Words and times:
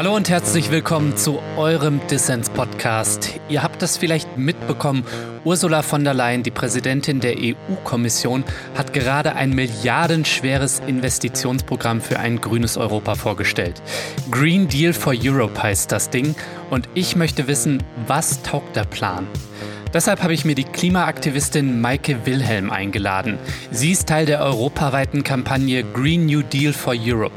Hallo 0.00 0.16
und 0.16 0.30
herzlich 0.30 0.70
willkommen 0.70 1.18
zu 1.18 1.42
eurem 1.58 2.00
Dissens-Podcast. 2.06 3.38
Ihr 3.50 3.62
habt 3.62 3.82
es 3.82 3.98
vielleicht 3.98 4.38
mitbekommen, 4.38 5.04
Ursula 5.44 5.82
von 5.82 6.04
der 6.04 6.14
Leyen, 6.14 6.42
die 6.42 6.50
Präsidentin 6.50 7.20
der 7.20 7.34
EU-Kommission, 7.36 8.42
hat 8.74 8.94
gerade 8.94 9.34
ein 9.34 9.50
milliardenschweres 9.50 10.80
Investitionsprogramm 10.86 12.00
für 12.00 12.18
ein 12.18 12.40
grünes 12.40 12.78
Europa 12.78 13.14
vorgestellt. 13.14 13.82
Green 14.30 14.68
Deal 14.68 14.94
for 14.94 15.12
Europe 15.14 15.62
heißt 15.62 15.92
das 15.92 16.08
Ding 16.08 16.34
und 16.70 16.88
ich 16.94 17.14
möchte 17.14 17.46
wissen, 17.46 17.82
was 18.06 18.42
taugt 18.42 18.76
der 18.76 18.84
Plan? 18.84 19.26
Deshalb 19.92 20.22
habe 20.22 20.32
ich 20.32 20.44
mir 20.44 20.54
die 20.54 20.64
Klimaaktivistin 20.64 21.80
Maike 21.80 22.24
Wilhelm 22.24 22.70
eingeladen. 22.70 23.38
Sie 23.72 23.90
ist 23.90 24.08
Teil 24.08 24.24
der 24.24 24.40
europaweiten 24.40 25.24
Kampagne 25.24 25.82
Green 25.82 26.26
New 26.26 26.42
Deal 26.42 26.72
for 26.72 26.94
Europe. 26.96 27.34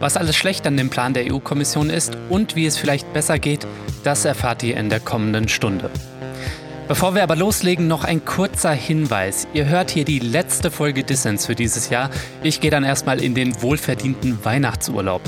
Was 0.00 0.16
alles 0.16 0.34
schlecht 0.34 0.66
an 0.66 0.76
dem 0.76 0.90
Plan 0.90 1.14
der 1.14 1.32
EU-Kommission 1.32 1.90
ist 1.90 2.18
und 2.28 2.56
wie 2.56 2.66
es 2.66 2.76
vielleicht 2.76 3.12
besser 3.12 3.38
geht, 3.38 3.66
das 4.02 4.24
erfahrt 4.24 4.64
ihr 4.64 4.76
in 4.76 4.90
der 4.90 4.98
kommenden 4.98 5.48
Stunde. 5.48 5.90
Bevor 6.92 7.14
wir 7.14 7.22
aber 7.22 7.36
loslegen, 7.36 7.86
noch 7.86 8.04
ein 8.04 8.22
kurzer 8.22 8.72
Hinweis. 8.72 9.48
Ihr 9.54 9.64
hört 9.64 9.90
hier 9.90 10.04
die 10.04 10.18
letzte 10.18 10.70
Folge 10.70 11.04
Dissens 11.04 11.46
für 11.46 11.54
dieses 11.54 11.88
Jahr. 11.88 12.10
Ich 12.42 12.60
gehe 12.60 12.70
dann 12.70 12.84
erstmal 12.84 13.22
in 13.22 13.34
den 13.34 13.62
wohlverdienten 13.62 14.44
Weihnachtsurlaub. 14.44 15.22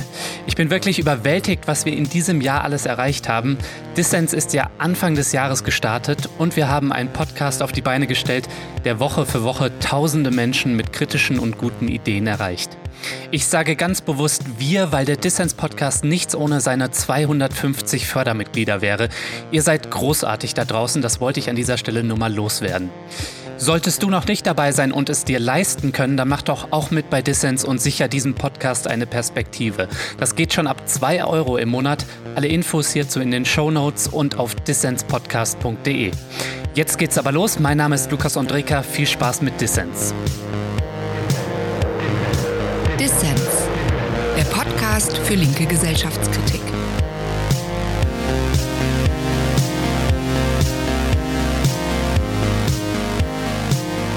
Ich 0.47 0.57
bin 0.57 0.69
wirklich 0.69 0.99
überwältigt, 0.99 1.67
was 1.67 1.87
wir 1.87 1.97
in 1.97 2.05
diesem 2.05 2.43
Jahr 2.43 2.65
alles 2.65 2.85
erreicht 2.85 3.31
haben. 3.31 3.57
Dissens 3.97 4.35
ist 4.35 4.53
ja 4.53 4.69
Anfang 4.77 5.15
des 5.15 5.33
Jahres 5.33 5.65
gestartet 5.65 6.29
und 6.37 6.55
wir 6.55 6.69
haben 6.69 6.93
einen 6.93 7.15
Podcast 7.15 7.63
auf 7.63 7.73
die 7.73 7.81
Beine 7.81 8.07
gestellt, 8.07 8.47
der 8.85 9.01
Woche 9.01 9.25
für 9.25 9.43
Woche 9.43 9.73
tausende 9.79 10.31
Menschen 10.31 10.77
mit 10.77 10.93
kritischen 10.93 11.39
und 11.39 11.57
guten 11.57 11.89
Ideen 11.89 12.27
erreicht. 12.27 12.77
Ich 13.31 13.47
sage 13.47 13.77
ganz 13.77 14.01
bewusst 14.01 14.43
wir, 14.59 14.93
weil 14.93 15.05
der 15.05 15.17
Dissens 15.17 15.55
Podcast 15.55 16.05
nichts 16.05 16.35
ohne 16.35 16.61
seine 16.61 16.91
250 16.91 18.07
Fördermitglieder 18.07 18.81
wäre. 18.81 19.09
Ihr 19.51 19.63
seid 19.63 19.91
großartig 19.91 20.55
da 20.55 20.65
draußen, 20.65 21.03
das 21.03 21.21
wollte 21.21 21.41
ich 21.41 21.51
an 21.51 21.57
dieser 21.57 21.79
Stelle 21.79 22.05
nur 22.05 22.19
mal 22.19 22.33
loswerden. 22.33 22.91
Solltest 23.57 24.03
du 24.03 24.11
noch 24.11 24.27
nicht 24.27 24.47
dabei 24.47 24.73
sein 24.73 24.93
und 24.93 25.09
es 25.09 25.25
dir 25.25 25.39
leisten 25.39 25.93
können, 25.93 26.17
dann 26.17 26.29
mach 26.29 26.43
doch 26.43 26.69
auch 26.73 26.91
mit 26.91 27.09
bei 27.09 27.23
Dissens 27.23 27.65
und 27.65 27.81
sicher 27.81 28.09
diesem 28.09 28.35
Podcast 28.35 28.89
eine 28.89 29.07
Perspektive. 29.07 29.89
Das 30.19 30.35
geht 30.35 30.53
schon 30.53 30.67
ab 30.67 30.89
2 30.89 31.25
Euro 31.25 31.57
im 31.57 31.69
Monat. 31.69 32.05
Alle 32.35 32.49
Infos 32.49 32.93
hierzu 32.93 33.21
in 33.21 33.31
den 33.31 33.45
Show 33.45 33.71
Notes 33.71 34.09
und 34.09 34.39
auf 34.39 34.55
dissenspodcast.de. 34.57 36.11
Jetzt 36.75 36.99
geht's 36.99 37.17
aber 37.17 37.31
los. 37.31 37.61
Mein 37.61 37.79
Name 37.79 37.95
ist 37.95 38.11
Lukas 38.11 38.37
Andreka. 38.37 38.83
Viel 38.83 39.07
Spaß 39.07 39.43
mit 39.43 39.61
Dissens. 39.61 40.13
Dissens, 42.99 43.69
der 44.37 44.45
Podcast 44.45 45.19
für 45.19 45.35
linke 45.35 45.67
Gesellschaftskritik. 45.67 46.61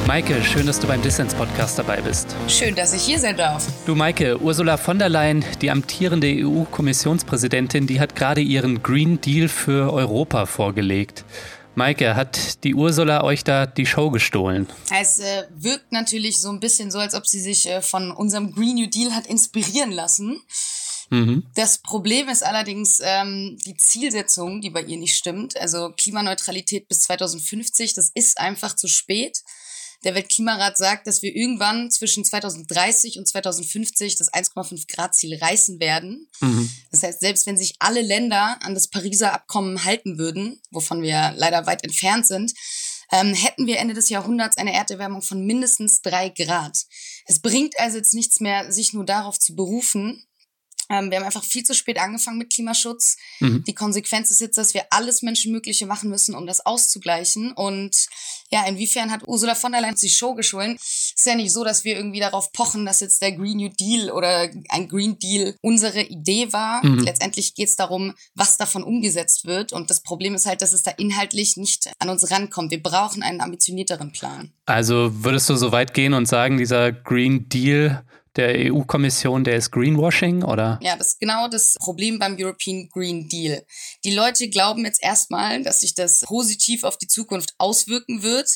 Maike, 0.05 0.44
schön, 0.44 0.67
dass 0.67 0.80
du 0.80 0.86
beim 0.86 1.02
Dissens-Podcast 1.02 1.80
dabei 1.80 2.02
bist. 2.02 2.36
Schön, 2.48 2.75
dass 2.75 2.94
ich 2.94 3.02
hier 3.02 3.17
sein 3.17 3.36
darf. 3.36 3.67
Du, 3.88 3.95
Maike, 3.95 4.39
Ursula 4.39 4.78
von 4.78 5.00
der 5.00 5.09
Leyen, 5.09 5.44
die 5.61 5.72
amtierende 5.72 6.28
EU-Kommissionspräsidentin, 6.28 7.88
die 7.88 8.00
hat 8.00 8.16
gerade 8.16 8.42
ihren 8.42 8.83
Green 8.83 9.20
Deal 9.20 9.48
für 9.48 9.92
Europa 9.92 10.45
vorgelegt. 10.45 11.25
Maike, 11.78 12.16
hat 12.16 12.64
die 12.64 12.73
Ursula 12.73 13.23
euch 13.23 13.44
da 13.44 13.67
die 13.67 13.86
Show 13.86 14.09
gestohlen? 14.09 14.66
Es 14.92 15.20
äh, 15.20 15.44
wirkt 15.52 15.92
natürlich 15.92 16.42
so 16.42 16.50
ein 16.50 16.59
bisschen 16.59 16.89
so, 16.89 16.97
als 16.97 17.14
ob 17.14 17.28
sie 17.28 17.39
sich 17.39 17.70
äh, 17.70 17.83
von 17.83 18.09
unserem 18.09 18.52
Green 18.52 18.73
New 18.73 18.88
Deal 18.88 19.14
hat 19.14 19.28
inspirieren 19.28 19.92
lassen. 19.92 20.42
Mhm. 21.11 21.44
Das 21.53 21.78
Problem 21.78 22.30
ist 22.30 22.44
allerdings 22.44 23.00
ähm, 23.03 23.59
die 23.64 23.78
Zielsetzung, 23.78 24.59
die 24.59 24.72
bei 24.72 24.81
ihr 24.81 24.98
nicht 24.98 25.16
stimmt. 25.16 25.55
Also 25.55 25.92
Klimaneutralität 25.95 26.87
bis 26.87 27.02
2050, 27.02 27.93
das 27.93 28.10
ist 28.16 28.39
einfach 28.39 28.76
zu 28.76 28.87
spät. 28.87 29.43
Der 30.04 30.16
Weltklimarat 30.16 30.78
sagt, 30.78 31.08
dass 31.08 31.22
wir 31.22 31.36
irgendwann 31.36 31.90
zwischen 31.92 32.24
2030 32.24 33.18
und 33.18 33.28
2050 33.28 34.16
das 34.16 34.32
1,5 34.32 34.86
Grad 34.94 35.16
Ziel 35.16 35.36
reißen 35.36 35.80
werden. 35.80 36.30
Mhm. 36.40 36.70
Das 36.92 37.04
heißt, 37.04 37.20
selbst 37.20 37.46
wenn 37.46 37.58
sich 37.58 37.76
alle 37.80 38.02
Länder 38.02 38.58
an 38.62 38.74
das 38.74 38.88
Pariser 38.88 39.34
Abkommen 39.34 39.84
halten 39.84 40.18
würden, 40.18 40.62
wovon 40.72 41.02
wir 41.02 41.34
leider 41.36 41.66
weit 41.66 41.84
entfernt 41.84 42.28
sind, 42.28 42.54
ähm, 43.12 43.34
hätten 43.34 43.68
wir 43.68 43.80
Ende 43.80 43.94
des 43.94 44.10
Jahrhunderts 44.10 44.58
eine 44.58 44.74
Erderwärmung 44.74 45.22
von 45.22 45.46
mindestens 45.46 46.02
drei 46.02 46.30
Grad. 46.30 46.78
Es 47.26 47.40
bringt 47.40 47.80
also 47.80 47.98
jetzt 47.98 48.14
nichts 48.14 48.40
mehr, 48.40 48.72
sich 48.72 48.94
nur 48.94 49.06
darauf 49.06 49.40
zu 49.40 49.56
berufen, 49.56 50.28
ähm, 50.90 51.10
wir 51.10 51.18
haben 51.18 51.26
einfach 51.26 51.44
viel 51.44 51.64
zu 51.64 51.74
spät 51.74 52.00
angefangen 52.00 52.38
mit 52.38 52.54
Klimaschutz. 52.54 53.18
Mhm. 53.40 53.64
Die 53.66 53.76
Konsequenz 53.76 54.32
ist 54.32 54.42
jetzt, 54.42 54.58
dass 54.58 54.74
wir 54.74 54.86
alles 54.90 55.22
Menschenmögliche 55.22 55.86
machen 55.86 56.10
müssen, 56.10 56.36
um 56.36 56.48
das 56.48 56.66
auszugleichen. 56.66 57.52
Und 57.52 58.08
ja, 58.50 58.66
inwiefern 58.66 59.12
hat 59.12 59.28
Ursula 59.28 59.56
von 59.56 59.72
der 59.72 59.82
Leyen 59.82 59.96
die 59.96 60.10
Show 60.10 60.34
geschohlen? 60.36 60.76
Es 60.80 61.14
ist 61.16 61.26
ja 61.26 61.36
nicht 61.36 61.52
so, 61.52 61.64
dass 61.64 61.84
wir 61.84 61.96
irgendwie 61.96 62.20
darauf 62.20 62.52
pochen, 62.52 62.86
dass 62.86 63.00
jetzt 63.00 63.22
der 63.22 63.34
Green 63.34 63.58
New 63.58 63.70
Deal 63.70 64.12
oder 64.12 64.50
ein 64.70 64.88
Green 64.88 65.20
Deal 65.20 65.56
unsere 65.62 66.02
Idee 66.04 66.52
war. 66.54 66.86
Mhm. 66.86 67.00
Letztendlich 67.00 67.56
geht 67.56 67.70
es 67.70 67.76
darum, 67.76 68.14
was 68.36 68.58
davon 68.58 68.84
umgesetzt 68.84 69.46
wird. 69.46 69.74
Und 69.74 69.90
das 69.90 70.02
Problem 70.02 70.36
ist 70.36 70.46
halt, 70.46 70.62
dass 70.62 70.74
es 70.74 70.84
da 70.84 70.92
inhaltlich 70.92 71.58
nicht 71.58 71.90
an 72.00 72.10
uns 72.10 72.30
rankommt. 72.32 72.72
Wir 72.72 72.82
brauchen 72.82 73.24
einen 73.24 73.42
ambitionierteren 73.42 74.12
Plan. 74.12 74.54
Also 74.66 75.24
würdest 75.24 75.50
du 75.50 75.56
so 75.56 75.72
weit 75.72 75.94
gehen 75.94 76.14
und 76.14 76.28
sagen, 76.28 76.58
dieser 76.58 76.92
Green 76.92 77.50
Deal 77.50 78.04
der 78.37 78.71
EU-Kommission, 78.71 79.43
der 79.43 79.58
ist 79.58 79.71
Greenwashing, 79.71 80.43
oder? 80.43 80.80
Ja, 80.81 80.95
das 80.95 81.08
ist 81.14 81.20
genau 81.20 81.48
das 81.48 81.73
Problem 81.75 82.20
beim 82.20 82.37
European 82.39 82.87
Green 82.89 83.27
Deal. 83.27 83.65
Die 84.03 84.14
Leute 84.14 84.49
glauben 84.49 84.86
jetzt 84.86 85.03
erstmal, 85.03 85.64
dass 85.64 85.81
sich 85.81 85.95
das 85.95 86.21
positiv 86.21 86.83
auf 86.83 86.98
die 86.98 87.08
Zukunft 87.08 87.53
auswirken 87.58 88.23
wird, 88.23 88.49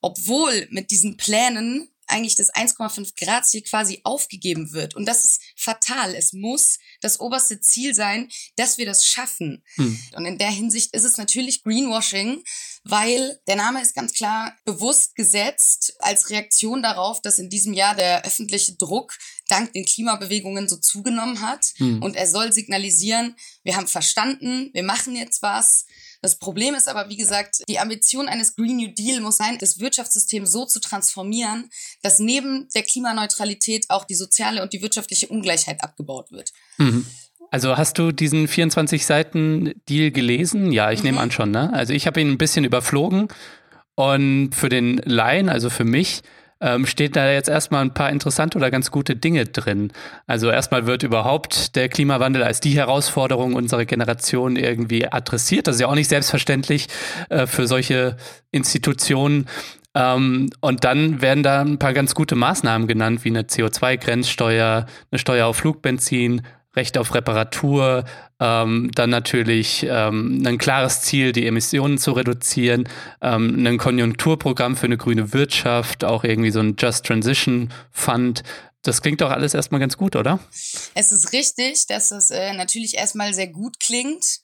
obwohl 0.00 0.66
mit 0.70 0.90
diesen 0.90 1.16
Plänen 1.16 1.88
eigentlich 2.08 2.36
das 2.36 2.52
1,5 2.54 3.12
Grad 3.18 3.46
Ziel 3.46 3.62
quasi 3.62 4.00
aufgegeben 4.04 4.72
wird. 4.72 4.94
Und 4.94 5.06
das 5.06 5.24
ist 5.24 5.42
fatal. 5.56 6.14
Es 6.14 6.32
muss 6.32 6.78
das 7.00 7.20
oberste 7.20 7.60
Ziel 7.60 7.94
sein, 7.94 8.28
dass 8.56 8.78
wir 8.78 8.86
das 8.86 9.04
schaffen. 9.04 9.64
Hm. 9.74 9.98
Und 10.14 10.26
in 10.26 10.38
der 10.38 10.50
Hinsicht 10.50 10.94
ist 10.94 11.04
es 11.04 11.16
natürlich 11.16 11.62
Greenwashing, 11.62 12.42
weil 12.88 13.40
der 13.48 13.56
Name 13.56 13.82
ist 13.82 13.94
ganz 13.94 14.12
klar 14.12 14.54
bewusst 14.64 15.16
gesetzt 15.16 15.94
als 15.98 16.30
Reaktion 16.30 16.82
darauf, 16.82 17.20
dass 17.20 17.38
in 17.38 17.50
diesem 17.50 17.72
Jahr 17.72 17.96
der 17.96 18.24
öffentliche 18.24 18.74
Druck 18.74 19.18
dank 19.48 19.72
den 19.72 19.84
Klimabewegungen 19.84 20.68
so 20.68 20.76
zugenommen 20.76 21.40
hat. 21.40 21.72
Hm. 21.76 22.02
Und 22.02 22.14
er 22.14 22.28
soll 22.28 22.52
signalisieren, 22.52 23.34
wir 23.64 23.76
haben 23.76 23.88
verstanden, 23.88 24.70
wir 24.72 24.84
machen 24.84 25.16
jetzt 25.16 25.42
was. 25.42 25.86
Das 26.22 26.38
Problem 26.38 26.74
ist 26.74 26.88
aber, 26.88 27.08
wie 27.08 27.16
gesagt, 27.16 27.62
die 27.68 27.78
Ambition 27.78 28.28
eines 28.28 28.54
Green 28.54 28.76
New 28.76 28.92
Deal 28.92 29.20
muss 29.20 29.36
sein, 29.36 29.58
das 29.58 29.80
Wirtschaftssystem 29.80 30.46
so 30.46 30.64
zu 30.64 30.80
transformieren, 30.80 31.70
dass 32.02 32.18
neben 32.18 32.68
der 32.74 32.82
Klimaneutralität 32.82 33.86
auch 33.90 34.04
die 34.04 34.14
soziale 34.14 34.62
und 34.62 34.72
die 34.72 34.82
wirtschaftliche 34.82 35.28
Ungleichheit 35.28 35.82
abgebaut 35.82 36.30
wird. 36.30 36.52
Mhm. 36.78 37.06
Also 37.50 37.76
hast 37.76 37.98
du 37.98 38.12
diesen 38.12 38.48
24 38.48 39.06
Seiten 39.06 39.72
Deal 39.88 40.10
gelesen? 40.10 40.72
Ja, 40.72 40.90
ich 40.90 41.00
mhm. 41.00 41.06
nehme 41.06 41.20
an 41.20 41.30
schon, 41.30 41.50
ne? 41.50 41.72
Also 41.72 41.92
ich 41.92 42.06
habe 42.06 42.20
ihn 42.20 42.30
ein 42.30 42.38
bisschen 42.38 42.64
überflogen 42.64 43.28
und 43.94 44.50
für 44.54 44.68
den 44.68 44.98
Laien, 45.04 45.48
also 45.48 45.70
für 45.70 45.84
mich, 45.84 46.22
ähm, 46.60 46.86
steht 46.86 47.16
da 47.16 47.30
jetzt 47.30 47.48
erstmal 47.48 47.82
ein 47.82 47.92
paar 47.92 48.10
interessante 48.10 48.56
oder 48.56 48.70
ganz 48.70 48.90
gute 48.90 49.14
Dinge 49.14 49.44
drin. 49.44 49.92
Also 50.26 50.50
erstmal 50.50 50.86
wird 50.86 51.02
überhaupt 51.02 51.76
der 51.76 51.88
Klimawandel 51.88 52.42
als 52.42 52.60
die 52.60 52.76
Herausforderung 52.76 53.54
unserer 53.54 53.84
Generation 53.84 54.56
irgendwie 54.56 55.06
adressiert. 55.06 55.66
Das 55.66 55.76
ist 55.76 55.82
ja 55.82 55.88
auch 55.88 55.94
nicht 55.94 56.08
selbstverständlich 56.08 56.86
äh, 57.28 57.46
für 57.46 57.66
solche 57.66 58.16
Institutionen. 58.52 59.46
Ähm, 59.94 60.50
und 60.60 60.84
dann 60.84 61.20
werden 61.20 61.42
da 61.42 61.60
ein 61.60 61.78
paar 61.78 61.92
ganz 61.92 62.14
gute 62.14 62.36
Maßnahmen 62.36 62.88
genannt, 62.88 63.24
wie 63.24 63.30
eine 63.30 63.42
CO2-Grenzsteuer, 63.42 64.86
eine 65.10 65.18
Steuer 65.18 65.46
auf 65.46 65.58
Flugbenzin, 65.58 66.42
Recht 66.76 66.98
auf 66.98 67.14
Reparatur, 67.14 68.04
ähm, 68.38 68.90
dann 68.94 69.10
natürlich 69.10 69.86
ähm, 69.88 70.42
ein 70.46 70.58
klares 70.58 71.00
Ziel, 71.00 71.32
die 71.32 71.46
Emissionen 71.46 71.96
zu 71.96 72.12
reduzieren, 72.12 72.88
ähm, 73.22 73.66
ein 73.66 73.78
Konjunkturprogramm 73.78 74.76
für 74.76 74.86
eine 74.86 74.98
grüne 74.98 75.32
Wirtschaft, 75.32 76.04
auch 76.04 76.22
irgendwie 76.22 76.50
so 76.50 76.60
ein 76.60 76.76
Just 76.78 77.06
Transition 77.06 77.72
Fund. 77.90 78.42
Das 78.82 79.02
klingt 79.02 79.20
doch 79.20 79.30
alles 79.30 79.54
erstmal 79.54 79.80
ganz 79.80 79.96
gut, 79.96 80.14
oder? 80.16 80.38
Es 80.94 81.10
ist 81.10 81.32
richtig, 81.32 81.86
dass 81.86 82.10
es 82.10 82.30
äh, 82.30 82.52
natürlich 82.52 82.96
erstmal 82.96 83.34
sehr 83.34 83.48
gut 83.48 83.80
klingt. 83.80 84.40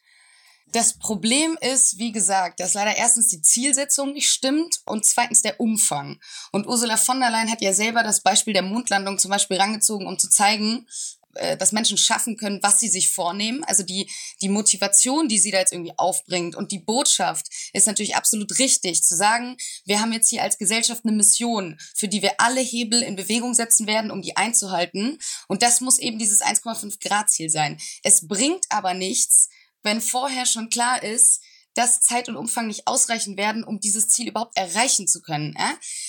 Das 0.72 0.98
Problem 0.98 1.58
ist, 1.60 1.98
wie 1.98 2.12
gesagt, 2.12 2.58
dass 2.58 2.72
leider 2.72 2.96
erstens 2.96 3.28
die 3.28 3.42
Zielsetzung 3.42 4.14
nicht 4.14 4.30
stimmt 4.30 4.78
und 4.86 5.04
zweitens 5.04 5.42
der 5.42 5.60
Umfang. 5.60 6.18
Und 6.50 6.66
Ursula 6.66 6.96
von 6.96 7.20
der 7.20 7.30
Leyen 7.30 7.50
hat 7.50 7.60
ja 7.60 7.74
selber 7.74 8.02
das 8.02 8.22
Beispiel 8.22 8.54
der 8.54 8.62
Mondlandung 8.62 9.18
zum 9.18 9.30
Beispiel 9.30 9.58
rangezogen, 9.58 10.06
um 10.06 10.18
zu 10.18 10.30
zeigen, 10.30 10.86
äh, 11.34 11.56
dass 11.56 11.72
Menschen 11.72 11.96
schaffen 11.96 12.36
können, 12.36 12.62
was 12.62 12.80
sie 12.80 12.88
sich 12.88 13.10
vornehmen. 13.10 13.64
Also 13.64 13.82
die, 13.82 14.10
die 14.40 14.48
Motivation, 14.48 15.28
die 15.28 15.38
sie 15.38 15.50
da 15.50 15.58
jetzt 15.58 15.72
irgendwie 15.72 15.94
aufbringt 15.96 16.54
und 16.54 16.72
die 16.72 16.78
Botschaft 16.78 17.46
ist 17.72 17.86
natürlich 17.86 18.16
absolut 18.16 18.58
richtig, 18.58 19.02
zu 19.02 19.16
sagen, 19.16 19.56
wir 19.84 20.00
haben 20.00 20.12
jetzt 20.12 20.28
hier 20.28 20.42
als 20.42 20.58
Gesellschaft 20.58 21.04
eine 21.04 21.16
Mission, 21.16 21.78
für 21.94 22.08
die 22.08 22.22
wir 22.22 22.34
alle 22.38 22.60
Hebel 22.60 23.02
in 23.02 23.16
Bewegung 23.16 23.54
setzen 23.54 23.86
werden, 23.86 24.10
um 24.10 24.22
die 24.22 24.36
einzuhalten. 24.36 25.18
Und 25.48 25.62
das 25.62 25.80
muss 25.80 25.98
eben 25.98 26.18
dieses 26.18 26.42
1,5 26.42 27.00
Grad 27.00 27.30
Ziel 27.30 27.50
sein. 27.50 27.80
Es 28.02 28.26
bringt 28.28 28.66
aber 28.68 28.94
nichts, 28.94 29.48
wenn 29.82 30.00
vorher 30.00 30.46
schon 30.46 30.68
klar 30.68 31.02
ist, 31.02 31.40
dass 31.74 32.00
Zeit 32.00 32.28
und 32.28 32.36
Umfang 32.36 32.66
nicht 32.66 32.86
ausreichen 32.86 33.36
werden, 33.36 33.64
um 33.64 33.80
dieses 33.80 34.08
Ziel 34.08 34.28
überhaupt 34.28 34.56
erreichen 34.56 35.08
zu 35.08 35.22
können. 35.22 35.56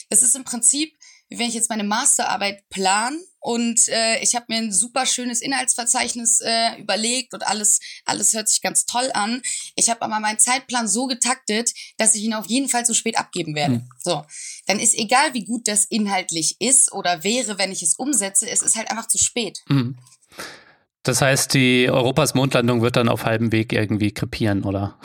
Das 0.10 0.22
ist 0.22 0.36
im 0.36 0.44
Prinzip, 0.44 0.98
wenn 1.38 1.48
ich 1.48 1.54
jetzt 1.54 1.70
meine 1.70 1.84
Masterarbeit 1.84 2.68
plan 2.70 3.20
und 3.40 3.88
äh, 3.90 4.20
ich 4.22 4.36
habe 4.36 4.46
mir 4.48 4.58
ein 4.58 4.72
super 4.72 5.06
schönes 5.06 5.42
Inhaltsverzeichnis 5.42 6.40
äh, 6.42 6.80
überlegt 6.80 7.34
und 7.34 7.46
alles, 7.46 7.80
alles 8.06 8.34
hört 8.34 8.48
sich 8.48 8.62
ganz 8.62 8.86
toll 8.86 9.10
an. 9.14 9.42
Ich 9.76 9.90
habe 9.90 10.02
aber 10.02 10.20
meinen 10.20 10.40
Zeitplan 10.40 10.88
so 10.88 11.08
getaktet, 11.08 11.72
dass 11.98 12.16
ich 12.16 12.24
ihn 12.24 12.34
auf 12.34 12.46
jeden 12.46 12.70
Fall 12.70 12.86
zu 12.86 12.94
spät 12.94 13.18
abgeben 13.18 13.54
werde. 13.56 13.76
Mhm. 13.76 13.90
So, 14.02 14.24
dann 14.68 14.80
ist 14.80 14.98
egal, 14.98 15.34
wie 15.34 15.44
gut 15.44 15.68
das 15.68 15.86
inhaltlich 15.86 16.56
ist 16.60 16.94
oder 16.94 17.24
wäre, 17.24 17.58
wenn 17.58 17.72
ich 17.72 17.84
es 17.84 17.96
umsetze, 17.96 18.50
es 18.50 18.62
ist 18.62 18.76
halt 18.76 18.90
einfach 18.90 19.08
zu 19.08 19.18
spät. 19.18 19.60
Mhm. 19.68 19.98
Das 21.04 21.22
heißt, 21.22 21.54
die 21.54 21.90
Europas 21.90 22.34
Mondlandung 22.34 22.82
wird 22.82 22.96
dann 22.96 23.10
auf 23.10 23.26
halbem 23.26 23.52
Weg 23.52 23.74
irgendwie 23.74 24.14
krepieren, 24.14 24.64
oder? 24.64 24.98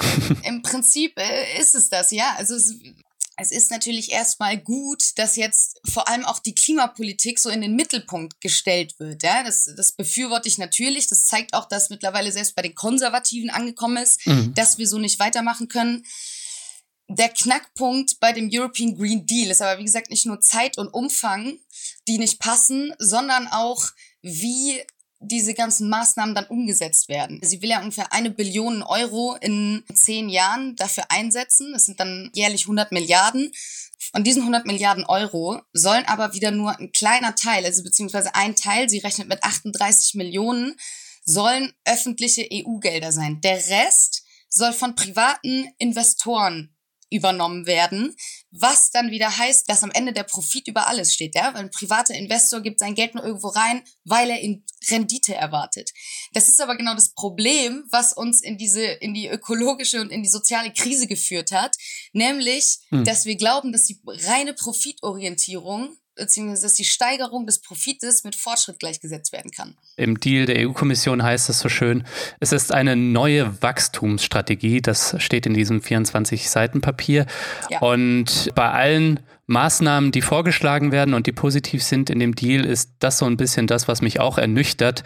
Im 0.44 0.62
Prinzip 0.62 1.19
äh, 1.19 1.60
ist 1.60 1.74
es 1.74 1.88
das, 1.90 2.12
ja. 2.12 2.36
Also 2.38 2.54
es, 2.54 2.72
es 3.40 3.52
ist 3.52 3.70
natürlich 3.70 4.11
erstmal 4.11 4.58
gut, 4.58 5.17
dass 5.17 5.37
jetzt 5.37 5.81
vor 5.88 6.08
allem 6.08 6.25
auch 6.25 6.40
die 6.40 6.55
Klimapolitik 6.55 7.38
so 7.38 7.50
in 7.50 7.61
den 7.61 7.76
Mittelpunkt 7.76 8.40
gestellt 8.40 8.99
wird. 8.99 9.23
Ja? 9.23 9.44
Das, 9.44 9.70
das 9.76 9.93
befürworte 9.93 10.49
ich 10.49 10.58
natürlich. 10.58 11.06
Das 11.06 11.25
zeigt 11.25 11.55
auch, 11.55 11.67
dass 11.67 11.88
mittlerweile 11.88 12.32
selbst 12.32 12.56
bei 12.56 12.62
den 12.62 12.75
Konservativen 12.75 13.50
angekommen 13.50 14.02
ist, 14.02 14.26
mhm. 14.26 14.55
dass 14.55 14.79
wir 14.79 14.88
so 14.88 14.99
nicht 14.99 15.20
weitermachen 15.20 15.69
können. 15.69 16.05
Der 17.08 17.29
Knackpunkt 17.29 18.19
bei 18.19 18.32
dem 18.32 18.50
European 18.52 18.96
Green 18.96 19.25
Deal 19.25 19.50
ist 19.50 19.62
aber, 19.62 19.79
wie 19.79 19.84
gesagt, 19.84 20.11
nicht 20.11 20.26
nur 20.26 20.41
Zeit 20.41 20.76
und 20.76 20.88
Umfang, 20.88 21.58
die 22.08 22.19
nicht 22.19 22.41
passen, 22.41 22.93
sondern 22.99 23.46
auch, 23.46 23.87
wie 24.20 24.82
diese 25.20 25.55
ganzen 25.55 25.88
Maßnahmen 25.88 26.35
dann 26.35 26.47
umgesetzt 26.47 27.09
werden. 27.09 27.41
Sie 27.43 27.61
will 27.61 27.70
ja 27.70 27.81
ungefähr 27.81 28.12
eine 28.12 28.31
Billion 28.31 28.82
Euro 28.82 29.37
in 29.41 29.82
zehn 29.93 30.29
Jahren 30.29 30.76
dafür 30.76 31.05
einsetzen. 31.09 31.73
Das 31.73 31.87
sind 31.87 31.99
dann 31.99 32.31
jährlich 32.35 32.62
100 32.62 32.93
Milliarden. 32.93 33.50
Von 34.12 34.23
diesen 34.25 34.43
100 34.43 34.67
Milliarden 34.67 35.05
Euro 35.05 35.61
sollen 35.73 36.05
aber 36.06 36.35
wieder 36.35 36.50
nur 36.50 36.79
ein 36.79 36.93
kleiner 36.93 37.35
Teil, 37.35 37.65
also 37.65 37.82
beziehungsweise 37.82 38.35
ein 38.35 38.55
Teil, 38.55 38.88
sie 38.88 38.99
rechnet 38.99 39.29
mit 39.29 39.43
38 39.43 40.15
Millionen, 40.15 40.76
sollen 41.25 41.73
öffentliche 41.85 42.49
EU-Gelder 42.50 43.12
sein. 43.12 43.41
Der 43.41 43.56
Rest 43.56 44.25
soll 44.49 44.73
von 44.73 44.94
privaten 44.94 45.67
Investoren 45.79 46.75
übernommen 47.10 47.66
werden, 47.66 48.14
was 48.50 48.90
dann 48.90 49.10
wieder 49.10 49.37
heißt, 49.37 49.69
dass 49.69 49.82
am 49.82 49.90
Ende 49.90 50.12
der 50.12 50.25
Profit 50.25 50.69
über 50.69 50.87
alles 50.87 51.14
steht. 51.14 51.34
Ja? 51.34 51.55
Weil 51.55 51.64
ein 51.64 51.70
privater 51.70 52.14
Investor 52.14 52.60
gibt 52.60 52.81
sein 52.81 52.94
Geld 52.94 53.14
nur 53.14 53.25
irgendwo 53.25 53.49
rein, 53.49 53.82
weil 54.05 54.31
er 54.31 54.40
in 54.40 54.64
Rendite 54.90 55.34
erwartet. 55.34 55.90
Das 56.32 56.49
ist 56.49 56.60
aber 56.60 56.76
genau 56.76 56.94
das 56.94 57.14
Problem, 57.14 57.84
was 57.90 58.12
uns 58.12 58.43
in 58.43 58.58
diese, 58.58 58.84
in 58.84 59.14
die 59.14 59.28
ökologische 59.28 60.00
und 60.00 60.10
in 60.10 60.22
die 60.22 60.28
soziale 60.28 60.72
Krise 60.72 61.06
geführt 61.06 61.52
hat, 61.52 61.76
nämlich, 62.12 62.78
hm. 62.90 63.05
dass 63.05 63.25
wir 63.25 63.37
glauben, 63.37 63.72
dass 63.72 63.84
die 63.84 64.00
reine 64.06 64.55
Profitorientierung 64.55 65.96
beziehungsweise 66.19 66.62
dass 66.62 66.75
die 66.75 66.85
Steigerung 66.85 67.47
des 67.47 67.61
Profites 67.61 68.25
mit 68.25 68.37
Fortschritt 68.37 68.79
gleichgesetzt 68.79 69.32
werden 69.32 69.50
kann. 69.50 69.75
Im 69.97 70.20
Deal 70.20 70.47
der 70.47 70.69
EU-Kommission 70.69 71.23
heißt 71.23 71.49
es 71.49 71.61
so 71.61 71.69
schön, 71.69 72.05
es 72.41 72.53
ist 72.53 72.73
eine 72.73 72.97
neue 72.97 73.62
Wachstumsstrategie, 73.62 74.82
das 74.82 75.17
steht 75.19 75.47
in 75.47 75.55
diesem 75.55 75.81
24-Seiten-Papier. 75.81 77.26
Ja. 77.70 77.81
Und 77.81 78.50
bei 78.55 78.70
allen 78.70 79.20
Maßnahmen, 79.48 80.12
die 80.12 80.20
vorgeschlagen 80.20 80.92
werden 80.92 81.14
und 81.14 81.26
die 81.26 81.32
positiv 81.32 81.82
sind 81.82 82.10
in 82.10 82.20
dem 82.20 82.34
Deal, 82.34 82.66
ist 82.66 82.90
das 82.98 83.16
so 83.16 83.24
ein 83.24 83.38
bisschen 83.38 83.66
das, 83.66 83.88
was 83.88 84.02
mich 84.02 84.20
auch 84.20 84.36
ernüchtert, 84.36 85.04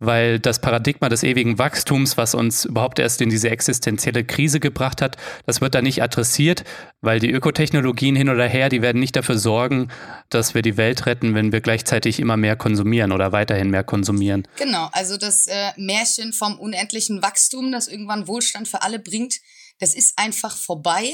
weil 0.00 0.40
das 0.40 0.60
Paradigma 0.60 1.08
des 1.08 1.22
ewigen 1.22 1.58
Wachstums, 1.58 2.16
was 2.16 2.34
uns 2.34 2.64
überhaupt 2.64 2.98
erst 2.98 3.20
in 3.20 3.30
diese 3.30 3.50
existenzielle 3.50 4.24
Krise 4.24 4.58
gebracht 4.58 5.00
hat, 5.00 5.16
das 5.46 5.60
wird 5.60 5.76
da 5.76 5.80
nicht 5.80 6.02
adressiert, 6.02 6.64
weil 7.02 7.20
die 7.20 7.30
Ökotechnologien 7.30 8.16
hin 8.16 8.28
oder 8.28 8.48
her, 8.48 8.68
die 8.68 8.82
werden 8.82 8.98
nicht 8.98 9.14
dafür 9.14 9.38
sorgen, 9.38 9.88
dass 10.28 10.54
wir 10.54 10.62
die 10.62 10.76
Welt 10.76 11.06
retten, 11.06 11.36
wenn 11.36 11.52
wir 11.52 11.60
gleichzeitig 11.60 12.18
immer 12.18 12.36
mehr 12.36 12.56
konsumieren 12.56 13.12
oder 13.12 13.30
weiterhin 13.30 13.70
mehr 13.70 13.84
konsumieren. 13.84 14.48
Genau, 14.56 14.88
also 14.90 15.16
das 15.16 15.46
äh, 15.46 15.70
Märchen 15.76 16.32
vom 16.32 16.58
unendlichen 16.58 17.22
Wachstum, 17.22 17.70
das 17.70 17.86
irgendwann 17.86 18.26
Wohlstand 18.26 18.66
für 18.66 18.82
alle 18.82 18.98
bringt, 18.98 19.36
das 19.78 19.94
ist 19.94 20.14
einfach 20.16 20.56
vorbei. 20.56 21.12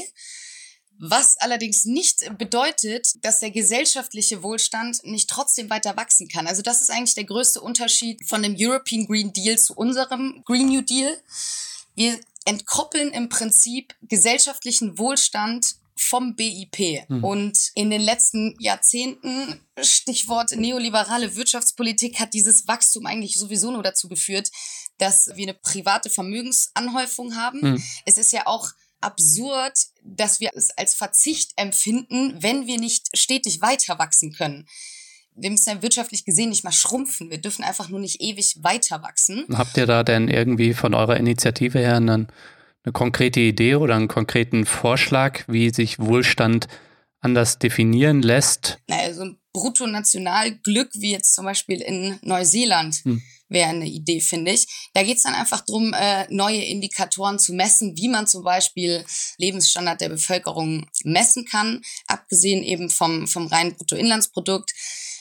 Was 1.03 1.37
allerdings 1.37 1.85
nicht 1.85 2.37
bedeutet, 2.37 3.25
dass 3.25 3.39
der 3.39 3.49
gesellschaftliche 3.49 4.43
Wohlstand 4.43 5.03
nicht 5.03 5.31
trotzdem 5.31 5.67
weiter 5.71 5.97
wachsen 5.97 6.27
kann. 6.27 6.45
Also 6.45 6.61
das 6.61 6.79
ist 6.79 6.91
eigentlich 6.91 7.15
der 7.15 7.23
größte 7.23 7.59
Unterschied 7.59 8.23
von 8.27 8.43
dem 8.43 8.55
European 8.55 9.07
Green 9.07 9.33
Deal 9.33 9.57
zu 9.57 9.73
unserem 9.73 10.43
Green 10.45 10.67
New 10.67 10.81
Deal. 10.81 11.19
Wir 11.95 12.19
entkoppeln 12.45 13.09
im 13.13 13.29
Prinzip 13.29 13.95
gesellschaftlichen 14.03 14.99
Wohlstand 14.99 15.75
vom 15.95 16.35
BIP. 16.35 17.07
Hm. 17.07 17.23
Und 17.23 17.71
in 17.73 17.89
den 17.89 18.01
letzten 18.01 18.55
Jahrzehnten, 18.59 19.59
Stichwort 19.81 20.51
neoliberale 20.51 21.35
Wirtschaftspolitik, 21.35 22.19
hat 22.19 22.35
dieses 22.35 22.67
Wachstum 22.67 23.07
eigentlich 23.07 23.39
sowieso 23.39 23.71
nur 23.71 23.81
dazu 23.81 24.07
geführt, 24.07 24.51
dass 24.99 25.31
wir 25.35 25.45
eine 25.47 25.55
private 25.55 26.11
Vermögensanhäufung 26.11 27.35
haben. 27.35 27.61
Hm. 27.61 27.83
Es 28.05 28.19
ist 28.19 28.33
ja 28.33 28.45
auch 28.45 28.69
absurd, 29.01 29.73
dass 30.03 30.39
wir 30.39 30.51
es 30.55 30.69
als 30.77 30.93
Verzicht 30.93 31.51
empfinden, 31.55 32.41
wenn 32.41 32.67
wir 32.67 32.79
nicht 32.79 33.17
stetig 33.17 33.61
weiter 33.61 33.99
wachsen 33.99 34.33
können. 34.33 34.67
Wir 35.35 35.49
müssen 35.49 35.69
ja 35.69 35.81
wirtschaftlich 35.81 36.25
gesehen 36.25 36.49
nicht 36.49 36.63
mal 36.63 36.71
schrumpfen. 36.71 37.29
Wir 37.29 37.37
dürfen 37.39 37.63
einfach 37.63 37.89
nur 37.89 37.99
nicht 37.99 38.21
ewig 38.21 38.57
weiter 38.61 39.01
wachsen. 39.01 39.45
Habt 39.53 39.77
ihr 39.77 39.85
da 39.85 40.03
denn 40.03 40.27
irgendwie 40.27 40.73
von 40.73 40.93
eurer 40.93 41.17
Initiative 41.17 41.79
her 41.79 41.95
einen, 41.95 42.27
eine 42.83 42.93
konkrete 42.93 43.39
Idee 43.39 43.75
oder 43.75 43.95
einen 43.95 44.07
konkreten 44.07 44.65
Vorschlag, 44.65 45.43
wie 45.47 45.69
sich 45.69 45.99
Wohlstand 45.99 46.67
anders 47.21 47.59
definieren 47.59 48.21
lässt? 48.21 48.79
Naja, 48.87 49.13
so 49.13 49.21
ein 49.21 49.40
Bruttonationalglück 49.53 50.89
wie 50.93 51.11
jetzt 51.11 51.35
zum 51.35 51.45
Beispiel 51.45 51.81
in 51.81 52.19
Neuseeland. 52.21 52.95
Hm 53.03 53.21
wäre 53.51 53.69
eine 53.69 53.87
Idee, 53.87 54.21
finde 54.21 54.51
ich. 54.51 54.65
Da 54.93 55.03
geht 55.03 55.17
es 55.17 55.23
dann 55.23 55.35
einfach 55.35 55.61
darum, 55.61 55.93
äh, 55.93 56.25
neue 56.33 56.63
Indikatoren 56.63 57.37
zu 57.37 57.53
messen, 57.53 57.95
wie 57.97 58.07
man 58.07 58.25
zum 58.25 58.43
Beispiel 58.43 59.05
Lebensstandard 59.37 60.01
der 60.01 60.09
Bevölkerung 60.09 60.87
messen 61.03 61.45
kann, 61.45 61.81
abgesehen 62.07 62.63
eben 62.63 62.89
vom, 62.89 63.27
vom 63.27 63.47
reinen 63.47 63.75
Bruttoinlandsprodukt. 63.75 64.71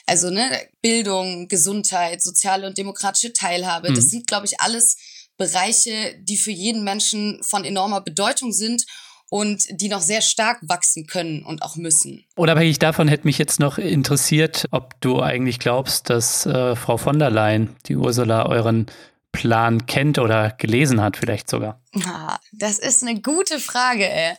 Also 0.06 0.30
ne, 0.30 0.68
Bildung, 0.80 1.48
Gesundheit, 1.48 2.22
soziale 2.22 2.66
und 2.66 2.78
demokratische 2.78 3.32
Teilhabe, 3.32 3.90
mhm. 3.90 3.94
das 3.94 4.06
sind, 4.06 4.26
glaube 4.26 4.46
ich, 4.46 4.60
alles 4.60 4.96
Bereiche, 5.36 6.18
die 6.22 6.36
für 6.36 6.50
jeden 6.50 6.84
Menschen 6.84 7.42
von 7.42 7.64
enormer 7.64 8.00
Bedeutung 8.00 8.52
sind 8.52 8.84
und 9.30 9.64
die 9.70 9.88
noch 9.88 10.02
sehr 10.02 10.20
stark 10.20 10.58
wachsen 10.60 11.06
können 11.06 11.42
und 11.44 11.62
auch 11.62 11.76
müssen. 11.76 12.26
Unabhängig 12.34 12.78
davon 12.78 13.08
hätte 13.08 13.26
mich 13.26 13.38
jetzt 13.38 13.60
noch 13.60 13.78
interessiert, 13.78 14.66
ob 14.72 15.00
du 15.00 15.22
eigentlich 15.22 15.58
glaubst, 15.58 16.10
dass 16.10 16.44
äh, 16.44 16.76
Frau 16.76 16.98
von 16.98 17.18
der 17.18 17.30
Leyen, 17.30 17.74
die 17.86 17.96
Ursula, 17.96 18.46
euren 18.46 18.86
Plan 19.32 19.86
kennt 19.86 20.18
oder 20.18 20.50
gelesen 20.58 21.00
hat, 21.00 21.16
vielleicht 21.16 21.48
sogar. 21.48 21.80
Ah, 22.04 22.38
das 22.52 22.78
ist 22.78 23.02
eine 23.02 23.20
gute 23.20 23.60
Frage, 23.60 24.08
ey. 24.10 24.34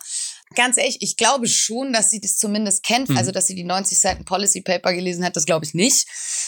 Ganz 0.56 0.78
ehrlich, 0.78 0.98
ich 1.02 1.18
glaube 1.18 1.48
schon, 1.48 1.94
dass 1.94 2.12
sie 2.12 2.20
das 2.20 2.38
zumindest 2.38 2.84
kennt. 2.84 3.10
Mhm. 3.10 3.18
Also, 3.18 3.32
dass 3.32 3.48
sie 3.48 3.56
die 3.56 3.64
90 3.64 4.00
Seiten 4.00 4.26
Policy 4.26 4.62
Paper 4.62 4.94
gelesen 4.94 5.24
hat, 5.24 5.36
das 5.36 5.46
glaube 5.46 5.66
ich 5.66 5.74
nicht. 5.74 6.08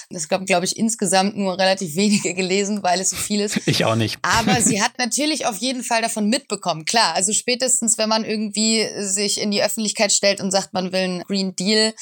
Das 0.09 0.27
glaube 0.27 0.45
glaub 0.45 0.63
ich 0.63 0.77
insgesamt 0.77 1.37
nur 1.37 1.57
relativ 1.57 1.95
wenige 1.95 2.33
gelesen, 2.33 2.83
weil 2.83 2.99
es 2.99 3.11
so 3.11 3.15
viel 3.15 3.41
ist. 3.41 3.59
Ich 3.73 3.85
auch 3.85 3.95
nicht. 3.95 4.19
Aber 4.21 4.61
sie 4.61 4.81
hat 4.83 4.97
natürlich 4.99 5.45
auf 5.45 5.57
jeden 5.57 5.83
Fall 5.83 6.01
davon 6.01 6.29
mitbekommen. 6.29 6.85
Klar, 6.85 7.15
also 7.15 7.33
spätestens, 7.33 7.97
wenn 7.97 8.09
man 8.09 8.23
irgendwie 8.23 8.87
sich 8.99 9.39
in 9.39 9.51
die 9.51 9.63
Öffentlichkeit 9.63 10.11
stellt 10.11 10.41
und 10.41 10.51
sagt, 10.51 10.73
man 10.73 10.91
will 10.91 10.99
einen 10.99 11.23
Green 11.23 11.55
Deal, 11.55 11.93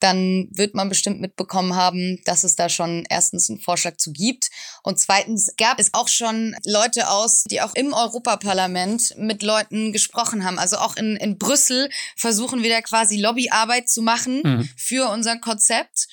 dann 0.00 0.48
wird 0.52 0.74
man 0.74 0.88
bestimmt 0.88 1.20
mitbekommen 1.20 1.74
haben, 1.74 2.20
dass 2.24 2.44
es 2.44 2.56
da 2.56 2.68
schon 2.68 3.04
erstens 3.08 3.50
einen 3.50 3.60
Vorschlag 3.60 3.96
zu 3.96 4.12
gibt. 4.12 4.50
Und 4.82 4.98
zweitens 4.98 5.54
gab 5.56 5.78
es 5.78 5.92
auch 5.94 6.08
schon 6.08 6.54
Leute 6.64 7.10
aus, 7.10 7.44
die 7.44 7.60
auch 7.60 7.74
im 7.74 7.92
Europaparlament 7.92 9.14
mit 9.16 9.42
Leuten 9.42 9.92
gesprochen 9.92 10.44
haben. 10.44 10.58
Also 10.58 10.78
auch 10.78 10.96
in, 10.96 11.16
in 11.16 11.38
Brüssel 11.38 11.90
versuchen 12.16 12.62
wir 12.62 12.70
da 12.70 12.80
quasi 12.80 13.16
Lobbyarbeit 13.16 13.88
zu 13.88 14.02
machen 14.02 14.42
mhm. 14.44 14.68
für 14.76 15.08
unser 15.10 15.38
Konzept. 15.38 16.06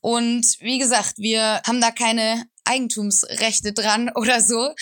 Und 0.00 0.46
wie 0.60 0.78
gesagt, 0.78 1.18
wir 1.18 1.60
haben 1.66 1.80
da 1.80 1.90
keine 1.90 2.44
Eigentumsrechte 2.64 3.72
dran 3.72 4.10
oder 4.14 4.40
so. 4.40 4.74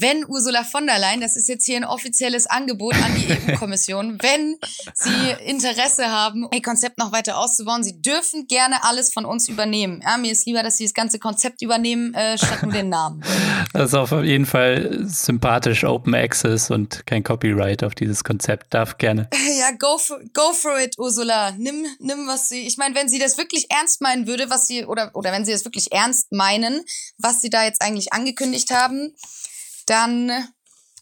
Wenn 0.00 0.24
Ursula 0.26 0.64
von 0.64 0.86
der 0.86 0.98
Leyen, 0.98 1.20
das 1.20 1.36
ist 1.36 1.48
jetzt 1.48 1.64
hier 1.64 1.76
ein 1.76 1.84
offizielles 1.84 2.46
Angebot 2.46 2.94
an 2.94 3.14
die 3.14 3.52
EU-Kommission, 3.52 4.18
wenn 4.22 4.56
Sie 4.94 5.44
Interesse 5.44 6.10
haben, 6.10 6.48
Ihr 6.52 6.62
Konzept 6.62 6.98
noch 6.98 7.12
weiter 7.12 7.38
auszubauen, 7.38 7.82
Sie 7.82 8.00
dürfen 8.00 8.46
gerne 8.46 8.84
alles 8.84 9.12
von 9.12 9.24
uns 9.24 9.48
übernehmen. 9.48 10.00
Ja, 10.04 10.16
mir 10.16 10.32
ist 10.32 10.46
lieber, 10.46 10.62
dass 10.62 10.76
Sie 10.76 10.84
das 10.84 10.94
ganze 10.94 11.18
Konzept 11.18 11.62
übernehmen, 11.62 12.14
äh, 12.14 12.38
statt 12.38 12.62
nur 12.62 12.72
den 12.72 12.88
Namen. 12.88 13.22
Das 13.74 13.90
ist 13.90 13.94
auf 13.94 14.10
jeden 14.24 14.46
Fall 14.46 15.04
sympathisch, 15.04 15.84
Open 15.84 16.14
Access 16.14 16.70
und 16.70 17.06
kein 17.06 17.22
Copyright 17.22 17.84
auf 17.84 17.94
dieses 17.94 18.24
Konzept. 18.24 18.72
Darf 18.72 18.98
gerne. 18.98 19.28
Ja, 19.58 19.72
go 19.72 19.98
for, 19.98 20.20
go 20.34 20.52
for 20.52 20.78
it, 20.78 20.96
Ursula. 20.98 21.52
Nimm, 21.58 21.84
nimm, 21.98 22.28
was 22.28 22.48
Sie, 22.48 22.66
ich 22.66 22.76
meine, 22.76 22.94
wenn 22.94 23.08
sie 23.08 23.18
das 23.18 23.38
wirklich 23.38 23.70
ernst 23.70 24.00
meinen 24.00 24.26
würde, 24.26 24.50
was 24.50 24.66
sie, 24.66 24.84
oder, 24.84 25.10
oder 25.14 25.32
wenn 25.32 25.44
sie 25.44 25.52
das 25.52 25.64
wirklich 25.64 25.92
ernst 25.92 26.32
meinen, 26.32 26.84
was 27.18 27.40
sie 27.40 27.50
da 27.50 27.64
jetzt 27.64 27.82
eigentlich 27.82 28.12
angekündigt 28.12 28.70
haben, 28.70 29.14
dann 29.90 30.30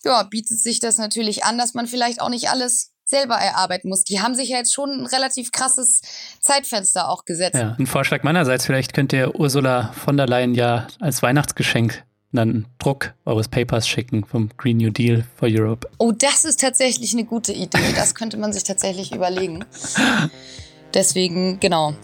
ja, 0.04 0.22
bietet 0.22 0.58
sich 0.60 0.80
das 0.80 0.98
natürlich 0.98 1.44
an, 1.44 1.58
dass 1.58 1.74
man 1.74 1.86
vielleicht 1.86 2.20
auch 2.20 2.28
nicht 2.28 2.48
alles 2.48 2.92
selber 3.04 3.36
erarbeiten 3.36 3.88
muss. 3.88 4.04
Die 4.04 4.20
haben 4.20 4.34
sich 4.34 4.48
ja 4.48 4.58
jetzt 4.58 4.74
schon 4.74 4.90
ein 4.90 5.06
relativ 5.06 5.52
krasses 5.52 6.02
Zeitfenster 6.40 7.08
auch 7.08 7.24
gesetzt. 7.24 7.54
Ja, 7.56 7.76
ein 7.78 7.86
Vorschlag 7.86 8.22
meinerseits, 8.24 8.66
vielleicht 8.66 8.94
könnt 8.94 9.12
ihr 9.12 9.38
Ursula 9.38 9.92
von 9.92 10.16
der 10.16 10.26
Leyen 10.26 10.54
ja 10.54 10.88
als 11.00 11.22
Weihnachtsgeschenk 11.22 12.02
einen 12.32 12.66
Druck 12.78 13.14
eures 13.24 13.48
Papers 13.48 13.88
schicken 13.88 14.24
vom 14.24 14.50
Green 14.56 14.76
New 14.76 14.90
Deal 14.90 15.24
for 15.36 15.48
Europe. 15.50 15.88
Oh, 15.98 16.12
das 16.12 16.44
ist 16.44 16.60
tatsächlich 16.60 17.12
eine 17.12 17.24
gute 17.24 17.52
Idee. 17.52 17.92
Das 17.94 18.14
könnte 18.14 18.36
man 18.36 18.52
sich 18.52 18.64
tatsächlich 18.64 19.14
überlegen. 19.14 19.64
Deswegen, 20.94 21.60
genau, 21.60 21.94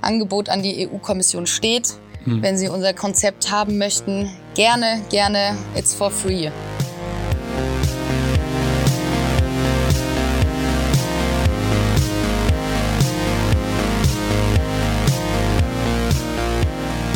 Angebot 0.00 0.48
an 0.48 0.62
die 0.62 0.88
EU-Kommission 0.88 1.46
steht. 1.46 1.94
Wenn 2.40 2.56
Sie 2.58 2.68
unser 2.68 2.94
Konzept 2.94 3.50
haben 3.50 3.78
möchten, 3.78 4.30
gerne, 4.54 5.02
gerne, 5.10 5.56
it's 5.76 5.94
for 5.94 6.10
free. 6.10 6.50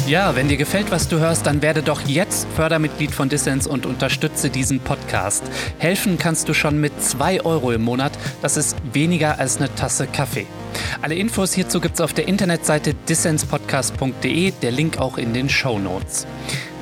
Ja, 0.07 0.35
wenn 0.35 0.49
dir 0.49 0.57
gefällt, 0.57 0.91
was 0.91 1.07
du 1.07 1.21
hörst, 1.21 1.47
dann 1.47 1.63
werde 1.63 1.83
doch 1.83 2.01
jetzt 2.01 2.49
Fördermitglied 2.57 3.13
von 3.13 3.29
Dissens 3.29 3.69
und 3.69 3.87
unterstütze 3.87 4.51
diesen 4.51 4.81
Podcast. 4.81 5.45
Helfen 5.79 6.19
kannst 6.19 6.49
du 6.49 6.55
schon 6.55 6.81
mit 6.81 7.01
2 7.01 7.45
Euro 7.45 7.71
im 7.71 7.83
Monat. 7.83 8.13
Das 8.43 8.57
ist 8.57 8.77
weniger 8.93 9.39
als 9.39 9.59
eine 9.59 9.73
Tasse 9.75 10.09
Kaffee. 10.09 10.47
Alle 11.03 11.15
Infos 11.15 11.53
hierzu 11.53 11.81
gibt 11.81 11.95
es 11.95 12.01
auf 12.01 12.13
der 12.13 12.27
Internetseite 12.27 12.95
dissenspodcast.de, 12.95 14.53
der 14.61 14.71
Link 14.73 14.99
auch 14.99 15.19
in 15.19 15.33
den 15.35 15.49
Show 15.49 15.79
Notes. 15.79 16.27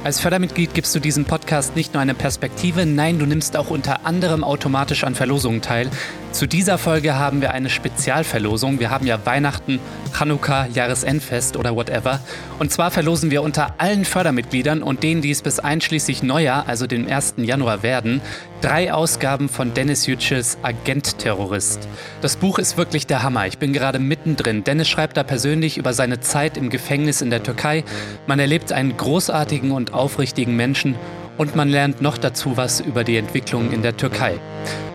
Als 0.03 0.19
Fördermitglied 0.19 0.73
gibst 0.73 0.95
du 0.95 0.99
diesem 0.99 1.27
Podcast 1.27 1.77
nicht 1.77 1.93
nur 1.93 2.01
eine 2.01 2.15
Perspektive, 2.15 2.87
nein, 2.87 3.19
du 3.19 3.27
nimmst 3.27 3.55
auch 3.55 3.69
unter 3.69 4.07
anderem 4.07 4.45
automatisch 4.45 5.05
an 5.05 5.15
Verlosungen 5.15 5.61
teil. 5.61 5.91
Zu 6.33 6.47
dieser 6.47 6.79
Folge 6.79 7.17
haben 7.17 7.41
wir 7.41 7.51
eine 7.51 7.69
Spezialverlosung. 7.69 8.79
Wir 8.79 8.91
haben 8.91 9.05
ja 9.05 9.27
Weihnachten, 9.27 9.81
Chanukka, 10.17 10.67
Jahresendfest 10.67 11.57
oder 11.57 11.75
whatever. 11.75 12.21
Und 12.61 12.71
zwar 12.71 12.93
verlosen 12.93 13.33
wir 13.33 13.43
unter 13.43 13.75
allen 13.79 14.05
Fördermitgliedern 14.05 14.83
und 14.83 15.03
denen, 15.03 15.23
die 15.23 15.33
es 15.33 15.43
bis 15.43 15.59
einschließlich 15.59 16.23
Neujahr, 16.23 16.69
also 16.69 16.87
dem 16.87 17.09
1. 17.09 17.35
Januar 17.39 17.83
werden, 17.83 18.21
drei 18.61 18.93
Ausgaben 18.93 19.49
von 19.49 19.75
Dennis 19.75 20.07
Yücels 20.07 20.59
Agent-Terrorist. 20.63 21.89
Das 22.23 22.37
Buch 22.37 22.61
ist 22.61 22.77
wirklich 22.77 23.09
der 23.09 23.25
Hammer. 23.25 23.47
Ich 23.49 23.59
bin 23.59 23.73
gerade 23.73 23.99
mittendrin. 23.99 24.63
Dennis 24.63 24.89
schreibt 24.89 25.17
da 25.17 25.25
persönlich 25.25 25.79
über 25.79 25.93
seine 25.93 26.21
Zeit 26.21 26.57
im 26.57 26.71
Gefängnis 26.71 27.23
in 27.23 27.31
der 27.31 27.43
Türkei. 27.43 27.83
Man 28.29 28.39
erlebt 28.39 28.73
einen 28.73 28.97
großartigen 28.97 29.73
und 29.73 29.95
aufrichtigen 29.95 30.55
Menschen 30.55 30.95
und 31.41 31.57
man 31.57 31.71
lernt 31.71 32.03
noch 32.03 32.19
dazu 32.19 32.59
was 32.59 32.81
über 32.81 33.03
die 33.03 33.17
Entwicklung 33.17 33.73
in 33.73 33.81
der 33.81 33.97
Türkei. 33.97 34.39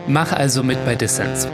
Mach 0.06 0.32
also 0.32 0.62
mit 0.62 0.78
bei 0.86 0.94
Dissens. 0.94 1.48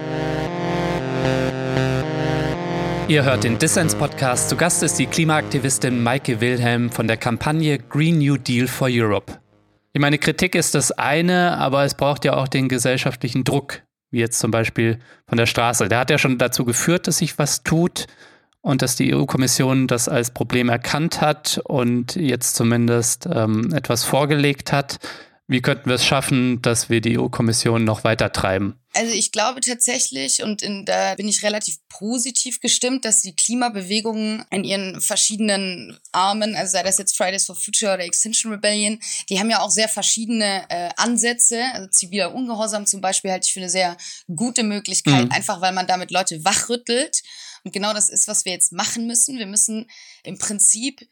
Ihr 3.08 3.24
hört 3.24 3.46
den 3.46 3.58
Dissens 3.58 3.96
Podcast. 3.96 4.50
Zu 4.50 4.58
Gast 4.58 4.84
ist 4.84 5.00
die 5.00 5.06
Klimaaktivistin 5.06 6.04
Maike 6.04 6.42
Wilhelm 6.42 6.90
von 6.90 7.08
der 7.08 7.16
Kampagne 7.16 7.80
Green 7.80 8.18
New 8.20 8.36
Deal 8.36 8.68
for 8.68 8.90
Europe. 8.92 9.40
Ich 9.94 10.02
meine, 10.02 10.18
Kritik 10.18 10.56
ist 10.56 10.76
das 10.76 10.92
eine, 10.92 11.58
aber 11.58 11.86
es 11.86 11.96
braucht 11.96 12.26
ja 12.26 12.34
auch 12.34 12.50
den 12.50 12.68
gesellschaftlichen 12.68 13.46
Druck, 13.46 13.84
wie 14.10 14.20
jetzt 14.20 14.40
zum 14.40 14.52
Beispiel 14.52 15.00
von 15.26 15.38
der 15.38 15.46
Straße. 15.46 15.88
Der 15.88 16.00
hat 16.00 16.10
ja 16.10 16.18
schon 16.18 16.38
dazu 16.38 16.66
geführt, 16.66 17.08
dass 17.08 17.20
sich 17.20 17.38
was 17.38 17.64
tut 17.64 18.08
und 18.62 18.82
dass 18.82 18.96
die 18.96 19.14
EU-Kommission 19.14 19.88
das 19.88 20.08
als 20.08 20.32
Problem 20.32 20.70
erkannt 20.70 21.22
hat 21.22 21.60
und 21.64 22.16
jetzt 22.16 22.56
zumindest 22.56 23.28
ähm, 23.32 23.74
etwas 23.74 24.04
vorgelegt 24.04 24.72
hat. 24.72 25.00
Wie 25.48 25.62
könnten 25.62 25.90
wir 25.90 25.96
es 25.96 26.06
schaffen, 26.06 26.62
dass 26.62 26.90
wir 26.90 27.02
die 27.02 27.20
EU-Kommission 27.20 27.84
noch 27.84 28.06
weiter 28.06 28.32
treiben? 28.32 28.80
Also 28.94 29.14
ich 29.14 29.32
glaube 29.32 29.62
tatsächlich, 29.62 30.44
und 30.44 30.62
in, 30.62 30.86
da 30.86 31.16
bin 31.16 31.28
ich 31.28 31.44
relativ 31.44 31.78
positiv 31.90 32.60
gestimmt, 32.60 33.06
dass 33.06 33.22
die 33.22 33.36
Klimabewegungen 33.36 34.46
in 34.50 34.64
ihren 34.64 35.02
verschiedenen 35.02 35.98
Armen, 36.12 36.56
also 36.56 36.72
sei 36.72 36.84
das 36.84 36.98
jetzt 36.98 37.16
Fridays 37.16 37.46
for 37.46 37.56
Future 37.56 37.94
oder 37.94 38.04
Extinction 38.04 38.52
Rebellion, 38.52 39.00
die 39.30 39.40
haben 39.40 39.50
ja 39.50 39.62
auch 39.62 39.70
sehr 39.72 39.90
verschiedene 39.90 40.64
äh, 40.70 40.90
Ansätze. 40.98 41.64
Also 41.74 41.90
ziviler 41.90 42.34
Ungehorsam 42.34 42.86
zum 42.86 43.02
Beispiel 43.02 43.32
halte 43.32 43.46
ich 43.46 43.54
für 43.54 43.60
eine 43.60 43.70
sehr 43.70 43.98
gute 44.34 44.64
Möglichkeit, 44.64 45.26
mhm. 45.26 45.32
einfach 45.32 45.62
weil 45.62 45.74
man 45.74 45.88
damit 45.88 46.12
Leute 46.12 46.44
wachrüttelt. 46.44 47.22
Und 47.64 47.74
genau 47.74 47.94
das 47.94 48.10
ist, 48.10 48.28
was 48.28 48.46
wir 48.46 48.52
jetzt 48.52 48.72
machen 48.72 49.08
müssen. 49.08 49.38
Wir 49.38 49.48
müssen 49.48 49.90
im 50.24 50.38
Prinzip 50.38 51.08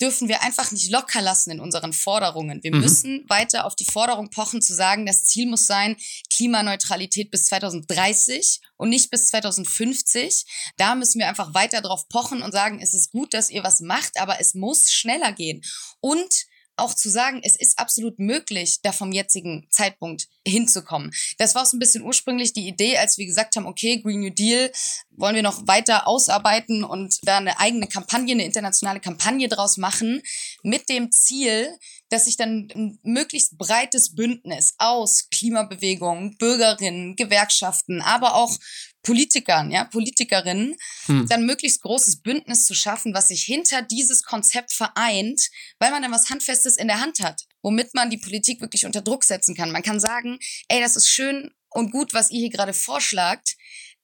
dürfen 0.00 0.28
wir 0.28 0.42
einfach 0.42 0.70
nicht 0.70 0.90
locker 0.90 1.20
lassen 1.20 1.50
in 1.50 1.60
unseren 1.60 1.92
Forderungen. 1.92 2.62
Wir 2.62 2.74
mhm. 2.74 2.80
müssen 2.80 3.24
weiter 3.28 3.64
auf 3.64 3.74
die 3.74 3.84
Forderung 3.84 4.30
pochen, 4.30 4.62
zu 4.62 4.74
sagen, 4.74 5.06
das 5.06 5.24
Ziel 5.24 5.48
muss 5.48 5.66
sein, 5.66 5.96
Klimaneutralität 6.30 7.30
bis 7.30 7.46
2030 7.46 8.60
und 8.76 8.90
nicht 8.90 9.10
bis 9.10 9.26
2050. 9.26 10.44
Da 10.76 10.94
müssen 10.94 11.18
wir 11.18 11.28
einfach 11.28 11.54
weiter 11.54 11.80
drauf 11.80 12.08
pochen 12.08 12.42
und 12.42 12.52
sagen, 12.52 12.80
es 12.80 12.94
ist 12.94 13.10
gut, 13.10 13.34
dass 13.34 13.50
ihr 13.50 13.64
was 13.64 13.80
macht, 13.80 14.20
aber 14.20 14.40
es 14.40 14.54
muss 14.54 14.92
schneller 14.92 15.32
gehen. 15.32 15.62
Und 16.00 16.46
auch 16.78 16.94
zu 16.94 17.08
sagen, 17.08 17.40
es 17.42 17.56
ist 17.56 17.78
absolut 17.78 18.18
möglich, 18.18 18.80
da 18.82 18.92
vom 18.92 19.12
jetzigen 19.12 19.66
Zeitpunkt 19.70 20.28
hinzukommen. 20.46 21.12
Das 21.38 21.54
war 21.54 21.66
so 21.66 21.76
ein 21.76 21.80
bisschen 21.80 22.02
ursprünglich 22.02 22.52
die 22.52 22.68
Idee, 22.68 22.98
als 22.98 23.18
wir 23.18 23.26
gesagt 23.26 23.56
haben, 23.56 23.66
okay, 23.66 24.00
Green 24.00 24.20
New 24.20 24.30
Deal 24.30 24.70
wollen 25.10 25.34
wir 25.34 25.42
noch 25.42 25.66
weiter 25.66 26.06
ausarbeiten 26.06 26.84
und 26.84 27.18
da 27.22 27.38
eine 27.38 27.58
eigene 27.58 27.86
Kampagne, 27.86 28.32
eine 28.32 28.44
internationale 28.44 29.00
Kampagne 29.00 29.48
draus 29.48 29.76
machen, 29.76 30.22
mit 30.62 30.88
dem 30.88 31.10
Ziel, 31.10 31.68
dass 32.08 32.24
sich 32.24 32.36
dann 32.36 32.68
ein 32.74 32.98
möglichst 33.02 33.58
breites 33.58 34.14
Bündnis 34.14 34.74
aus 34.78 35.28
Klimabewegungen, 35.30 36.36
Bürgerinnen, 36.38 37.16
Gewerkschaften, 37.16 38.00
aber 38.00 38.34
auch 38.34 38.56
Politikern, 39.02 39.70
ja, 39.70 39.84
Politikerinnen, 39.84 40.76
hm. 41.06 41.26
dann 41.28 41.46
möglichst 41.46 41.82
großes 41.82 42.22
Bündnis 42.22 42.66
zu 42.66 42.74
schaffen, 42.74 43.14
was 43.14 43.28
sich 43.28 43.42
hinter 43.42 43.82
dieses 43.82 44.22
Konzept 44.22 44.72
vereint, 44.72 45.48
weil 45.78 45.90
man 45.90 46.02
dann 46.02 46.12
was 46.12 46.30
Handfestes 46.30 46.76
in 46.76 46.88
der 46.88 47.00
Hand 47.00 47.20
hat, 47.20 47.42
womit 47.62 47.94
man 47.94 48.10
die 48.10 48.18
Politik 48.18 48.60
wirklich 48.60 48.86
unter 48.86 49.00
Druck 49.00 49.24
setzen 49.24 49.54
kann. 49.54 49.70
Man 49.70 49.82
kann 49.82 50.00
sagen, 50.00 50.38
ey, 50.68 50.80
das 50.80 50.96
ist 50.96 51.08
schön 51.08 51.50
und 51.70 51.90
gut, 51.90 52.12
was 52.12 52.30
ihr 52.30 52.40
hier 52.40 52.50
gerade 52.50 52.74
vorschlagt. 52.74 53.56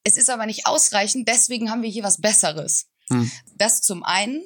Es 0.04 0.16
ist 0.16 0.30
aber 0.30 0.46
nicht 0.46 0.66
ausreichend, 0.66 1.28
deswegen 1.28 1.70
haben 1.70 1.82
wir 1.82 1.90
hier 1.90 2.04
was 2.04 2.20
Besseres. 2.20 2.86
Hm. 3.08 3.30
Das 3.56 3.82
zum 3.82 4.04
einen. 4.04 4.44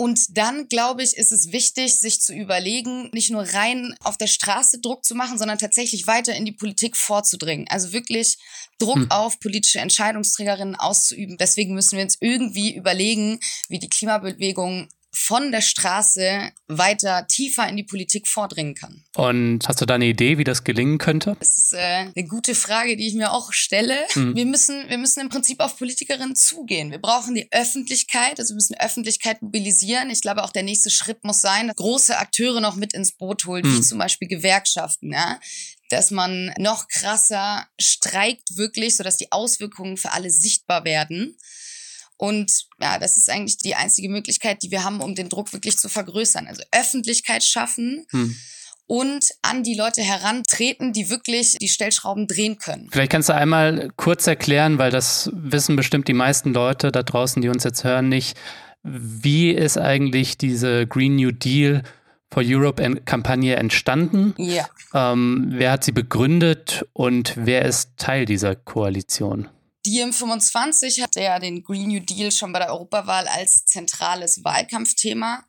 Und 0.00 0.38
dann, 0.38 0.66
glaube 0.66 1.02
ich, 1.02 1.14
ist 1.18 1.30
es 1.30 1.52
wichtig, 1.52 2.00
sich 2.00 2.22
zu 2.22 2.32
überlegen, 2.32 3.10
nicht 3.12 3.28
nur 3.28 3.42
rein 3.42 3.94
auf 4.02 4.16
der 4.16 4.28
Straße 4.28 4.80
Druck 4.80 5.04
zu 5.04 5.14
machen, 5.14 5.36
sondern 5.36 5.58
tatsächlich 5.58 6.06
weiter 6.06 6.34
in 6.34 6.46
die 6.46 6.52
Politik 6.52 6.96
vorzudringen. 6.96 7.66
Also 7.68 7.92
wirklich 7.92 8.38
Druck 8.78 8.96
hm. 8.96 9.10
auf 9.10 9.38
politische 9.40 9.78
Entscheidungsträgerinnen 9.78 10.74
auszuüben. 10.74 11.36
Deswegen 11.36 11.74
müssen 11.74 11.98
wir 11.98 12.04
uns 12.04 12.16
irgendwie 12.18 12.74
überlegen, 12.74 13.40
wie 13.68 13.78
die 13.78 13.90
Klimabewegung 13.90 14.88
von 15.12 15.50
der 15.50 15.60
Straße 15.60 16.52
weiter 16.68 17.26
tiefer 17.26 17.68
in 17.68 17.76
die 17.76 17.82
Politik 17.82 18.28
vordringen 18.28 18.74
kann. 18.74 19.04
Und 19.16 19.66
hast 19.66 19.80
du 19.80 19.86
da 19.86 19.94
eine 19.96 20.06
Idee, 20.06 20.38
wie 20.38 20.44
das 20.44 20.62
gelingen 20.62 20.98
könnte? 20.98 21.36
Das 21.40 21.58
ist 21.58 21.72
äh, 21.72 22.06
eine 22.14 22.28
gute 22.28 22.54
Frage, 22.54 22.96
die 22.96 23.08
ich 23.08 23.14
mir 23.14 23.32
auch 23.32 23.52
stelle. 23.52 23.96
Mhm. 24.14 24.36
Wir 24.36 24.46
müssen, 24.46 24.88
wir 24.88 24.98
müssen 24.98 25.20
im 25.20 25.28
Prinzip 25.28 25.60
auf 25.60 25.76
Politikerinnen 25.76 26.36
zugehen. 26.36 26.90
Wir 26.90 27.00
brauchen 27.00 27.34
die 27.34 27.48
Öffentlichkeit, 27.50 28.38
also 28.38 28.52
wir 28.52 28.56
müssen 28.56 28.76
Öffentlichkeit 28.78 29.42
mobilisieren. 29.42 30.10
Ich 30.10 30.22
glaube, 30.22 30.44
auch 30.44 30.52
der 30.52 30.62
nächste 30.62 30.90
Schritt 30.90 31.24
muss 31.24 31.40
sein, 31.40 31.68
dass 31.68 31.76
große 31.76 32.16
Akteure 32.16 32.60
noch 32.60 32.76
mit 32.76 32.94
ins 32.94 33.12
Boot 33.12 33.46
holt, 33.46 33.64
mhm. 33.64 33.76
wie 33.76 33.80
zum 33.80 33.98
Beispiel 33.98 34.28
Gewerkschaften, 34.28 35.12
ja 35.12 35.38
dass 35.90 36.12
man 36.12 36.54
noch 36.56 36.86
krasser 36.86 37.66
streikt 37.78 38.56
wirklich, 38.56 38.96
sodass 38.96 39.16
die 39.16 39.32
Auswirkungen 39.32 39.96
für 39.96 40.12
alle 40.12 40.30
sichtbar 40.30 40.84
werden. 40.84 41.36
Und 42.20 42.66
ja, 42.78 42.98
das 42.98 43.16
ist 43.16 43.30
eigentlich 43.30 43.56
die 43.56 43.74
einzige 43.74 44.10
Möglichkeit, 44.10 44.62
die 44.62 44.70
wir 44.70 44.84
haben, 44.84 45.00
um 45.00 45.14
den 45.14 45.30
Druck 45.30 45.54
wirklich 45.54 45.78
zu 45.78 45.88
vergrößern. 45.88 46.46
Also 46.46 46.62
Öffentlichkeit 46.70 47.42
schaffen. 47.42 48.06
Hm 48.10 48.36
und 48.86 49.24
an 49.42 49.62
die 49.62 49.76
Leute 49.76 50.02
herantreten, 50.02 50.92
die 50.92 51.10
wirklich 51.10 51.56
die 51.60 51.68
Stellschrauben 51.68 52.26
drehen 52.26 52.58
können. 52.58 52.88
Vielleicht 52.90 53.12
kannst 53.12 53.28
du 53.28 53.34
einmal 53.36 53.92
kurz 53.94 54.26
erklären, 54.26 54.78
weil 54.78 54.90
das 54.90 55.30
wissen 55.32 55.76
bestimmt 55.76 56.08
die 56.08 56.12
meisten 56.12 56.52
Leute 56.52 56.90
da 56.90 57.04
draußen, 57.04 57.40
die 57.40 57.48
uns 57.48 57.62
jetzt 57.62 57.84
hören, 57.84 58.08
nicht. 58.08 58.36
Wie 58.82 59.52
ist 59.52 59.78
eigentlich 59.78 60.38
diese 60.38 60.88
Green 60.88 61.14
New 61.14 61.30
Deal 61.30 61.84
for 62.32 62.42
Europe-Kampagne 62.44 63.56
entstanden. 63.56 64.34
Ja. 64.38 64.68
Ähm, 64.94 65.46
wer 65.50 65.72
hat 65.72 65.84
sie 65.84 65.92
begründet 65.92 66.86
und 66.92 67.34
wer 67.36 67.64
ist 67.64 67.96
Teil 67.96 68.24
dieser 68.24 68.54
Koalition? 68.54 69.48
Diem 69.86 70.12
25 70.12 71.02
hatte 71.02 71.20
ja 71.20 71.38
den 71.38 71.62
Green 71.62 71.88
New 71.88 72.00
Deal 72.00 72.30
schon 72.30 72.52
bei 72.52 72.58
der 72.58 72.70
Europawahl 72.70 73.26
als 73.28 73.64
zentrales 73.64 74.44
Wahlkampfthema. 74.44 75.44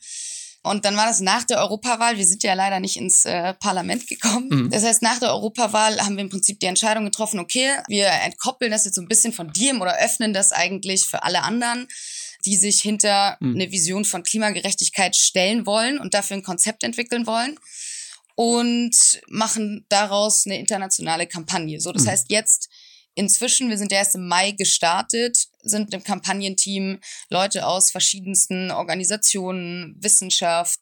Und 0.64 0.86
dann 0.86 0.96
war 0.96 1.08
das 1.08 1.22
nach 1.22 1.44
der 1.44 1.58
Europawahl. 1.58 2.18
Wir 2.18 2.26
sind 2.26 2.44
ja 2.44 2.54
leider 2.54 2.80
nicht 2.80 2.96
ins 2.96 3.26
äh, 3.26 3.56
Parlament 3.56 4.08
gekommen. 4.08 4.48
Mhm. 4.50 4.70
Das 4.70 4.84
heißt, 4.84 5.02
nach 5.02 5.20
der 5.20 5.32
Europawahl 5.32 6.00
haben 6.02 6.16
wir 6.16 6.24
im 6.24 6.30
Prinzip 6.30 6.60
die 6.60 6.68
Entscheidung 6.68 7.06
getroffen, 7.06 7.40
okay, 7.40 7.78
wir 7.88 8.08
entkoppeln 8.08 8.72
das 8.72 8.86
jetzt 8.86 8.96
so 8.96 9.02
ein 9.02 9.08
bisschen 9.08 9.34
von 9.34 9.52
Diem 9.52 9.82
oder 9.82 9.98
öffnen 9.98 10.34
das 10.34 10.52
eigentlich 10.52 11.06
für 11.06 11.24
alle 11.24 11.42
anderen 11.42 11.88
die 12.46 12.56
sich 12.56 12.82
hinter 12.82 13.38
mhm. 13.40 13.56
eine 13.56 13.72
Vision 13.72 14.06
von 14.06 14.24
Klimagerechtigkeit 14.24 15.16
stellen 15.16 15.66
wollen 15.66 16.00
und 16.00 16.14
dafür 16.14 16.38
ein 16.38 16.44
Konzept 16.44 16.84
entwickeln 16.84 17.28
wollen 17.28 17.60
und 18.36 19.22
machen 19.28 19.86
daraus 19.90 20.46
eine 20.46 20.60
internationale 20.60 21.28
Kampagne. 21.28 21.80
So, 21.80 21.92
das 21.92 22.04
mhm. 22.04 22.10
heißt 22.10 22.32
jetzt 22.32 22.70
inzwischen, 23.16 23.70
wir 23.70 23.78
sind 23.78 23.92
erst 23.92 24.16
im 24.16 24.28
Mai 24.28 24.52
gestartet, 24.52 25.38
sind 25.62 25.94
im 25.94 26.04
Kampagnenteam 26.04 27.00
Leute 27.30 27.66
aus 27.66 27.92
verschiedensten 27.92 28.72
Organisationen, 28.72 29.96
Wissenschaft, 30.00 30.80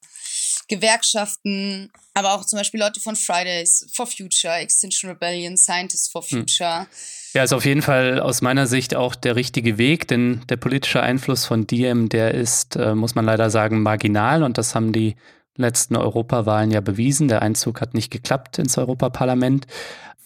Gewerkschaften, 0.68 1.92
aber 2.14 2.34
auch 2.34 2.46
zum 2.46 2.58
Beispiel 2.58 2.80
Leute 2.80 3.00
von 3.00 3.16
Fridays 3.16 3.88
for 3.94 4.08
Future, 4.08 4.56
Extinction 4.56 5.10
Rebellion, 5.10 5.58
Scientists 5.58 6.10
for 6.10 6.22
hm. 6.22 6.40
Future. 6.40 6.88
Ja, 7.34 7.44
ist 7.44 7.54
auf 7.54 7.66
jeden 7.66 7.82
Fall 7.82 8.20
aus 8.20 8.42
meiner 8.42 8.68
Sicht 8.68 8.96
auch 8.96 9.16
der 9.16 9.36
richtige 9.36 9.78
Weg, 9.78 10.08
denn 10.08 10.42
der 10.50 10.58
politische 10.58 11.02
Einfluss 11.02 11.46
von 11.46 11.68
Diem, 11.68 12.10
der 12.10 12.34
ist, 12.34 12.76
äh, 12.76 12.96
muss 12.96 13.16
man 13.16 13.26
leider 13.26 13.50
sagen, 13.50 13.82
marginal 13.82 14.44
und 14.44 14.58
das 14.58 14.74
haben 14.74 14.94
die 14.94 15.16
letzten 15.56 15.96
Europawahlen 15.96 16.72
ja 16.72 16.82
bewiesen. 16.82 17.28
Der 17.28 17.42
Einzug 17.42 17.82
hat 17.82 17.94
nicht 17.94 18.10
geklappt 18.12 18.58
ins 18.58 18.78
Europaparlament. 18.78 19.68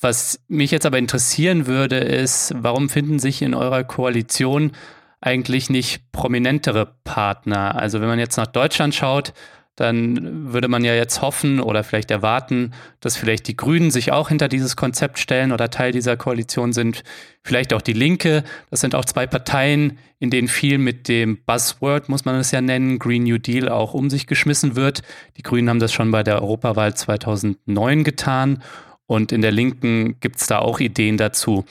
Was 0.03 0.41
mich 0.50 0.72
jetzt 0.72 0.86
aber 0.86 0.98
interessieren 0.98 1.65
würde, 1.65 1.95
ist, 1.95 2.53
warum 2.57 2.89
finden 2.89 3.19
sich 3.19 3.41
in 3.41 3.53
eurer 3.53 3.86
Koalition 3.86 4.74
eigentlich 5.22 5.69
nicht 5.69 6.12
prominentere 6.12 6.95
Partner? 7.05 7.75
Also 7.75 8.01
wenn 8.01 8.10
man 8.10 8.19
jetzt 8.19 8.36
nach 8.36 8.48
Deutschland 8.48 8.93
schaut, 8.93 9.33
dann 9.77 10.51
würde 10.51 10.67
man 10.67 10.83
ja 10.83 10.93
jetzt 10.93 11.22
hoffen 11.22 11.62
oder 11.62 11.86
vielleicht 11.86 12.12
erwarten, 12.12 12.72
dass 13.00 13.15
vielleicht 13.15 13.48
die 13.48 13.55
Grünen 13.55 13.91
sich 13.91 14.12
auch 14.12 14.27
hinter 14.27 14.50
dieses 14.50 14.75
Konzept 14.75 15.19
stellen 15.19 15.53
oder 15.53 15.69
Teil 15.69 15.93
dieser 15.93 16.17
Koalition 16.17 16.74
sind. 16.74 17.03
Vielleicht 17.41 17.74
auch 17.74 17.81
die 17.81 17.93
Linke. 17.93 18.43
Das 18.69 18.81
sind 18.81 18.95
auch 18.95 19.05
zwei 19.05 19.25
Parteien, 19.25 19.98
in 20.19 20.29
denen 20.29 20.50
viel 20.50 20.79
mit 20.79 21.07
dem 21.07 21.43
Buzzword, 21.45 22.10
muss 22.10 22.25
man 22.25 22.36
es 22.36 22.51
ja 22.51 22.60
nennen, 22.60 23.00
Green 23.00 23.24
New 23.24 23.38
Deal 23.38 23.69
auch 23.69 23.93
um 23.93 24.10
sich 24.10 24.27
geschmissen 24.27 24.75
wird. 24.75 25.01
Die 25.38 25.43
Grünen 25.43 25.69
haben 25.69 25.79
das 25.79 25.93
schon 25.93 26.12
bei 26.12 26.24
der 26.24 26.41
Europawahl 26.41 26.93
2009 26.93 28.03
getan. 28.03 28.62
Und 29.05 29.31
in 29.31 29.41
der 29.41 29.51
Linken 29.51 30.19
gibt 30.19 30.38
es 30.38 30.48
da 30.48 30.60
auch 30.60 30.79
Ideen 30.79 31.17
dazu. 31.17 31.65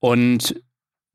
Und 0.00 0.54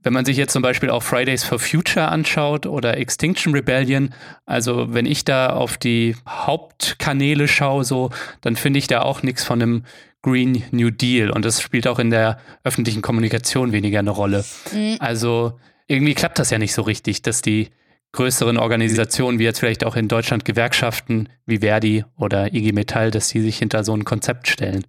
wenn 0.01 0.13
man 0.13 0.25
sich 0.25 0.38
jetzt 0.38 0.53
zum 0.53 0.61
Beispiel 0.61 0.89
auch 0.89 1.03
Fridays 1.03 1.43
for 1.43 1.59
Future 1.59 2.07
anschaut 2.07 2.65
oder 2.65 2.97
Extinction 2.97 3.53
Rebellion, 3.53 4.13
also 4.45 4.93
wenn 4.93 5.05
ich 5.05 5.25
da 5.25 5.51
auf 5.51 5.77
die 5.77 6.15
Hauptkanäle 6.27 7.47
schaue, 7.47 7.83
so, 7.83 8.09
dann 8.41 8.55
finde 8.55 8.79
ich 8.79 8.88
da 8.88 9.01
auch 9.01 9.23
nichts 9.23 9.43
von 9.43 9.61
einem 9.61 9.83
Green 10.21 10.63
New 10.71 10.89
Deal 10.89 11.29
und 11.29 11.45
das 11.45 11.61
spielt 11.61 11.88
auch 11.88 11.99
in 11.99 12.09
der 12.09 12.39
öffentlichen 12.63 13.01
Kommunikation 13.01 13.71
weniger 13.71 13.99
eine 13.99 14.09
Rolle. 14.09 14.45
Mhm. 14.73 14.97
Also 14.99 15.59
irgendwie 15.88 16.13
klappt 16.13 16.39
das 16.39 16.49
ja 16.49 16.57
nicht 16.57 16.73
so 16.73 16.81
richtig, 16.81 17.21
dass 17.21 17.41
die 17.41 17.69
größeren 18.11 18.57
Organisationen, 18.57 19.39
wie 19.39 19.43
jetzt 19.43 19.59
vielleicht 19.59 19.83
auch 19.83 19.95
in 19.95 20.07
Deutschland 20.07 20.45
Gewerkschaften 20.45 21.29
wie 21.45 21.59
Verdi 21.59 22.05
oder 22.17 22.53
IG 22.53 22.71
Metall, 22.71 23.11
dass 23.11 23.29
sie 23.29 23.41
sich 23.41 23.57
hinter 23.57 23.83
so 23.83 23.93
ein 23.93 24.05
Konzept 24.05 24.47
stellen. 24.47 24.85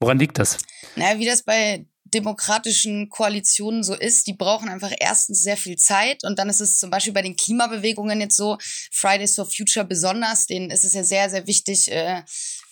Woran 0.00 0.18
liegt 0.18 0.38
das? 0.38 0.58
Naja, 0.96 1.18
wie 1.18 1.26
das 1.26 1.42
bei 1.42 1.86
demokratischen 2.14 3.08
Koalitionen 3.08 3.82
so 3.82 3.94
ist, 3.94 4.26
die 4.26 4.34
brauchen 4.34 4.68
einfach 4.68 4.92
erstens 4.98 5.42
sehr 5.42 5.56
viel 5.56 5.76
Zeit 5.76 6.24
und 6.24 6.38
dann 6.38 6.48
ist 6.48 6.60
es 6.60 6.78
zum 6.78 6.90
Beispiel 6.90 7.12
bei 7.12 7.22
den 7.22 7.36
Klimabewegungen 7.36 8.20
jetzt 8.20 8.36
so, 8.36 8.58
Fridays 8.90 9.34
for 9.34 9.46
Future 9.46 9.86
besonders, 9.86 10.46
denen 10.46 10.70
ist 10.70 10.84
es 10.84 10.92
ja 10.92 11.04
sehr, 11.04 11.30
sehr 11.30 11.46
wichtig, 11.46 11.90
äh, 11.90 12.22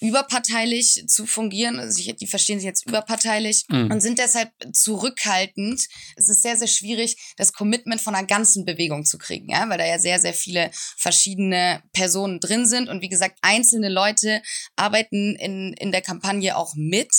überparteilich 0.00 1.04
zu 1.06 1.26
fungieren. 1.26 1.78
Also 1.78 2.12
die 2.12 2.26
verstehen 2.26 2.58
sich 2.58 2.66
jetzt 2.66 2.86
überparteilich 2.86 3.64
mhm. 3.68 3.90
und 3.90 4.00
sind 4.00 4.18
deshalb 4.18 4.50
zurückhaltend. 4.72 5.86
Es 6.16 6.28
ist 6.28 6.42
sehr, 6.42 6.56
sehr 6.56 6.66
schwierig, 6.66 7.16
das 7.36 7.52
Commitment 7.52 8.00
von 8.00 8.14
einer 8.14 8.26
ganzen 8.26 8.64
Bewegung 8.64 9.04
zu 9.04 9.18
kriegen, 9.18 9.50
ja, 9.50 9.68
weil 9.68 9.78
da 9.78 9.86
ja 9.86 9.98
sehr, 9.98 10.18
sehr 10.18 10.34
viele 10.34 10.70
verschiedene 10.96 11.82
Personen 11.92 12.40
drin 12.40 12.66
sind 12.66 12.88
und 12.88 13.02
wie 13.02 13.08
gesagt, 13.08 13.38
einzelne 13.42 13.88
Leute 13.88 14.42
arbeiten 14.76 15.36
in, 15.36 15.74
in 15.74 15.92
der 15.92 16.02
Kampagne 16.02 16.56
auch 16.56 16.74
mit 16.74 17.10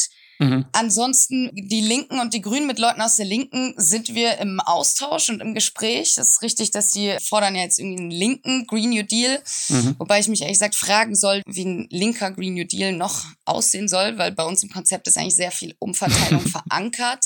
Mhm. 0.42 0.66
Ansonsten 0.72 1.52
die 1.54 1.82
Linken 1.82 2.20
und 2.20 2.34
die 2.34 2.42
Grünen 2.42 2.66
mit 2.66 2.80
Leuten 2.80 3.00
aus 3.00 3.16
der 3.16 3.28
Linken 3.28 3.76
sind 3.78 4.16
wir 4.16 4.40
im 4.40 4.60
Austausch 4.60 5.30
und 5.30 5.40
im 5.40 5.54
Gespräch. 5.54 6.16
Das 6.16 6.30
ist 6.30 6.42
richtig, 6.42 6.72
dass 6.72 6.88
die 6.88 7.16
fordern 7.24 7.54
ja 7.54 7.62
jetzt 7.62 7.78
irgendwie 7.78 8.02
einen 8.02 8.10
linken 8.10 8.66
Green 8.66 8.90
New 8.90 9.04
Deal, 9.04 9.40
mhm. 9.70 9.96
wobei 10.00 10.20
ich 10.20 10.28
mich 10.28 10.42
ehrlich 10.42 10.56
gesagt 10.56 10.74
fragen 10.74 11.16
soll, 11.16 11.44
wie 11.46 11.64
ein 11.64 11.88
linker 11.92 12.32
Green 12.32 12.56
New 12.56 12.66
Deal 12.66 12.92
noch 12.92 13.24
aussehen 13.46 13.88
soll, 13.88 14.18
weil 14.18 14.32
bei 14.32 14.44
uns 14.44 14.64
im 14.64 14.72
Konzept 14.72 15.08
ist 15.08 15.20
eigentlich 15.20 15.36
sehr 15.36 15.52
viel 15.52 15.76
Umverteilung 15.78 16.42
verankert. 16.48 17.24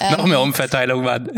Ähm, 0.00 0.16
noch 0.16 0.26
mehr 0.26 0.40
Umverteilung, 0.40 1.04
Mann. 1.04 1.30